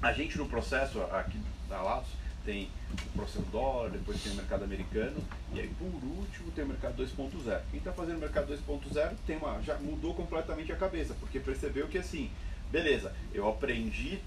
[0.00, 2.12] a gente no processo aqui da Latos
[2.44, 5.16] tem o processo dólar, depois tem o mercado americano
[5.52, 7.62] e aí por último tem o mercado 2.0.
[7.72, 11.88] Quem está fazendo o mercado 2.0 tem uma já mudou completamente a cabeça, porque percebeu
[11.88, 12.30] que assim,
[12.70, 14.20] beleza, eu aprendi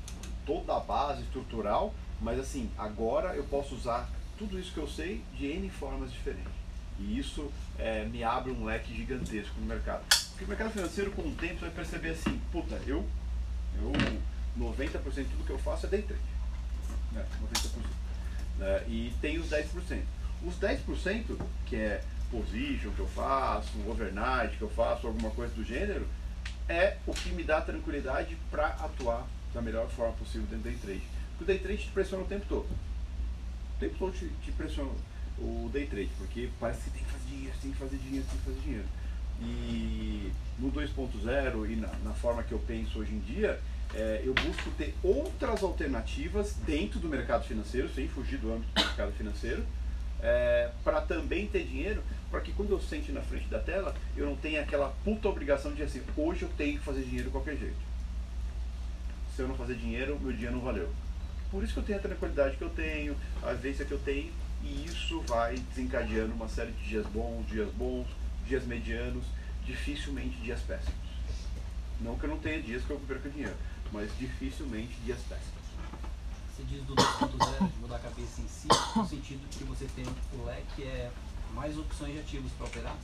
[0.45, 5.23] toda a base estrutural, mas assim, agora eu posso usar tudo isso que eu sei
[5.37, 6.56] de N formas diferentes.
[6.99, 10.03] E isso é, me abre um leque gigantesco no mercado.
[10.29, 13.05] Porque o mercado financeiro, com o tempo, você vai perceber assim, puta, eu,
[13.81, 13.91] eu
[14.59, 16.21] 90% de tudo que eu faço é day trade.
[17.11, 17.25] Né?
[17.53, 17.97] 90%.
[18.57, 18.83] Né?
[18.87, 20.01] E tem os 10%.
[20.43, 25.63] Os 10%, que é position que eu faço, overnight que eu faço, alguma coisa do
[25.63, 26.07] gênero,
[26.67, 30.77] é o que me dá tranquilidade para atuar da melhor forma possível dentro do day
[30.77, 31.03] trade.
[31.37, 32.65] Porque o day trade te pressiona o tempo todo.
[32.65, 34.91] O tempo todo te, te pressiona
[35.39, 38.37] o day trade, porque parece que tem que fazer dinheiro, tem que fazer dinheiro, tem
[38.37, 38.85] que fazer dinheiro.
[39.39, 43.59] E no 2.0 e na, na, forma que eu penso hoje em dia,
[43.93, 48.83] é, eu busco ter outras alternativas dentro do mercado financeiro, sem fugir do âmbito do
[48.83, 49.63] mercado financeiro,
[50.21, 54.25] é, para também ter dinheiro, para que quando eu sente na frente da tela, eu
[54.25, 57.55] não tenha aquela puta obrigação de assim, hoje eu tenho que fazer dinheiro de qualquer
[57.57, 57.77] jeito.
[59.35, 60.89] Se eu não fazer dinheiro, meu dia não valeu.
[61.51, 64.31] Por isso que eu tenho a tranquilidade que eu tenho, a vivência que eu tenho,
[64.63, 68.07] e isso vai desencadeando uma série de dias bons, dias bons,
[68.45, 69.25] dias medianos,
[69.65, 70.95] dificilmente dias péssimos.
[71.99, 73.55] Não que eu não tenha dias que eu perca dinheiro,
[73.91, 75.57] mas dificilmente dias péssimos.
[76.55, 80.05] você diz do 2.0, de mudar a cabeça em si, no sentido que você tem
[80.33, 81.11] o leque é
[81.53, 82.95] mais opções de ativos para operar?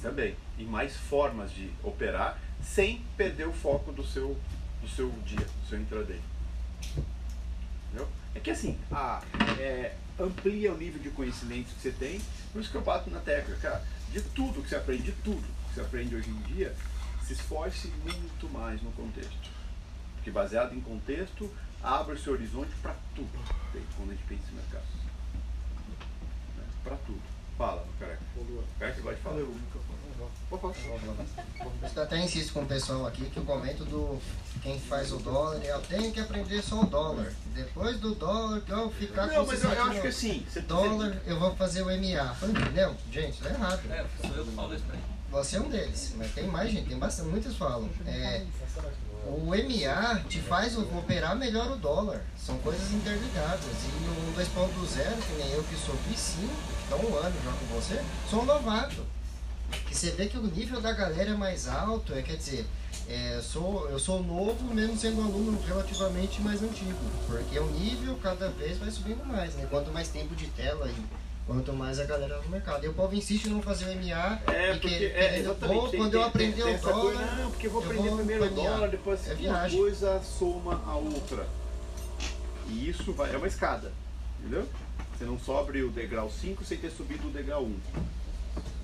[0.00, 0.36] Também.
[0.56, 4.36] E mais formas de operar sem perder o foco do seu,
[4.80, 6.20] do seu dia, do seu intraday.
[7.88, 8.08] Entendeu?
[8.34, 9.22] É que assim, a,
[9.58, 12.20] é, amplia o nível de conhecimento que você tem,
[12.52, 15.42] por isso que eu bato na tecla, cara, de tudo que você aprende, de tudo
[15.68, 16.74] que você aprende hoje em dia,
[17.22, 19.50] se esforce muito mais no contexto.
[20.16, 21.50] Porque baseado em contexto,
[21.82, 23.30] abre o seu horizonte para tudo
[23.96, 24.84] quando a gente pensa em mercado.
[26.56, 26.64] Né?
[26.84, 27.22] Para tudo.
[27.56, 28.20] Fala, meu careca.
[28.78, 29.36] Careca gosta de falar.
[30.50, 34.20] Eu até insisto com o pessoal aqui que o comento do
[34.62, 37.32] quem faz o dólar é eu tenho que aprender só o dólar.
[37.54, 40.46] Depois do dólar, que eu ficar Não, com mas esse eu, eu acho que assim,
[40.48, 42.36] você dólar, eu vou fazer o MA.
[42.42, 42.96] Entendeu?
[43.12, 43.80] Gente, isso é errado.
[43.90, 45.04] É, sou eu que falo isso pra ele.
[45.30, 47.88] Você é um deles, mas tem mais gente, tem bastante, muitos falam.
[48.04, 48.44] É,
[49.26, 52.24] o MA te faz operar melhor o dólar.
[52.36, 53.64] São coisas interligadas.
[53.64, 57.80] E o 2.0, que nem eu que sou P5, que está um ano já com
[57.80, 59.06] você, sou um novato.
[59.86, 62.66] Que você vê que o nível da galera é mais alto, é, quer dizer,
[63.08, 66.98] é, sou, eu sou novo, mesmo sendo um aluno relativamente mais antigo.
[67.26, 69.66] Porque o nível cada vez vai subindo mais, né?
[69.70, 70.94] Quanto mais tempo de tela e
[71.46, 72.84] quanto mais a galera no mercado.
[72.84, 75.80] E o povo insiste em não fazer o MA É, porque que, é, exatamente.
[75.80, 77.36] pô, tem- quando tem- eu aprender tem- o essa coisa, dólar.
[77.36, 80.80] não, porque eu vou eu aprender vou primeiro o dólar, depois É uma coisa soma
[80.86, 81.46] a outra.
[82.68, 83.90] E isso vai, é uma escada,
[84.38, 84.68] entendeu?
[85.18, 87.76] Você não sobe o degrau 5 sem ter subido o degrau 1.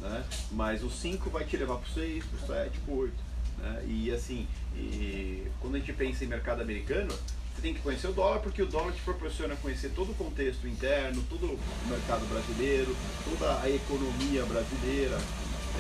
[0.08, 0.24] Né?
[0.52, 3.14] Mas o 5 vai te levar para o 6, para o 7, para o 8.
[3.58, 3.84] Né?
[3.88, 7.12] E assim, e quando a gente pensa em mercado americano,
[7.54, 10.68] você tem que conhecer o dólar, porque o dólar te proporciona conhecer todo o contexto
[10.68, 11.58] interno, todo o
[11.88, 15.16] mercado brasileiro, toda a economia brasileira,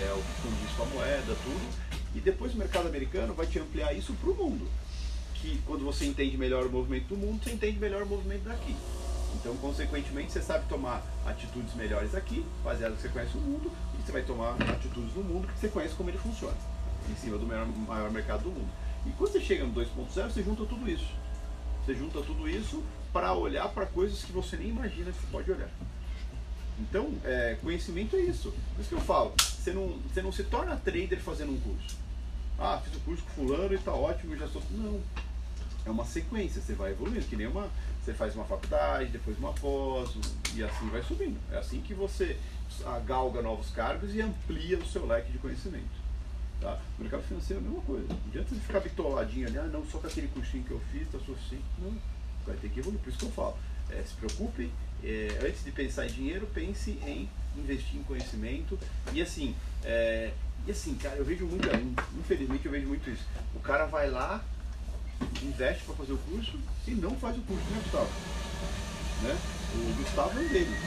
[0.00, 1.86] é, o que condiz com a moeda, tudo.
[2.14, 4.66] E depois o mercado americano vai te ampliar isso para o mundo.
[5.34, 8.74] Que quando você entende melhor o movimento do mundo, você entende melhor o movimento daqui.
[9.34, 13.70] Então, consequentemente, você sabe tomar atitudes melhores aqui, baseado que você conhece o mundo,
[14.06, 16.56] você vai tomar atitudes no mundo que você conhece como ele funciona,
[17.10, 18.70] em cima do maior, maior mercado do mundo.
[19.04, 21.12] E quando você chega no 2.0, você junta tudo isso.
[21.84, 25.50] Você junta tudo isso para olhar para coisas que você nem imagina que você pode
[25.50, 25.68] olhar.
[26.78, 28.52] Então, é, conhecimento é isso.
[28.74, 31.96] Por isso que eu falo, você não, você não se torna trader fazendo um curso.
[32.58, 34.62] Ah, fiz o curso com fulano e tá ótimo, já sou.
[34.70, 35.00] Não.
[35.84, 37.68] É uma sequência, você vai evoluindo, que nem uma.
[38.04, 40.10] Você faz uma faculdade, depois uma pós,
[40.54, 41.38] e assim vai subindo.
[41.50, 42.38] É assim que você
[43.04, 46.06] galga novos cargos e amplia o seu leque de conhecimento.
[46.60, 46.80] Tá?
[46.98, 48.08] O mercado financeiro é a mesma coisa.
[48.08, 51.08] Não adianta você ficar bitoladinho ali, ah, não, só com aquele cursinho que eu fiz,
[51.10, 51.64] tá suficiente.
[51.78, 51.94] Não,
[52.46, 53.00] vai ter que evoluir.
[53.00, 53.56] Por isso que eu falo,
[53.90, 54.70] é, se preocupe,
[55.04, 58.78] é, antes de pensar em dinheiro, pense em investir em conhecimento.
[59.12, 59.54] E assim,
[59.84, 60.32] é,
[60.66, 61.68] e assim, cara, eu vejo muito,
[62.18, 63.24] infelizmente eu vejo muito isso.
[63.54, 64.42] O cara vai lá,
[65.42, 68.10] investe para fazer o curso e não faz o curso, né, Gustavo?
[69.22, 69.55] Né?
[69.74, 70.78] O Gustavo é um deles.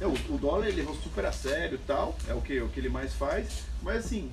[0.00, 2.68] É, o, o dólar ele levou super a sério e tal, é o que, o
[2.68, 4.32] que ele mais faz, mas assim,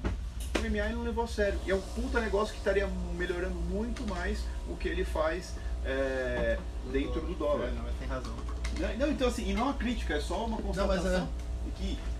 [0.55, 1.59] o MMA ele não levou a sério.
[1.63, 5.53] E é um puta negócio que estaria melhorando muito mais o que ele faz
[5.85, 6.57] é,
[6.91, 7.67] dentro do dólar.
[7.67, 8.33] É, não, mas tem razão.
[8.79, 11.03] Não, não, então assim, e não é uma crítica, é só uma constatação que.
[11.13, 11.23] Não
[11.67, 12.18] é crítica,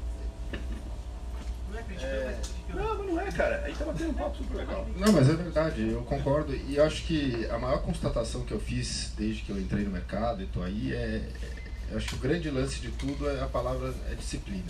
[2.01, 2.39] É...
[2.73, 3.61] Não, mas não é, cara.
[3.63, 4.87] A gente tendo um papo super legal.
[4.95, 6.55] Não, mas é verdade, eu concordo.
[6.55, 10.41] E acho que a maior constatação que eu fiz desde que eu entrei no mercado
[10.41, 10.97] e tô aí é.
[11.91, 14.67] é- acho que o grande lance de tudo é a palavra é disciplina.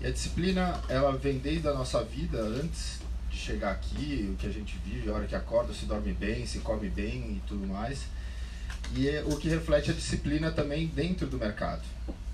[0.00, 4.46] E a disciplina, ela vem desde a nossa vida, antes de chegar aqui, o que
[4.46, 7.66] a gente vive, a hora que acorda, se dorme bem, se come bem e tudo
[7.66, 8.06] mais.
[8.94, 11.82] E é o que reflete a disciplina também dentro do mercado.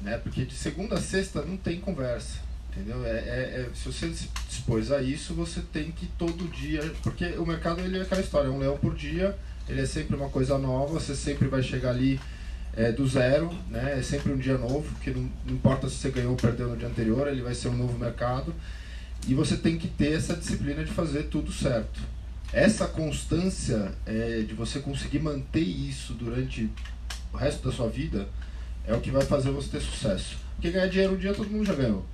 [0.00, 0.16] Né?
[0.18, 2.45] Porque de segunda a sexta não tem conversa.
[2.76, 3.06] Entendeu?
[3.06, 4.12] É, é- é- se você
[4.48, 6.82] dispôs a isso, você tem que todo dia.
[7.02, 9.34] Porque o mercado ele é aquela história, é um leão por dia,
[9.66, 12.20] ele é sempre uma coisa nova, você sempre vai chegar ali
[12.76, 13.98] é, do zero, né?
[13.98, 16.76] é sempre um dia novo, que não, não importa se você ganhou ou perdeu no
[16.76, 18.54] dia anterior, ele vai ser um novo mercado.
[19.26, 21.98] E você tem que ter essa disciplina de fazer tudo certo.
[22.52, 26.70] Essa constância é, de você conseguir manter isso durante
[27.32, 28.28] o resto da sua vida
[28.86, 30.36] é o que vai fazer você ter sucesso.
[30.54, 32.04] Porque ganhar dinheiro um dia todo mundo já ganhou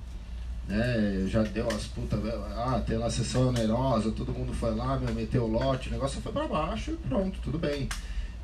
[0.67, 2.19] né, já deu as putas,
[2.55, 5.91] ah, tem lá a sessão onerosa, todo mundo foi lá, meu, meteu o lote, o
[5.91, 7.89] negócio foi para baixo e pronto, tudo bem.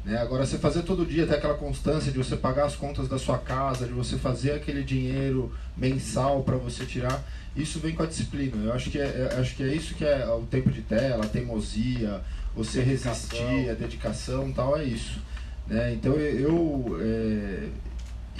[0.03, 0.17] Né?
[0.17, 3.37] Agora, você fazer todo dia, ter aquela constância de você pagar as contas da sua
[3.37, 7.21] casa, de você fazer aquele dinheiro mensal para você tirar,
[7.55, 8.55] isso vem com a disciplina.
[8.63, 11.25] Eu acho que é, eu acho que é isso que é o tempo de tela,
[11.25, 12.21] a teimosia,
[12.55, 15.19] você resistir, a dedicação tal, é isso.
[15.67, 15.93] Né?
[15.93, 17.67] Então, eu, é,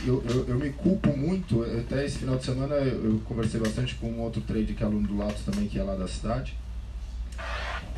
[0.06, 4.08] eu, eu, eu me culpo muito, até esse final de semana eu, conversei bastante com
[4.08, 6.56] um outro trade que é aluno do Latos também, que é lá da cidade.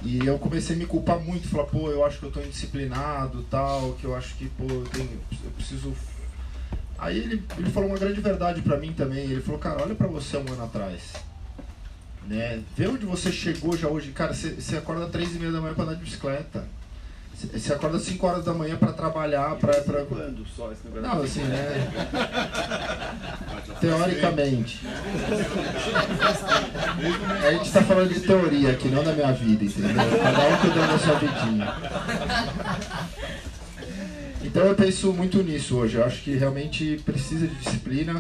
[0.04, 3.44] E eu comecei a me culpar muito, falar, pô, eu acho que eu tô indisciplinado,
[3.44, 5.10] tal, que eu acho que, pô, eu, tenho,
[5.44, 5.94] eu preciso...
[6.98, 10.08] Aí ele, ele falou uma grande verdade pra mim também, ele falou, cara, olha pra
[10.08, 11.14] você um ano atrás,
[12.28, 15.62] né, vê onde você chegou já hoje, cara, você acorda às três e meia da
[15.62, 16.68] manhã pra andar de bicicleta,
[17.34, 19.74] você- acorda às 5 horas da manhã pra trabalhar, pra...
[19.82, 20.06] pra...
[20.06, 21.02] Quando só esse negócio?
[21.08, 21.92] Não, assim, né,
[23.80, 24.80] teoricamente.
[27.44, 29.96] A gente tá falando de teoria aqui, não da minha vida, entendeu?
[29.96, 31.74] Cada um cuidando da sua vidinha.
[34.44, 35.98] Então eu penso muito nisso hoje.
[35.98, 38.20] Eu acho que realmente precisa de disciplina.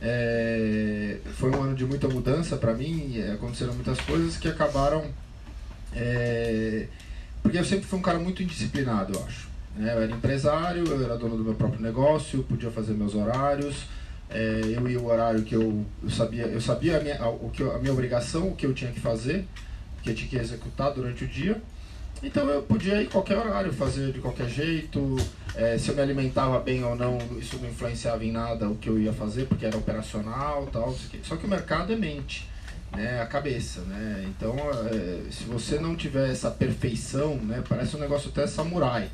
[0.00, 3.12] É, Foi um ano de muita mudança para mim.
[3.14, 5.04] e Aconteceram muitas coisas que acabaram.
[5.94, 6.86] é,
[7.42, 9.48] Porque eu sempre fui um cara muito indisciplinado, eu acho.
[9.76, 9.92] né?
[9.94, 13.84] Eu era empresário, eu era dono do meu próprio negócio, podia fazer meus horários.
[14.30, 17.78] é, Eu ia o horário que eu, sabia, eu sabia a minha, o que a
[17.78, 19.46] minha obrigação, o que eu tinha que fazer,
[20.02, 21.60] que eu tinha que executar durante o dia.
[22.22, 25.16] Então eu podia ir qualquer horário, fazer de qualquer jeito.
[25.56, 28.88] eh, se eu me alimentava bem ou não, isso não influenciava em nada o que
[28.88, 30.92] eu ia fazer, porque era operacional tal.
[30.92, 31.20] o.
[31.24, 32.48] Só que o mercado é mente,
[32.92, 33.20] né?
[33.20, 34.24] A cabeça, né?
[34.28, 34.54] Então
[34.90, 37.62] eh, se você não tiver essa perfeição, né?
[37.68, 39.10] Parece um negócio até samurai,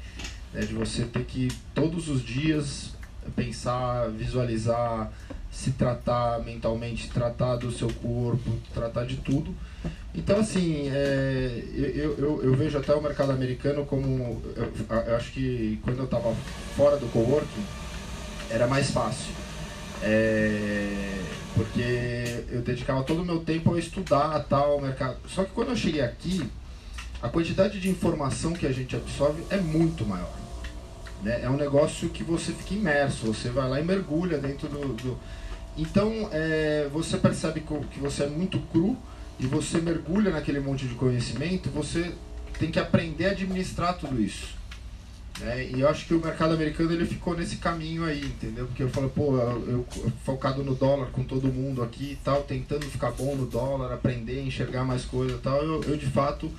[0.53, 0.61] né?
[0.61, 2.97] De você ter que todos os dias
[3.37, 5.13] pensar, visualizar,
[5.51, 9.55] se tratar mentalmente, tratar do seu corpo, tratar de tudo.
[10.15, 14.43] Então, assim, é, eu, eu, eu vejo até o mercado americano como.
[14.57, 14.73] Eu,
[15.07, 16.35] eu acho que quando eu estava
[16.77, 17.65] fora do coworking,
[18.51, 19.33] era mais fácil.
[20.03, 21.23] É,
[21.59, 25.17] porque eu dedicava todo o meu tempo a estudar tal, mercado.
[25.27, 26.49] Só que quando eu cheguei aqui,
[27.21, 30.33] a quantidade de informação que a gente absorve é muito maior.
[31.21, 31.41] Né?
[31.43, 34.95] É um negócio que você fica imerso, você vai lá e mergulha dentro do.
[34.95, 35.19] do...
[35.77, 38.97] Então é, você percebe que você é muito cru
[39.41, 42.13] e você mergulha naquele monte de conhecimento, você
[42.59, 44.58] tem que aprender a administrar tudo isso.
[45.41, 45.71] Né?
[45.75, 48.67] E eu acho que o mercado americano ele ficou nesse caminho aí, entendeu?
[48.67, 52.43] Porque eu falo, pô, eu, eu focado no dólar com todo mundo aqui e tal,
[52.43, 56.51] tentando ficar bom no dólar, aprender, enxergar mais coisa e tal, eu, eu de fato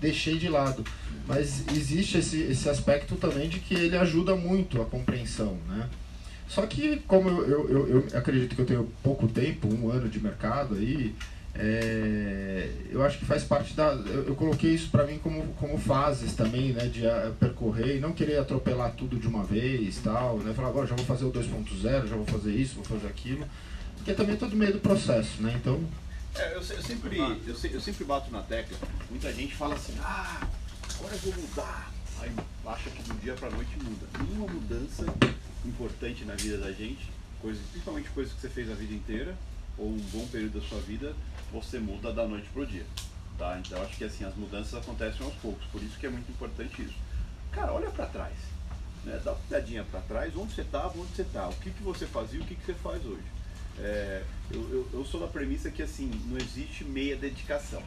[0.00, 0.84] deixei de lado.
[1.26, 5.88] Mas existe esse, esse aspecto também de que ele ajuda muito a compreensão, né?
[6.48, 10.08] Só que, como eu, eu, eu, eu acredito que eu tenho pouco tempo, um ano
[10.08, 11.14] de mercado aí,
[11.58, 13.92] é, eu acho que faz parte da.
[13.92, 16.86] Eu, eu coloquei isso para mim como, como fases também, né?
[16.86, 20.52] De ah, percorrer e não querer atropelar tudo de uma vez tal, né?
[20.54, 23.46] Falar, agora já vou fazer o 2.0, já vou fazer isso, vou fazer aquilo.
[23.96, 25.54] Porque também é todo meio do processo, né?
[25.56, 25.82] Então.
[26.34, 28.76] É, eu, eu sempre, eu, eu sempre bato na tecla.
[29.10, 30.46] Muita gente fala assim, ah,
[30.98, 31.90] agora eu vou mudar.
[32.20, 32.30] Aí
[32.66, 34.06] acha que do dia pra noite muda.
[34.18, 35.04] Nenhuma mudança
[35.64, 37.10] importante na vida da gente,
[37.40, 39.36] coisas, principalmente coisas que você fez a vida inteira,
[39.78, 41.14] ou um bom período da sua vida,
[41.52, 42.86] você muda da noite pro dia.
[43.38, 43.58] Tá?
[43.58, 46.82] Então acho que assim, as mudanças acontecem aos poucos, por isso que é muito importante
[46.82, 46.96] isso.
[47.52, 48.34] Cara, olha pra trás.
[49.04, 49.20] Né?
[49.24, 52.06] Dá uma olhadinha pra trás, onde você estava, onde você está, o que, que você
[52.06, 53.22] fazia e o que, que você faz hoje.
[53.78, 57.82] É, eu, eu, eu sou da premissa que assim, não existe meia dedicação.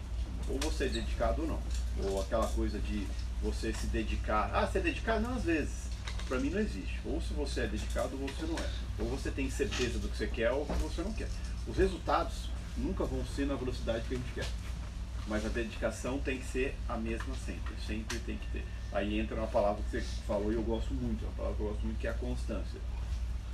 [0.47, 1.59] Ou você é dedicado ou não.
[2.03, 3.05] Ou aquela coisa de
[3.41, 4.49] você se dedicar.
[4.53, 5.21] Ah, você é dedicado?
[5.21, 5.89] Não, às vezes.
[6.27, 6.99] Pra mim não existe.
[7.05, 8.69] Ou se você é dedicado ou você não é.
[8.99, 11.27] Ou você tem certeza do que você quer ou que você não quer.
[11.67, 14.47] Os resultados nunca vão ser na velocidade que a gente quer.
[15.27, 17.75] Mas a dedicação tem que ser a mesma sempre.
[17.85, 18.65] Sempre tem que ter.
[18.91, 21.23] Aí entra uma palavra que você falou e eu gosto muito.
[21.23, 22.79] Uma palavra que eu gosto muito que é a constância.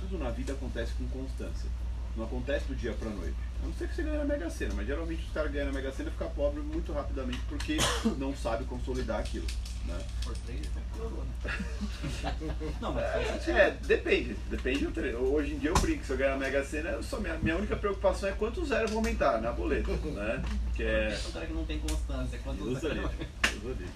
[0.00, 1.68] Tudo na vida acontece com constância.
[2.16, 3.36] Não acontece do dia pra noite.
[3.62, 5.72] A não ser que você ganhe na Mega Sena, mas geralmente os caras ganham na
[5.72, 7.76] Mega Sena e ficam pobres muito rapidamente porque
[8.16, 9.46] não sabe consolidar aquilo.
[9.86, 9.98] Né?
[10.24, 12.72] Por três, então piorou, né?
[12.80, 13.56] Não, mas faz É, sentido.
[13.58, 14.34] é, depende.
[14.50, 17.02] Depende do tre- Hoje em dia eu brinco, se eu ganhar na Mega Sena, eu
[17.02, 19.90] só, minha, minha única preocupação é quanto zero eu vou aumentar na boleta.
[19.92, 20.42] Né?
[20.74, 21.18] Que é.
[21.28, 23.86] O cara que não tem constância, quando Deus o livre, Deus o livre,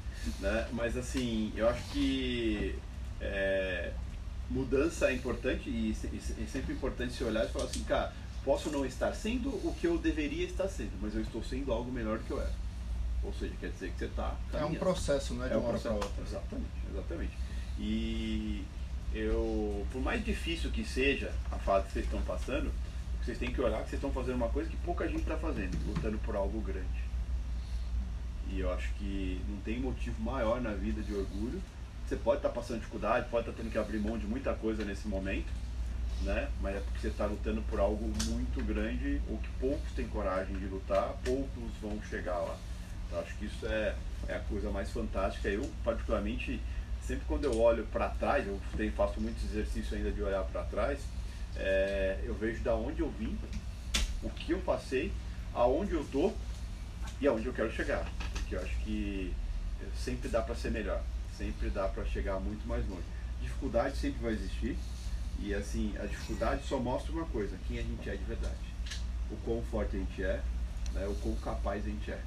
[0.40, 0.68] né?
[0.72, 2.74] Mas assim, eu acho que
[3.20, 3.90] é,
[4.48, 8.12] mudança é importante e, e é sempre importante se olhar e falar assim, cara,
[8.44, 11.90] posso não estar sendo o que eu deveria estar sendo, mas eu estou sendo algo
[11.90, 12.52] melhor do que eu era.
[13.22, 14.34] Ou seja, quer dizer que você está.
[14.52, 16.22] É um processo, não é de uma hora pra outra.
[16.22, 17.32] Exatamente, exatamente.
[17.78, 18.64] E
[19.14, 22.72] eu, por mais difícil que seja a fase que vocês estão passando,
[23.22, 25.76] vocês têm que olhar que vocês estão fazendo uma coisa que pouca gente está fazendo,
[25.86, 27.10] lutando por algo grande.
[28.50, 31.60] E eu acho que não tem motivo maior na vida de orgulho.
[32.08, 35.06] Você pode estar passando dificuldade, pode estar tendo que abrir mão de muita coisa nesse
[35.06, 35.46] momento,
[36.22, 36.48] né?
[36.60, 40.56] Mas é porque você está lutando por algo muito grande, ou que poucos têm coragem
[40.56, 42.56] de lutar, poucos vão chegar lá.
[43.12, 43.94] Eu acho que isso é,
[44.28, 45.48] é a coisa mais fantástica.
[45.48, 46.60] Eu, particularmente,
[47.02, 50.62] sempre quando eu olho para trás, eu tenho, faço muito exercício ainda de olhar para
[50.64, 51.00] trás,
[51.56, 53.36] é, eu vejo da onde eu vim,
[54.22, 55.12] o que eu passei,
[55.54, 56.32] aonde eu tô
[57.20, 58.06] e aonde eu quero chegar.
[58.32, 59.34] Porque eu acho que
[59.96, 61.02] sempre dá para ser melhor,
[61.36, 63.02] sempre dá para chegar muito mais longe.
[63.40, 64.76] Dificuldade sempre vai existir
[65.38, 68.74] e assim a dificuldade só mostra uma coisa: quem a gente é de verdade,
[69.30, 70.40] o quão forte a gente é,
[70.92, 72.20] né, o quão capaz a gente é.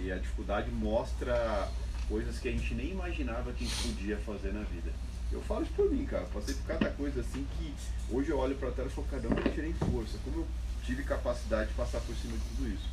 [0.00, 1.68] E a dificuldade mostra
[2.08, 4.92] coisas que a gente nem imaginava que a gente podia fazer na vida.
[5.30, 6.24] Eu falo isso por mim, cara.
[6.26, 7.74] Passei por cada coisa assim que
[8.10, 10.18] hoje eu olho para trás e falo, caramba, eu tirei força.
[10.24, 10.46] Como eu
[10.84, 12.88] tive capacidade de passar por cima de tudo isso.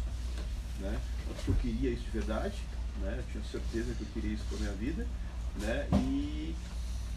[0.80, 1.00] Né?
[1.28, 2.56] Porque eu queria isso de verdade,
[3.02, 3.16] né?
[3.18, 5.06] eu tinha certeza que eu queria isso para minha vida,
[5.58, 5.88] né?
[5.94, 6.56] e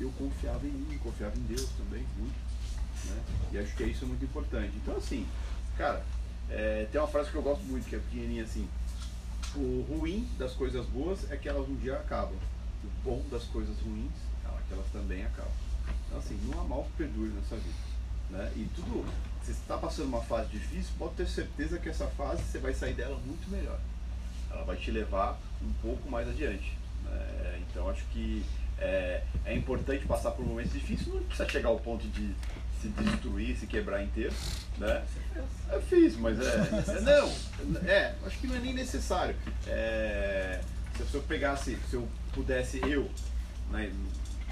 [0.00, 2.34] eu confiava em mim, confiava em Deus também, muito.
[3.04, 3.22] Né?
[3.52, 4.72] E acho que isso é muito importante.
[4.76, 5.26] Então, assim,
[5.78, 6.04] cara,
[6.50, 8.68] é, tem uma frase que eu gosto muito, que é pequenininha assim:
[9.54, 12.36] o ruim das coisas boas é que elas um dia acabam,
[12.84, 14.12] o bom das coisas ruins
[14.44, 15.52] é que elas também acabam.
[16.06, 17.92] Então, assim, não há mal que perdure nessa vida.
[18.30, 18.52] Né?
[18.56, 19.04] E tudo,
[19.42, 22.72] se você está passando uma fase difícil, pode ter certeza que essa fase você vai
[22.72, 23.78] sair dela muito melhor.
[24.50, 26.76] Ela vai te levar um pouco mais adiante.
[27.04, 27.62] Né?
[27.68, 28.44] Então acho que
[28.78, 32.34] é, é, importante passar por momentos difíceis, não precisa chegar ao ponto de
[32.82, 34.34] se destruir, se quebrar inteiro.
[34.78, 35.04] Né?
[35.70, 37.00] Eu fiz, mas é, é.
[37.00, 39.36] Não, é, acho que não é nem necessário.
[39.66, 40.60] É,
[40.96, 43.08] se eu pegasse, se eu pudesse, eu,
[43.70, 43.90] né,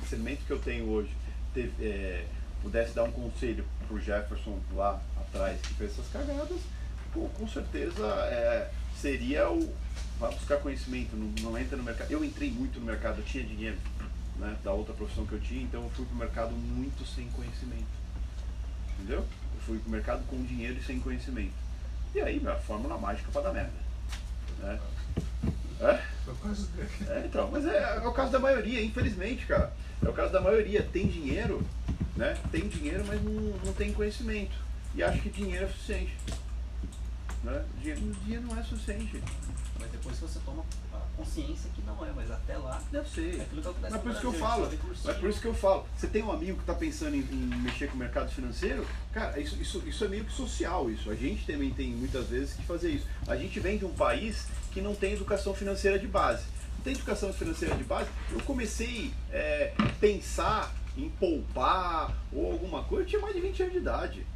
[0.00, 1.10] o segmento que eu tenho hoje,
[1.52, 2.24] ter, é,
[2.62, 6.58] pudesse dar um conselho pro Jefferson lá atrás que fez essas cagadas,
[7.12, 9.74] pô, com certeza é, seria o.
[10.18, 12.10] Vai buscar conhecimento, não, não, entra no mercado.
[12.10, 13.78] Eu entrei muito no mercado, eu tinha dinheiro
[14.36, 17.86] né, da outra profissão que eu tinha, então eu fui pro mercado muito sem conhecimento.
[19.00, 19.18] Entendeu?
[19.20, 21.54] Eu fui pro mercado com dinheiro e sem conhecimento.
[22.14, 23.72] E aí, minha fórmula mágica para dar merda.
[24.58, 24.80] Né?
[25.80, 26.00] É?
[27.08, 27.24] é?
[27.24, 29.72] Então, mas é, é o caso da maioria, infelizmente, cara.
[30.04, 30.82] É o caso da maioria.
[30.82, 31.64] Tem dinheiro,
[32.16, 32.36] né?
[32.52, 33.32] Tem dinheiro, mas não,
[33.64, 34.56] não tem conhecimento.
[34.94, 36.16] E acha que dinheiro é suficiente.
[37.42, 37.64] Né?
[37.78, 39.22] Dinheiro, dinheiro não é suficiente.
[40.00, 40.64] Depois você toma
[41.20, 42.82] consciência que não é, mas até lá.
[42.92, 43.38] Eu sei.
[43.38, 44.70] É aquilo que mas por isso que eu falo.
[45.04, 45.86] Mas por isso que eu falo.
[45.96, 49.38] Você tem um amigo que está pensando em, em, mexer com o mercado financeiro, cara,
[49.38, 51.10] isso, isso, isso é meio que social isso.
[51.10, 53.06] A gente também tem muitas vezes que fazer isso.
[53.26, 56.44] A gente vem de um país que não tem educação financeira de base.
[56.78, 58.08] Não tem educação financeira de base.
[58.30, 63.62] Eu comecei a é, pensar em poupar ou alguma coisa, eu tinha mais de 20
[63.62, 64.26] anos de idade.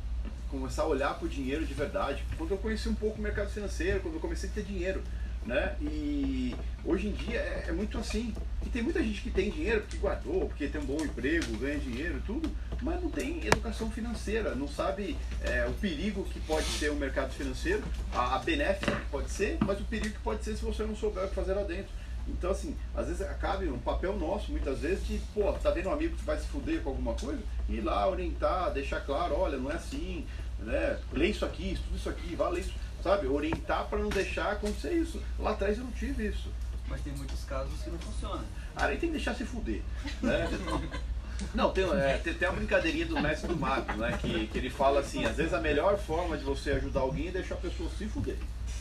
[0.50, 2.22] Começar a olhar para o dinheiro de verdade.
[2.36, 5.02] Quando eu conheci um pouco o mercado financeiro, quando eu comecei a ter dinheiro.
[5.46, 5.76] Né?
[5.80, 8.34] E hoje em dia é, é, muito assim.
[8.64, 11.78] E tem muita gente que tem dinheiro porque guardou, porque tem um bom emprego, ganha
[11.78, 12.50] dinheiro, tudo,
[12.80, 17.30] mas não tem educação financeira, não sabe é, o perigo que pode ser o mercado
[17.32, 17.82] financeiro,
[18.14, 20.96] a, a benéfica que pode ser, mas o perigo que pode ser se você não
[20.96, 21.92] souber o que fazer lá dentro.
[22.26, 25.92] Então, assim, às vezes cabe um papel nosso, muitas vezes, de, pô, tá vendo um
[25.92, 27.40] amigo que vai se fuder com alguma coisa?
[27.68, 30.24] Ir lá orientar, deixar claro, olha, não é assim,
[30.60, 30.98] né?
[31.12, 32.74] Lê isso aqui, estuda isso aqui, vá ler isso,
[33.05, 33.26] sabe?
[33.26, 35.22] Orientar para não deixar acontecer isso.
[35.39, 36.51] Lá atrás eu não tive isso.
[36.89, 38.43] Mas tem muitos casos que não funciona.
[38.74, 39.82] Aí tem que deixar se fuder,
[40.22, 40.48] né?
[41.52, 44.16] Não, tem, é, tem, tem uma brincadeirinha do mestre do mago, né?
[44.22, 47.32] Que, que ele fala assim, às vezes a melhor forma de você ajudar alguém é
[47.32, 48.36] deixar a pessoa se fuder.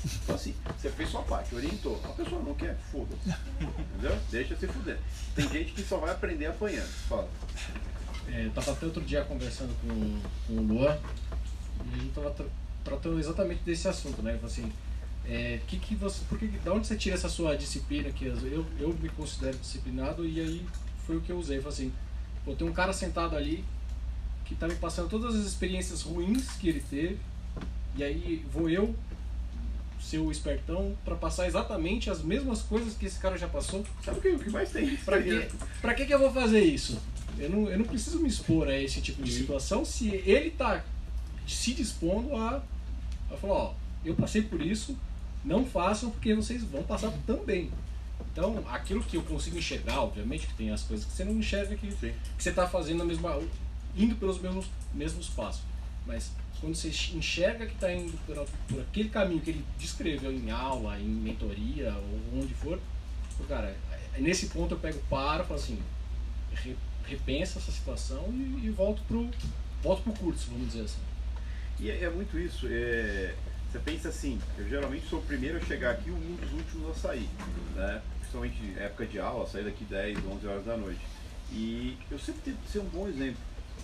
[0.06, 2.00] Então assim, você fez sua parte, orientou.
[2.06, 3.36] A pessoa não quer, foda-se.
[3.60, 4.18] Entendeu?
[4.30, 5.00] Deixa se fuder.
[5.36, 6.91] Tem gente que só vai aprender apanhando.
[7.10, 7.28] Fala.
[8.28, 10.95] É, eu tava até outro dia conversando com, com o Luan
[11.86, 12.30] e a gente tava
[12.84, 14.39] tra tratando exatamente desse assunto, né?
[14.43, 14.72] Assim,
[15.26, 18.65] é, que que você, por que, da onde você tira essa sua disciplina que eu,
[18.80, 20.65] eu me considero disciplinado e aí
[21.05, 21.93] foi o que eu usei, falei assim,
[22.43, 23.64] pô, tem um cara sentado ali
[24.45, 27.18] que tá me passando todas as experiências ruins que ele teve
[27.95, 28.93] e aí vou eu
[30.01, 33.85] ser o espertão para passar exatamente as mesmas coisas que esse cara já passou.
[34.03, 34.97] Sabe o que, o que mais tem?
[34.97, 35.47] Pra que,
[35.81, 36.99] pra que, que eu vou fazer isso?
[37.39, 40.84] Eu não, eu não preciso me expor a esse tipo de situação se ele tá
[41.47, 42.61] se dispondo a,
[43.35, 43.73] a falar, ó,
[44.03, 44.97] eu passei por isso,
[45.43, 47.72] não façam porque vocês vão passar também.
[48.31, 51.76] Então, aquilo que eu consigo enxergar, obviamente, que tem as coisas que você não enxerga
[51.76, 53.39] que, que você está fazendo a mesma,
[53.95, 55.61] indo pelos mesmos, mesmos passos.
[56.05, 58.35] Mas quando você enxerga que está indo por,
[58.68, 62.80] por, aquele caminho que ele descreveu em aula, em mentoria ou onde for,
[63.47, 63.76] cara,
[64.15, 65.77] é, nesse ponto eu pego, paro, falo assim,
[67.05, 69.30] repensa essa situação e, e volto pro
[69.81, 71.01] volto pro curso, vamos dizer assim.
[71.84, 72.65] E é, é muito isso.
[72.69, 73.35] É,
[73.69, 76.91] você pensa assim, eu geralmente sou o primeiro a chegar aqui e um dos últimos
[76.91, 77.27] a sair,
[77.76, 78.01] né?
[78.19, 81.01] Principalmente época de aula, sair daqui 10, 11 horas da noite.
[81.51, 83.41] E eu sempre tento ser um bom exemplo.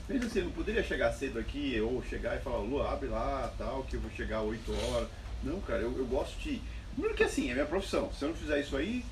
[0.07, 3.53] Pensa assim, eu não poderia chegar cedo aqui ou chegar e falar, Lu, abre lá,
[3.57, 5.09] tal, que eu vou chegar 8 horas.
[5.43, 6.61] Não, cara, eu, eu gosto de.
[6.93, 8.13] Primeiro que assim, é minha profissão.
[8.13, 9.03] Se eu não fizer isso aí,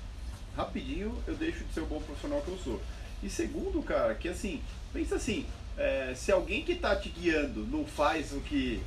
[0.56, 2.82] rapidinho eu deixo de ser o bom profissional que eu sou.
[3.24, 4.62] E segundo, cara, que assim,
[4.94, 5.46] pensa assim,
[5.78, 8.82] é, se alguém que está te guiando não faz o que.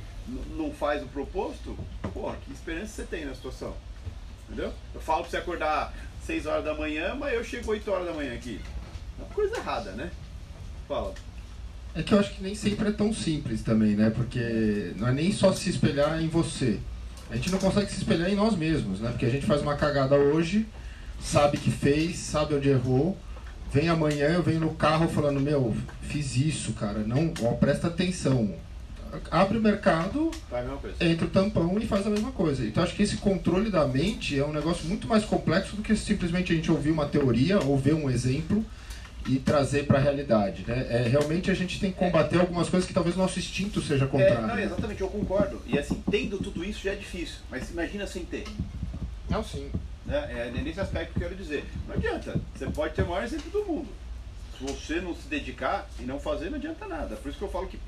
[0.55, 1.77] não faz o proposto,
[2.13, 3.75] porra, que esperança você tem na situação?
[4.47, 4.73] Entendeu?
[4.93, 5.93] Eu falo pra você acordar
[6.25, 8.59] 6 horas da manhã, mas eu chego 8 horas da manhã aqui.
[9.17, 10.11] É uma coisa errada, né?
[10.87, 11.13] Fala.
[11.93, 14.09] É que eu acho que nem sempre é tão simples também, né?
[14.09, 16.79] Porque não é nem só se espelhar em você.
[17.29, 19.09] A gente não consegue se espelhar em nós mesmos, né?
[19.09, 20.67] Porque a gente faz uma cagada hoje,
[21.21, 23.17] sabe que fez, sabe onde errou.
[23.71, 28.53] Vem amanhã, eu venho no carro falando, meu, fiz isso, cara, não, ó, presta atenção.
[29.29, 30.31] Abre o mercado,
[30.99, 32.65] entra o tampão e faz a mesma coisa.
[32.65, 35.95] Então acho que esse controle da mente é um negócio muito mais complexo do que
[35.95, 38.63] simplesmente a gente ouvir uma teoria ou ver um exemplo
[39.27, 40.63] e trazer para a realidade.
[40.65, 40.87] Né?
[40.89, 44.05] É, realmente a gente tem que combater algumas coisas que talvez o nosso instinto seja
[44.05, 44.47] É, contrário.
[44.47, 45.61] não, exatamente, eu concordo.
[45.67, 47.35] E assim, tendo tudo isso já é difícil.
[47.49, 48.45] Mas imagina sem ter.
[49.29, 49.69] Não, sim.
[50.05, 50.47] Né?
[50.47, 51.65] É nesse aspecto que eu quero dizer.
[51.87, 52.39] Não adianta.
[52.55, 53.89] Você pode ter o maior exemplo do mundo.
[54.57, 57.15] Se você não se dedicar e não fazer, não adianta nada.
[57.15, 57.79] Por isso que eu falo que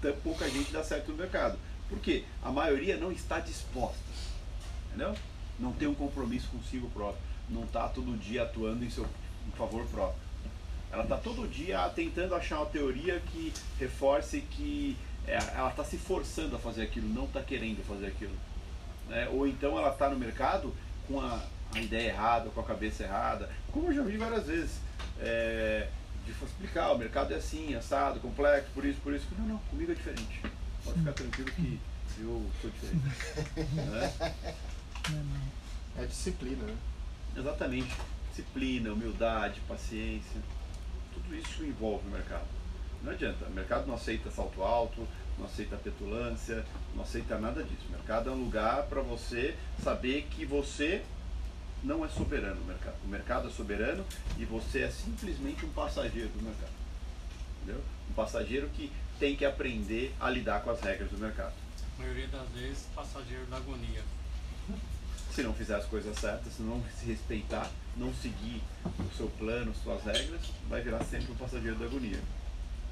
[0.00, 1.58] tão pouca gente dá certo no mercado.
[1.88, 2.24] Por quê?
[2.42, 3.98] A maioria não está disposta.
[4.88, 5.14] Entendeu?
[5.58, 7.22] Não tem um compromisso consigo próprio.
[7.48, 9.06] Não está todo dia atuando em seu
[9.46, 10.20] em favor próprio.
[10.90, 15.96] Ela está todo dia tentando achar uma teoria que reforce que é, ela está se
[15.96, 18.34] forçando a fazer aquilo, não está querendo fazer aquilo.
[19.08, 19.28] né?
[19.32, 20.74] Ou então ela está no mercado
[21.06, 21.42] com a,
[21.76, 24.80] a ideia errada, com a cabeça errada, como eu já vi várias vezes.
[25.20, 25.88] é,
[26.24, 29.26] de explicar, o mercado é assim, assado, complexo, por isso, por isso.
[29.38, 30.42] Não, não, comigo é diferente.
[30.84, 31.80] Pode ficar tranquilo que
[32.18, 33.04] eu sou diferente.
[33.74, 34.12] né?
[35.98, 36.76] É disciplina, né?
[37.36, 37.94] Exatamente.
[38.30, 40.40] Disciplina, humildade, paciência.
[41.14, 42.46] Tudo isso envolve o mercado.
[43.02, 43.44] Não adianta.
[43.46, 45.06] O mercado não aceita salto alto,
[45.38, 47.86] não aceita petulância, não aceita nada disso.
[47.88, 51.04] O mercado é um lugar para você saber que você
[51.82, 52.96] não é soberano no mercado.
[53.04, 54.04] O mercado é soberano
[54.38, 56.72] e você é simplesmente um passageiro do mercado.
[57.62, 57.82] Entendeu?
[58.10, 61.54] Um passageiro que tem que aprender a lidar com as regras do mercado.
[61.98, 64.02] A maioria das vezes, passageiro da agonia.
[65.32, 69.74] se não fizer as coisas certas, se não se respeitar, não seguir o seu plano,
[69.82, 72.20] suas regras, vai virar sempre um passageiro da agonia.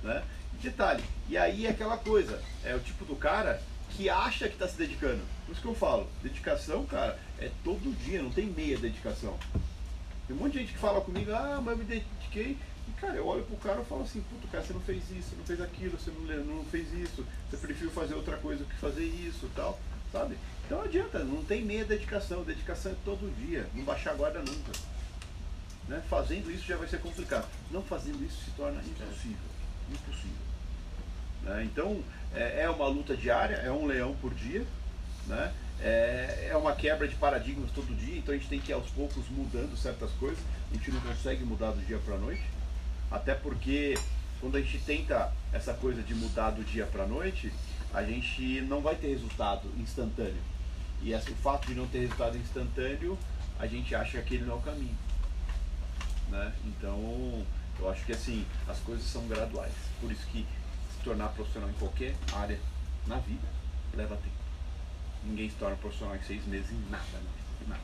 [0.02, 0.22] Né?
[0.62, 4.68] Detalhe, e aí é aquela coisa, é o tipo do cara que acha que está
[4.68, 5.22] se dedicando.
[5.46, 9.38] Por isso que eu falo, dedicação, cara, é todo dia, não tem meia dedicação.
[10.26, 12.56] Tem um monte de gente que fala comigo, ah, mas eu me dediquei.
[12.88, 15.30] E cara, eu olho pro cara e falo assim, puto, cara, você não fez isso,
[15.30, 18.68] você não fez aquilo, você não, não fez isso, você preferiu fazer outra coisa do
[18.68, 19.78] que fazer isso tal,
[20.12, 20.36] sabe?
[20.64, 24.38] Então não adianta, não tem meia dedicação, dedicação é todo dia, não baixar a guarda
[24.38, 24.72] nunca.
[25.88, 26.02] Né?
[26.08, 27.46] Fazendo isso já vai ser complicado.
[27.70, 29.36] Não fazendo isso se torna impossível.
[29.90, 30.44] Impossível.
[31.42, 31.64] Né?
[31.64, 32.02] Então
[32.34, 34.66] é, é uma luta diária, é um leão por dia,
[35.26, 35.52] né?
[35.80, 38.88] É, é uma quebra de paradigmas todo dia, então a gente tem que ir aos
[38.90, 40.38] poucos mudando certas coisas,
[40.70, 42.42] a gente não consegue mudar do dia para a noite,
[43.10, 43.98] até porque
[44.40, 47.52] quando a gente tenta essa coisa de mudar do dia para a noite,
[47.92, 50.42] a gente não vai ter resultado instantâneo.
[51.02, 53.18] E esse- o fato de não ter resultado instantâneo,
[53.58, 54.96] a gente acha que aquele não é o caminho.
[56.28, 56.52] Né?
[56.64, 57.44] Então,
[57.78, 59.72] eu acho que assim, as coisas são graduais.
[60.00, 60.46] Por isso que
[60.92, 62.58] se tornar profissional em qualquer área
[63.06, 63.46] na vida
[63.94, 64.43] leva tempo.
[65.24, 67.68] Ninguém se torna profissional em seis meses em nada, não.
[67.68, 67.82] Nada.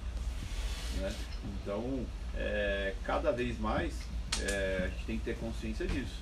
[0.97, 1.15] Né?
[1.63, 3.95] Então, é, cada vez mais
[4.41, 6.21] é, a gente tem que ter consciência disso.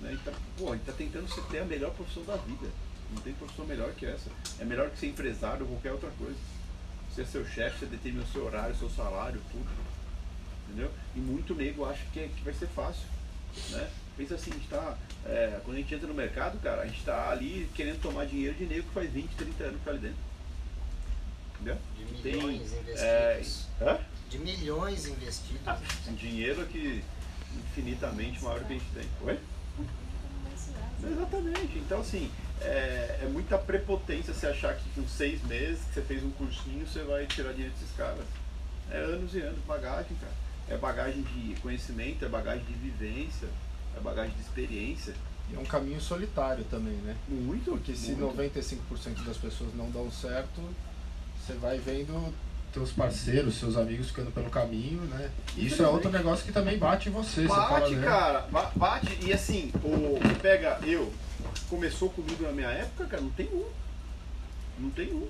[0.00, 0.18] Né?
[0.24, 2.68] Tá, pô, a gente está tentando se ter a melhor profissão da vida.
[3.12, 4.30] Não tem profissão melhor que essa.
[4.58, 6.38] É melhor que ser empresário ou qualquer outra coisa.
[7.10, 9.68] Você é seu chefe, você determina o seu horário, seu salário, tudo.
[10.68, 10.90] Entendeu?
[11.16, 13.02] E muito nego acha que, é- que vai ser fácil.
[13.70, 13.90] Né?
[14.16, 16.98] Pensa assim, a gente tá, é, quando a gente entra no mercado, cara, a gente
[16.98, 20.00] está ali querendo tomar dinheiro de nego que faz 20, 30 anos que tá ali
[20.00, 20.30] dentro.
[21.54, 21.78] Entendeu?
[21.96, 23.66] De Tem, milhões é, investidos.
[23.80, 23.98] hã?
[24.28, 26.08] De milhões investidos.
[26.08, 27.02] Um dinheiro que
[27.56, 29.08] infinitamente maior que a gente tem.
[29.22, 29.38] Oi?
[31.02, 31.78] Exatamente.
[31.78, 32.30] Então, assim,
[32.60, 36.86] é, é muita prepotência você achar que com seis meses que você fez um cursinho
[36.86, 38.24] você vai tirar dinheiro desses caras.
[38.90, 40.32] É anos e anos, bagagem, cara.
[40.68, 43.48] É bagagem de conhecimento, é bagagem de vivência,
[43.96, 45.14] é bagagem de experiência.
[45.50, 47.16] E é um caminho solitário também, né?
[47.28, 47.72] Muito.
[47.72, 48.36] Porque se muito.
[48.36, 50.60] 95% das pessoas não dão certo,
[51.44, 52.32] você vai vendo
[52.72, 55.30] teus parceiros, seus amigos ficando pelo caminho, né?
[55.56, 57.42] Isso é outro negócio que também bate em você.
[57.42, 58.06] você Bate, fala, né?
[58.06, 59.18] cara, ba- bate.
[59.24, 61.12] E assim, o pega eu,
[61.68, 63.64] começou comigo na minha época, cara, não tem um.
[64.78, 65.26] Não tem um.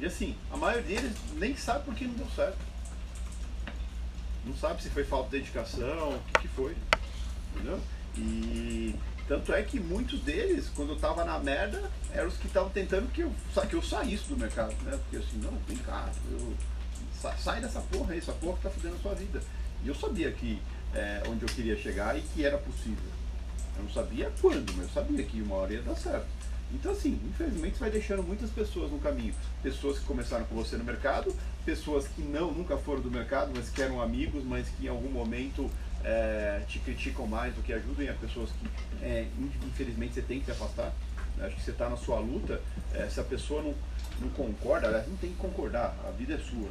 [0.00, 2.58] E assim, a maioria deles nem sabe por que não deu certo.
[4.44, 6.74] Não sabe se foi falta de dedicação, o que, que foi.
[7.54, 7.80] Entendeu?
[8.16, 8.94] E
[9.28, 13.10] tanto é que muitos deles, quando eu tava na merda, eram os que estavam tentando
[13.12, 13.32] que eu,
[13.68, 14.98] que eu saísse do mercado, né?
[15.02, 16.54] Porque assim, não, vem cá, eu,
[17.20, 19.40] sa- sai dessa porra aí, essa porra que tá fudendo a sua vida.
[19.84, 20.60] E eu sabia que
[20.94, 23.10] é, onde eu queria chegar e que era possível.
[23.76, 26.26] Eu não sabia quando, mas eu sabia que uma hora ia dar certo.
[26.72, 29.34] Então, assim, infelizmente você vai deixando muitas pessoas no caminho.
[29.62, 33.68] Pessoas que começaram com você no mercado, pessoas que não, nunca foram do mercado, mas
[33.70, 35.68] que eram amigos, mas que em algum momento
[36.04, 39.26] é, te criticam mais do que ajudam, e há pessoas que, é,
[39.66, 40.92] infelizmente, você tem que se afastar.
[41.40, 42.60] Acho que você está na sua luta,
[42.94, 43.74] é, se a pessoa não,
[44.20, 46.68] não concorda, aliás, não tem que concordar, a vida é sua.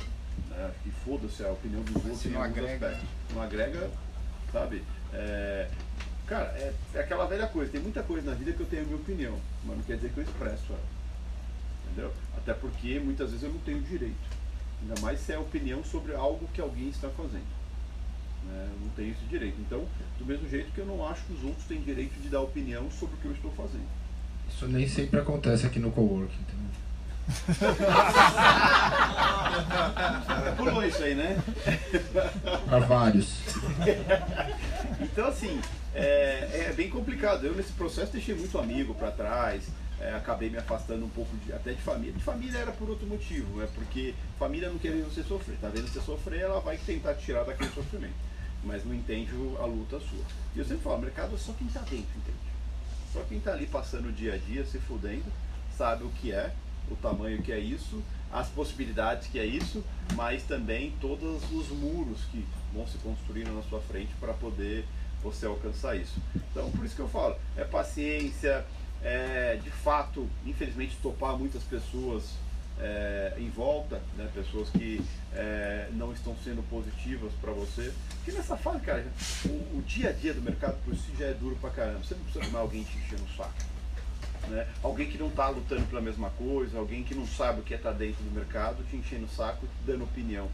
[0.49, 0.65] Né?
[0.69, 2.87] Acho que foda-se a opinião dos outros em não alguns agrega.
[2.87, 3.09] aspectos.
[3.33, 3.89] Não agrega,
[4.51, 4.83] sabe?
[5.13, 5.67] É,
[6.27, 8.85] cara, é, é aquela velha coisa, tem muita coisa na vida que eu tenho a
[8.85, 10.99] minha opinião, mas não quer dizer que eu expresso ela.
[11.87, 12.13] Entendeu?
[12.37, 14.39] Até porque muitas vezes eu não tenho direito.
[14.81, 17.58] Ainda mais se é opinião sobre algo que alguém está fazendo.
[18.49, 18.67] Né?
[18.73, 19.55] Eu não tenho esse direito.
[19.61, 19.85] Então,
[20.17, 22.89] do mesmo jeito que eu não acho que os outros têm direito de dar opinião
[22.91, 23.87] sobre o que eu estou fazendo.
[24.49, 26.33] Isso nem sempre acontece aqui no coworking.
[26.41, 26.69] entendeu?
[30.57, 31.37] Pulou isso aí, né?
[32.67, 33.37] Para vários.
[35.01, 35.59] então, assim,
[35.93, 37.45] é, é bem complicado.
[37.45, 39.63] Eu, nesse processo, deixei muito amigo para trás.
[40.01, 42.13] é, acabei me afastando um pouco de- até de família.
[42.13, 45.57] De família era por outro motivo, é porque família não quer ver você sofrer.
[45.61, 48.13] Tá vendo você sofrer, ela vai tentar te tirar daquele sofrimento.
[48.63, 50.23] Mas não entende a luta sua.
[50.55, 52.37] E eu sempre falo, mercado é só quem tá dentro, entende?
[53.13, 55.25] Só quem tá ali passando o dia a dia, se fudendo,
[55.75, 56.53] sabe o que é,
[56.91, 59.83] o tamanho que é isso, as possibilidades que é isso,
[60.13, 64.85] mas também todos os muros que vão se construindo na sua frente para poder
[65.23, 66.21] você alcançar isso.
[66.35, 68.65] Então, por isso que eu falo, é paciência,
[69.01, 72.33] é de fato, infelizmente, topar muitas pessoas
[72.79, 75.01] é, em volta, né, pessoas que
[75.33, 77.93] é, não estão sendo positivas para você.
[78.15, 79.05] Porque nessa fase, cara,
[79.45, 81.99] o, o dia a dia do mercado por si já é duro pra caramba.
[82.03, 83.53] Você não precisa tomar alguém te enchendo o saco.
[84.47, 84.67] Né?
[84.81, 87.77] Alguém que não está lutando pela mesma coisa, alguém que não sabe o que é
[87.77, 90.49] estar dentro do mercado, te enchendo o saco e te dando opinião.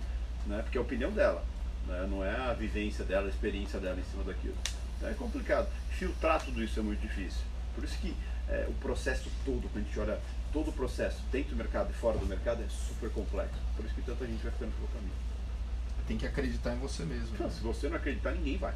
[0.48, 0.62] Né?
[0.64, 1.44] Porque é a opinião dela,
[1.88, 2.08] né?
[2.10, 4.56] não é a vivência dela, a experiência dela em cima daquilo.
[4.98, 5.68] Então é complicado.
[5.92, 7.42] Filtrar tudo isso é muito difícil.
[7.74, 8.16] Por isso que
[8.50, 10.20] é, o processo todo, quando a gente olha
[10.56, 13.60] todo o processo dentro do mercado e fora do mercado, é super complexo.
[13.76, 15.12] Por isso que tanta gente vai ficando pelo caminho.
[16.08, 17.28] Tem que acreditar em você mesmo.
[17.34, 18.74] Então, se você não acreditar, ninguém vai.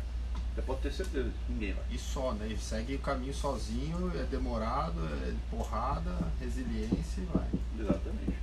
[0.54, 1.86] Você pode ter certeza, ninguém vai.
[1.90, 2.48] E só, né?
[2.50, 6.12] E segue o caminho sozinho, é demorado, é porrada,
[6.42, 7.48] resiliência e vai.
[7.80, 8.38] Exatamente.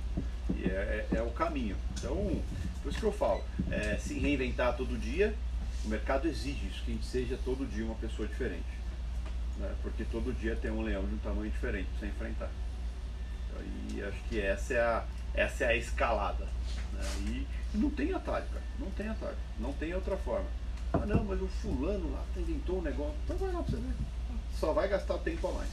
[0.55, 1.75] E é, é- é o caminho.
[1.99, 2.41] Então,
[2.81, 5.35] por isso que eu falo, é, se reinventar todo dia,
[5.85, 8.65] o mercado exige isso, que a gente seja todo dia uma pessoa diferente.
[9.59, 9.71] né?
[9.83, 12.49] Porque todo dia tem um leão de um tamanho diferente para você enfrentar.
[13.63, 16.45] E acho que essa é a, essa é a escalada.
[16.93, 17.01] né?
[17.27, 17.47] E
[17.77, 18.63] não tem atalho, cara.
[18.79, 19.37] Não tem atalho.
[19.59, 20.47] Não tem outra forma.
[20.93, 23.15] Ah não, mas o fulano lá inventou um negócio.
[23.25, 23.93] Então vai lá pra você ver.
[24.53, 25.69] Só vai gastar tempo a mais.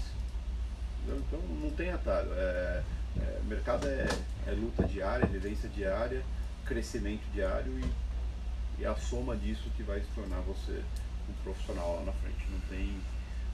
[1.03, 1.23] Entendeu?
[1.27, 2.29] Então não tem atalho.
[2.35, 2.83] É,
[3.19, 4.07] é, mercado é,
[4.47, 6.23] é luta diária, vivência diária,
[6.67, 10.83] crescimento diário e, e a soma disso que vai se tornar você
[11.29, 12.45] um profissional lá na frente.
[12.51, 13.01] Não tem,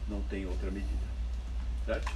[0.09, 1.11] não tem outra medida.
[1.87, 2.13] Certo?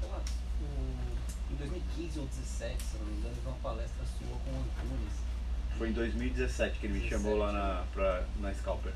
[0.00, 0.20] Sei lá,
[0.60, 1.13] o-
[1.54, 5.14] em 2015 ou 2017, se não me engano, teve uma palestra sua com o Antunes.
[5.78, 8.92] Foi em 2017 que ele me chamou lá na, pra, na Scalper.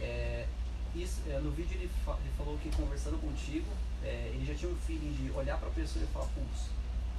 [0.00, 0.46] É,
[0.94, 3.66] isso, é, no vídeo ele, fa- ele falou que conversando contigo,
[4.02, 6.70] é, ele já tinha um feeling de olhar pra pessoa e falar, putz,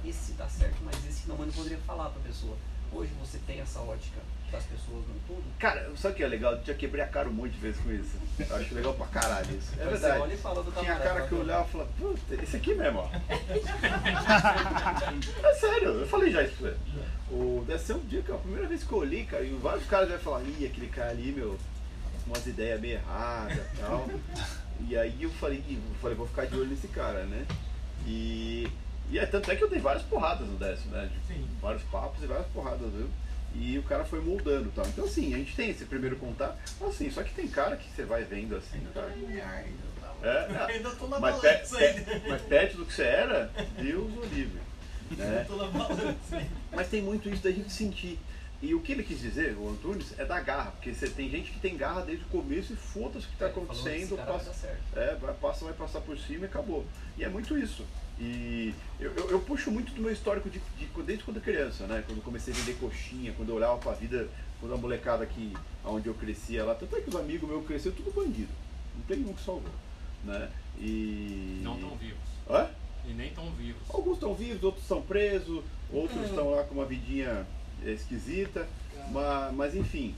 [0.04, 2.56] esse dá certo, mas esse não, mas não poderia falar pra pessoa.
[2.92, 4.20] Hoje você tem essa ótica
[4.54, 5.44] das pessoas no tudo.
[5.58, 6.52] Cara, sabe o que é legal?
[6.54, 8.16] Eu já quebrei a cara um monte de vezes com isso.
[8.38, 9.72] Eu acho legal pra caralho isso.
[9.78, 10.20] É você verdade.
[10.20, 12.74] olha e fala do Tinha cara que eu fala, olhava e falava, puta, esse aqui
[12.74, 13.08] mesmo, ó.
[15.48, 16.78] é sério, eu falei já isso pra ele.
[17.30, 19.50] O, deve ser um dia que é a primeira vez que eu olhei, cara, e
[19.54, 21.58] vários caras devem falar, ih, aquele cara ali, meu,
[22.26, 24.08] umas ideias meio erradas e tal.
[24.88, 27.46] E aí eu falei, eu falei, vou ficar de olho nesse cara, né?
[28.06, 28.68] E,
[29.10, 31.10] e é tanto é que eu dei várias porradas no décimo, né?
[31.28, 33.08] De- Vários papos e várias porradas, viu?
[33.54, 34.84] E o cara foi moldando tal.
[34.86, 38.02] Então assim, a gente tem esse primeiro contato, assim, só que tem cara que você
[38.04, 39.12] vai vendo assim, cara.
[40.22, 42.22] É, Ainda tô na mas, balança pe- ainda.
[42.28, 44.60] mas perto do que você era, Deus o livre.
[45.14, 45.46] Né?
[46.72, 48.18] Mas tem muito isso da gente sentir.
[48.62, 51.50] E o que ele quis dizer, o Antunes, é da garra, porque você tem gente
[51.52, 54.26] que tem garra desde o começo e foda-se o que está É, falou, acontecendo, vai
[54.26, 54.80] passa, dar certo.
[54.96, 56.86] é, vai, passa, vai passar por cima e acabou.
[57.18, 57.84] E é muito isso.
[58.18, 62.02] E eu, eu, eu puxo muito do meu histórico de, de- desde quando criança, né?
[62.06, 64.28] Quando eu comecei a vender coxinha, quando eu olhava pra vida,
[64.60, 65.52] quando a molecada aqui,
[65.84, 68.52] onde eu crescia lá, tanto é que os amigos meus cresceram tudo bandido.
[68.96, 69.70] Não tem nenhum que salvou.
[70.24, 70.48] Né?
[70.78, 71.60] E.
[71.62, 72.18] Não tão vivos.
[72.48, 72.68] Hã?
[73.06, 73.82] E nem tão vivos.
[73.90, 75.62] Alguns estão vivos, outros estão presos,
[75.92, 76.26] outros É.
[76.26, 77.46] estão lá com uma vidinha
[77.84, 78.66] é, esquisita,
[79.10, 80.14] mas, mas enfim.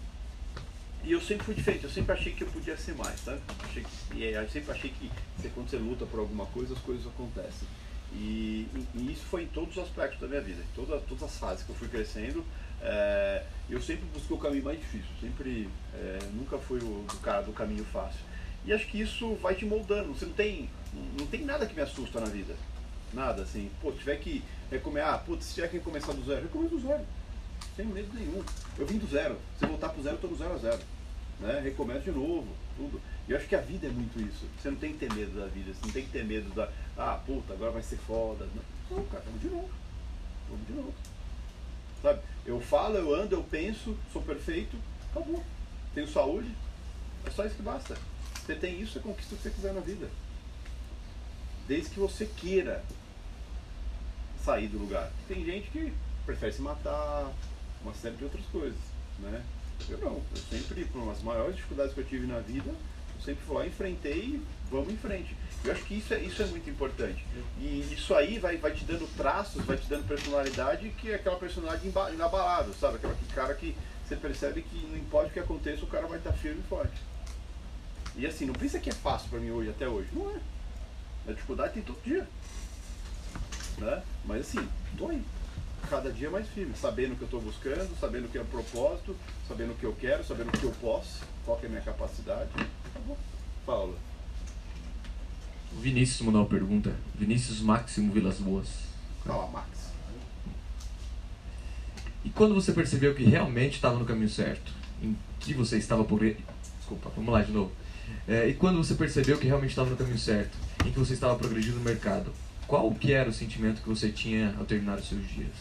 [1.03, 3.39] E eu sempre fui diferente, eu sempre achei que eu podia ser mais, tá?
[3.65, 5.11] Achei que, e eu sempre achei que
[5.55, 7.67] quando você luta por alguma coisa, as coisas acontecem.
[8.13, 11.39] E, e- isso foi em todos os aspectos da minha vida, em todas, todas as
[11.39, 12.45] fases que eu fui crescendo.
[12.81, 17.43] é, eu sempre busquei o caminho mais difícil, sempre, é, nunca fui o do cara
[17.43, 18.21] do caminho fácil.
[18.65, 20.69] E acho que isso vai te moldando, você não tem,
[21.19, 22.55] não tem nada que me assusta na vida.
[23.13, 23.71] Nada, assim.
[23.81, 27.05] Pô, tiver que recomeçar, ah, putz, se tiver que começar do zero, recomeça do zero.
[27.77, 28.43] Sem medo nenhum.
[28.79, 29.37] Eu vim do zero.
[29.59, 30.81] Se eu voltar pro zero, eu tô zero a zero.
[31.41, 31.61] Né?
[31.61, 33.01] Recomeço de novo, tudo.
[33.29, 34.47] E eu acho que a vida é muito isso.
[34.61, 36.71] Você não tem que ter medo da vida, você não tem que ter medo da,
[36.97, 38.47] ah, puta, agora vai ser foda.
[38.91, 39.71] Não, cara, vamos de novo.
[40.49, 40.95] Vamos de novo.
[42.03, 42.21] Sabe?
[42.45, 44.77] Eu falo, eu ando, eu penso, sou perfeito,
[45.11, 45.43] acabou.
[45.95, 46.55] Tenho saúde,
[47.25, 47.97] é só isso que basta.
[48.45, 50.09] Você tem isso, você conquista o que você quiser na vida.
[51.67, 52.85] Desde que você queira
[54.45, 55.11] sair do lugar.
[55.27, 55.93] Tem gente que
[56.25, 57.33] prefere se matar,
[57.83, 58.79] uma série de outras coisas,
[59.19, 59.45] né?
[59.89, 62.73] Eu não, eu sempre, por as maiores dificuldades que eu tive na vida,
[63.25, 65.37] sempre fui lá, enfrentei e vamos em frente.
[65.65, 67.25] Eu acho que isso é, isso é muito importante.
[67.59, 71.37] E isso aí vai, vai te dando traços, vai te dando personalidade, que é aquela
[71.37, 72.97] personalidade inabalável, sabe?
[72.97, 73.77] Aquele cara que
[74.07, 77.03] você percebe que não importa o que aconteça, o cara vai estar firme e forte.
[78.15, 80.09] E assim, não pensa que é fácil para mim hoje, até hoje.
[80.13, 80.41] Não é.
[81.29, 82.27] A dificuldade tem todo dia.
[83.79, 84.03] Né?
[84.25, 85.23] Mas assim, tô aí.
[85.91, 88.47] Cada dia mais firme, sabendo o que eu estou buscando, sabendo o que é o
[88.47, 89.15] propósito,
[89.47, 91.83] sabendo o que eu quero, sabendo o que eu posso, qual que é a minha
[91.83, 92.51] capacidade.
[93.67, 93.93] Fala.
[95.73, 96.95] O Vinícius mandou uma pergunta.
[97.17, 98.69] Vinícius Máximo Vilas Boas.
[99.25, 99.91] Fala, Max.
[102.25, 104.73] E quando você percebeu que realmente estava no caminho certo?
[105.03, 106.21] Em que você estava por.
[106.79, 107.73] Desculpa, vamos lá de novo.
[108.29, 111.37] É, e quando você percebeu que realmente estava no caminho certo, em que você estava
[111.37, 112.33] progredindo no mercado,
[112.67, 115.55] qual que era o sentimento que você tinha ao terminar os seus dias?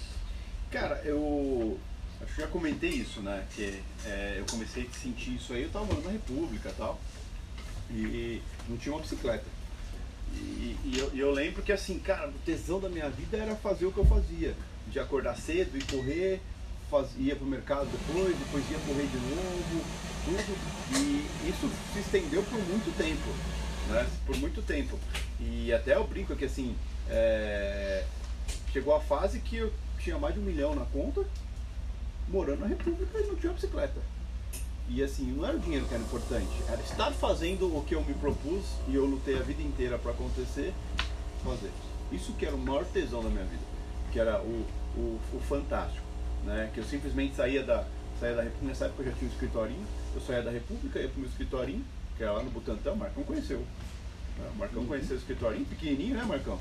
[0.71, 1.79] Cara, eu
[2.21, 3.43] acho que já comentei isso, né?
[3.55, 6.99] Que é, eu comecei a sentir isso aí, eu estava morando na República e tal,
[7.89, 9.45] e não tinha uma bicicleta.
[10.33, 13.85] E, e eu, eu, lembro que assim, cara, o tesão da minha vida era fazer
[13.85, 14.55] o que eu fazia,
[14.87, 16.41] de acordar cedo e correr,
[16.89, 19.85] faz, ia pro mercado depois, depois ia correr de novo,
[20.25, 20.57] tudo.
[20.91, 23.29] E isso se estendeu por muito tempo,
[23.89, 24.07] né?
[24.25, 24.99] Por muito tempo.
[25.39, 26.75] E até eu brinco que assim,
[27.09, 28.03] é...
[28.71, 31.25] chegou a fase que eu tinha mais de um milhão na conta,
[32.27, 34.14] morando na República e não tinha bicicleta.
[34.87, 38.03] E assim, não era o dinheiro que era importante, era estar fazendo o que eu
[38.03, 40.73] me propus e eu lutei a vida inteira para acontecer,
[41.43, 41.71] fazer.
[42.11, 43.63] Isso que era o maior tesão da minha vida,
[44.11, 46.05] que era o, o, o fantástico,
[46.43, 46.69] né?
[46.71, 47.83] Que eu simplesmente saía da,
[48.19, 51.09] saía da República, nessa época eu já tinha um escritorinho, eu saía da República, ia
[51.09, 51.83] pro meu escritorinho,
[52.15, 53.59] que era lá no Butantã, o Marcão conheceu.
[54.37, 54.49] Né?
[54.53, 56.59] O Marcão conheceu o escritorinho, pequenininho, né, Marcão?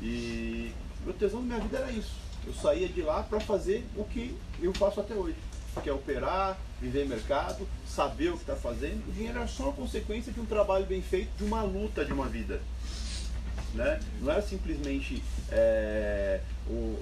[0.00, 0.72] E
[1.04, 2.14] meu tesão da minha vida era isso.
[2.46, 5.36] Eu saía de lá para fazer o que eu faço até hoje,
[5.82, 9.06] que é operar, viver mercado, saber o que está fazendo.
[9.08, 12.12] O dinheiro era só uma consequência de um trabalho bem feito, de uma luta de
[12.12, 12.60] uma vida.
[13.74, 14.00] Né?
[14.20, 16.98] Não era simplesmente é, o,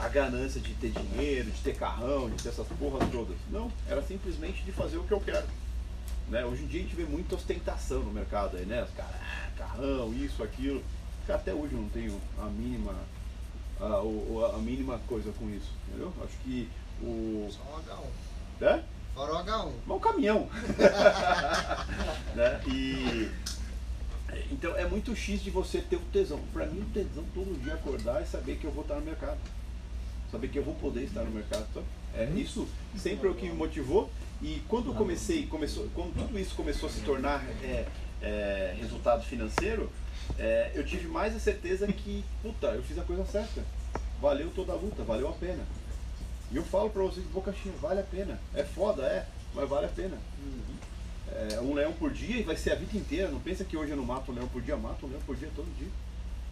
[0.00, 3.36] a ganância de ter dinheiro, de ter carrão, de ter essas porras todas.
[3.50, 5.46] Não, era simplesmente de fazer o que eu quero.
[6.28, 6.44] Né?
[6.44, 8.82] Hoje em dia a gente vê muita ostentação no mercado aí, né?
[8.82, 10.82] Os caras, ah, carrão, isso, aquilo.
[11.28, 12.94] Até hoje eu não tenho a mínima,
[13.78, 16.12] a, a mínima coisa com isso, entendeu?
[16.24, 16.68] Acho que
[17.02, 17.48] o.
[17.50, 18.06] Só um H1.
[18.60, 18.84] Né?
[19.18, 19.72] Fora o H1.
[19.84, 20.48] Mas o caminhão.
[22.36, 22.60] né?
[22.68, 23.28] E
[24.52, 26.38] então é muito X de você ter o tesão.
[26.52, 29.38] Para mim, o tesão todo dia acordar e saber que eu vou estar no mercado.
[30.30, 31.66] Saber que eu vou poder estar no mercado.
[31.68, 31.82] Então,
[32.14, 34.08] é isso sempre é o que me motivou.
[34.40, 37.86] E quando comecei, começou, quando tudo isso começou a se tornar é,
[38.22, 39.90] é, resultado financeiro,
[40.38, 43.64] é, eu tive mais a certeza que, puta, eu fiz a coisa certa.
[44.22, 45.64] Valeu toda a luta, valeu a pena.
[46.50, 48.40] E eu falo pra vocês boca cheia, vale a pena.
[48.54, 50.16] É foda, é, mas vale a pena.
[50.42, 50.78] Uhum
[51.32, 53.30] é, um leão por dia e vai ser a vida inteira.
[53.30, 55.20] Não pensa que hoje eu não mato um leão por dia, eu mato um leão
[55.22, 55.88] por dia todo dia.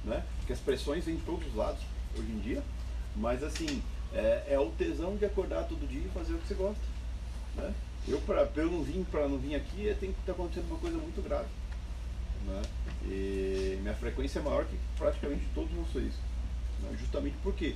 [0.04, 0.22] Né?
[0.38, 1.80] Porque as pressões vêm de todos os lados
[2.16, 2.62] hoje em dia.
[3.14, 3.82] Mas assim,
[4.12, 6.82] é, é o tesão de acordar todo dia e fazer o que você gosta.
[7.56, 7.74] Né?
[8.06, 10.78] Eu, para eu não vir para não vir aqui, tem que estar tá acontecendo uma
[10.78, 11.48] coisa muito grave.
[12.46, 12.62] Né?
[13.06, 16.12] E minha frequência é maior que praticamente todos vocês.
[16.82, 16.96] Né?
[17.00, 17.74] Justamente porque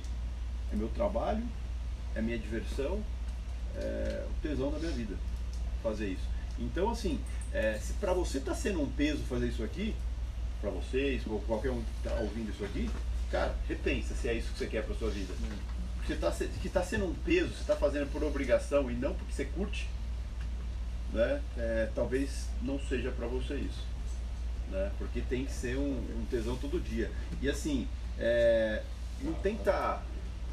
[0.71, 1.43] é meu trabalho,
[2.15, 3.03] é minha diversão,
[3.75, 5.15] é o tesão da minha vida
[5.81, 6.27] fazer isso.
[6.59, 7.19] Então, assim,
[7.53, 9.95] é, se para você está sendo um peso fazer isso aqui,
[10.61, 12.89] para vocês, ou qualquer um que está ouvindo isso aqui,
[13.31, 15.33] cara, repensa se é isso que você quer para sua vida.
[15.97, 19.33] Porque tá, que está sendo um peso, você está fazendo por obrigação e não porque
[19.33, 19.87] você curte,
[21.11, 21.41] né?
[21.57, 23.85] É, talvez não seja para você isso.
[24.69, 24.91] Né?
[24.97, 27.11] Porque tem que ser um, um tesão todo dia.
[27.41, 28.83] E assim, é,
[29.21, 30.01] não tenta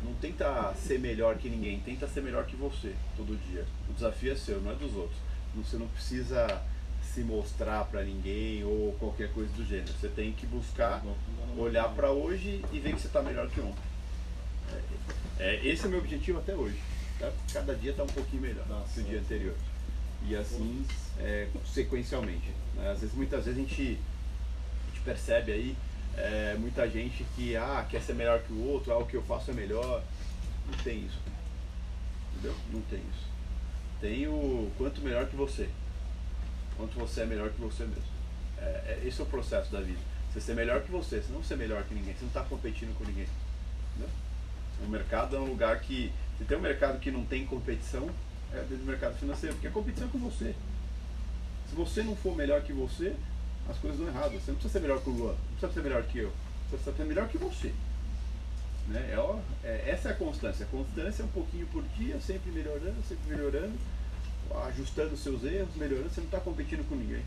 [0.05, 3.65] não tenta ser melhor que ninguém, tenta ser melhor que você todo dia.
[3.89, 5.19] O desafio é seu, não é dos outros.
[5.57, 6.63] Você não precisa
[7.03, 9.93] se mostrar para ninguém ou qualquer coisa do gênero.
[9.93, 11.03] Você tem que buscar
[11.57, 13.83] olhar para hoje e ver que você está melhor que ontem.
[15.39, 16.79] É, é, esse é o meu objetivo até hoje.
[17.19, 17.33] Tá?
[17.53, 19.55] Cada dia está um pouquinho melhor Nossa, que o dia anterior.
[20.29, 20.85] E assim,
[21.19, 22.53] é, sequencialmente.
[22.75, 22.91] Né?
[22.91, 23.99] Às vezes, muitas vezes a gente,
[24.87, 25.77] a gente percebe aí
[26.19, 29.23] é, muita gente que ah, quer ser melhor que o outro, ah, o que eu
[29.23, 30.03] faço é melhor.
[30.67, 31.19] Não tem isso.
[32.33, 32.55] Entendeu?
[32.73, 33.27] Não tem isso.
[34.01, 35.69] Tem o quanto melhor que você.
[36.77, 38.03] Quanto você é melhor que você mesmo.
[38.59, 40.01] É, é, esse é o processo da vida.
[40.33, 42.97] Você ser melhor que você, você não ser melhor que ninguém, você não está competindo
[42.97, 43.27] com ninguém.
[43.91, 44.11] Entendeu?
[44.85, 46.13] O mercado é um lugar que.
[46.37, 48.09] Se tem um mercado que não tem competição,
[48.53, 50.55] é dentro do mercado financeiro, porque a competição é com você.
[51.69, 53.15] Se você não for melhor que você,
[53.69, 54.33] as coisas dão errado.
[54.33, 56.33] Você não precisa ser melhor que o Luan, não precisa ser melhor que eu.
[56.71, 57.75] Você precisa ser melhor que você.
[58.89, 59.11] Né?
[59.13, 60.65] É, ó, é, essa é a constância.
[60.65, 63.79] A constância é um pouquinho por dia, sempre melhorando, sempre melhorando,
[64.67, 66.09] ajustando os seus erros, melhorando.
[66.09, 67.23] Você não está competindo com ninguém.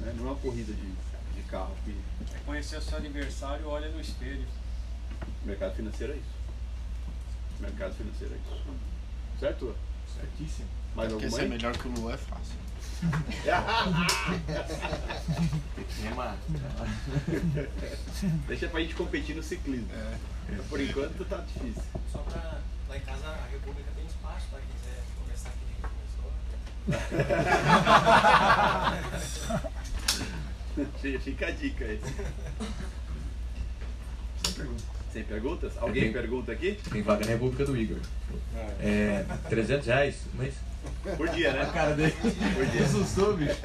[0.00, 0.14] Né?
[0.16, 0.86] Não é uma corrida de,
[1.34, 1.74] de carro.
[1.84, 1.90] Que...
[2.34, 4.46] É conhecer o seu adversário, olha no espelho.
[5.44, 6.38] Mercado financeiro é isso.
[7.60, 8.62] Mercado financeiro é isso.
[9.38, 9.76] Certo?
[10.14, 10.68] Certíssimo.
[10.94, 11.48] Mais Porque alguma ser aí?
[11.48, 12.56] melhor que o Lu é fácil.
[18.48, 19.88] Deixa pra gente competir no ciclismo.
[20.68, 21.82] Por enquanto tá difícil.
[22.10, 25.76] Só pra lá em casa a República tem espaço para quem quiser começar que nem
[30.96, 31.20] começou.
[31.20, 32.00] Fica a dica aí.
[34.42, 34.82] Sem pergunta.
[35.12, 35.72] Sem perguntas?
[35.78, 36.78] Alguém tenho- pergunta aqui?
[36.90, 37.98] Tem vaga na República do Igor.
[38.80, 40.54] É, 300 reais mês?
[41.16, 41.62] Por dia, né?
[41.62, 42.14] A cara dele.
[42.54, 42.84] Por dia.
[42.84, 43.56] Assustou, bicho.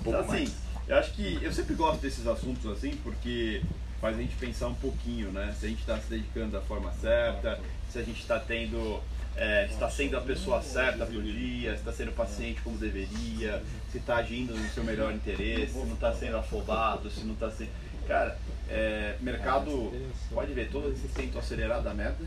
[0.00, 0.52] Então, assim,
[0.88, 3.62] eu acho que eu sempre gosto desses assuntos assim, porque
[4.00, 5.54] faz a gente pensar um pouquinho, né?
[5.58, 9.00] Se a gente está se dedicando da forma certa, se a gente está tendo,
[9.36, 13.98] é, está sendo a pessoa certa pro dia, se está sendo paciente como deveria, se
[13.98, 17.70] está agindo no seu melhor interesse, se não está sendo afobado, se não está sendo.
[18.08, 18.36] Cara,
[18.68, 19.92] é, mercado,
[20.30, 22.24] pode ver, todos esses tentam acelerar da merda.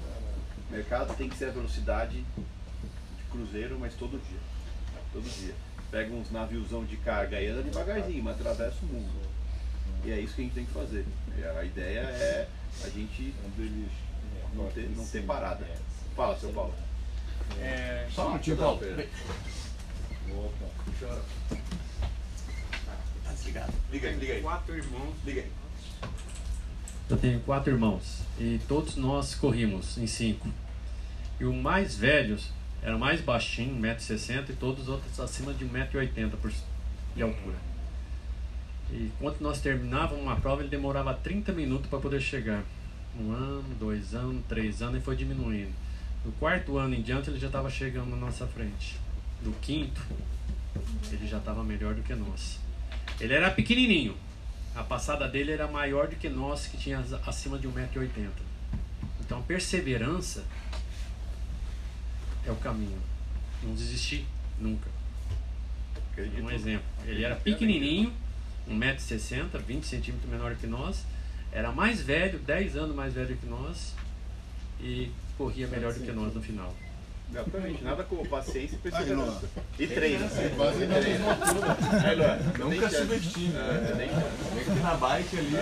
[0.71, 2.64] Mercado tem que ser a velocidade de
[3.35, 4.39] cruzeiro, mas todo dia.
[5.11, 5.53] Todo dia.
[5.91, 9.11] Pega uns naviozão de carga e anda devagarzinho, mas atravessa o mundo.
[10.03, 11.05] E é isso que a gente tem que fazer.
[11.57, 12.47] A ideia é
[12.83, 13.33] a gente
[14.53, 15.65] não ter, não ter parada.
[16.15, 16.73] Fala, seu Paulo.
[17.59, 18.79] É, Só um minutinho, Paulo.
[23.23, 23.73] Tá desligado.
[23.91, 24.41] Liga aí, liga aí.
[24.41, 25.15] Quatro irmãos.
[25.25, 25.51] Liga aí.
[27.07, 30.49] Eu tenho quatro irmãos e todos nós corrimos em cinco.
[31.39, 32.37] E o mais velho
[32.85, 36.51] era mais baixinho, 1,60m, e todos os outros acima de 1,80m por-
[37.15, 37.55] de altura.
[38.91, 42.61] E quando nós terminávamos uma prova, ele demorava 30 minutos para poder chegar.
[43.19, 45.73] Um ano, dois anos, três anos e foi diminuindo.
[46.23, 48.97] No quarto ano em diante, ele já estava chegando na nossa frente.
[49.41, 50.01] No quinto,
[51.11, 52.59] ele já estava melhor do que nós.
[53.19, 54.15] Ele era pequenininho,
[54.75, 58.29] a passada dele era maior do que nós, que tinha acima de 1,80m.
[59.21, 60.43] Então, perseverança
[62.47, 62.99] é o caminho.
[63.63, 64.25] Não desistir
[64.59, 64.89] nunca.
[66.41, 66.85] Um exemplo.
[67.05, 68.13] Ele era pequenininho,
[68.69, 71.03] 1,60m, 20 centímetros menor que nós.
[71.51, 73.93] Era mais velho, 10 anos mais velho que nós.
[74.79, 76.73] E corria melhor do que nós no final.
[77.31, 79.49] Exatamente, nada como paciência e perseverança.
[79.79, 80.29] E treino.
[80.55, 81.25] Quase E na treino.
[82.05, 83.95] Aí, Luan, Nunca subestime, É, né?
[84.55, 85.55] nem que na bike ali.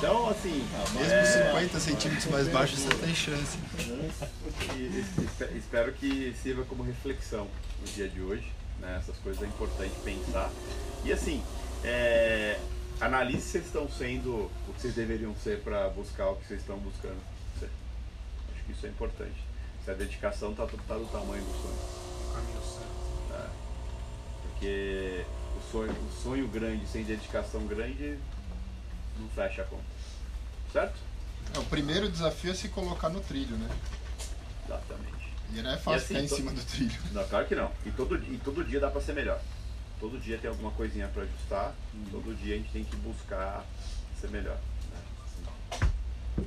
[0.00, 0.66] Então, assim.
[0.94, 3.58] Mesmo é, 50 centímetros mais baixo, você tem chance.
[4.76, 7.46] E espe- espero que sirva como reflexão
[7.80, 8.50] no dia de hoje.
[8.80, 8.96] Né?
[8.98, 10.50] Essas coisas é importante pensar.
[11.04, 11.42] E assim,
[11.84, 12.58] é,
[12.98, 14.30] analise se vocês estão sendo
[14.68, 17.18] o que vocês deveriam ser para buscar o que vocês estão buscando.
[17.58, 19.36] Acho que isso é importante.
[19.84, 22.34] Se a dedicação está tá do tamanho do sonho.
[22.34, 23.30] Caminho certo.
[23.38, 23.50] né?
[24.42, 25.24] Porque
[25.58, 28.16] o sonho, o sonho grande sem dedicação grande
[29.18, 29.89] não fecha a conta.
[30.72, 30.94] Certo?
[31.54, 33.68] É, o primeiro desafio é se colocar no trilho, né?
[34.66, 35.10] Exatamente.
[35.52, 36.98] E não é E fácil assim, ficar em to- cima do trilho.
[37.12, 37.72] Não, claro que não.
[37.84, 39.40] E todo, e todo dia dá pra ser melhor.
[39.98, 41.74] Todo dia tem alguma coisinha pra ajustar.
[42.10, 43.64] Todo dia a gente tem que buscar
[44.20, 44.56] ser melhor.
[45.80, 45.88] né?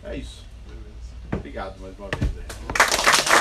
[0.06, 0.45] É isso.
[1.32, 3.34] Obrigado mais uma vez.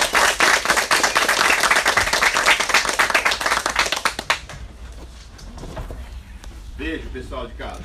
[6.77, 7.83] Beijo, pessoal de casa.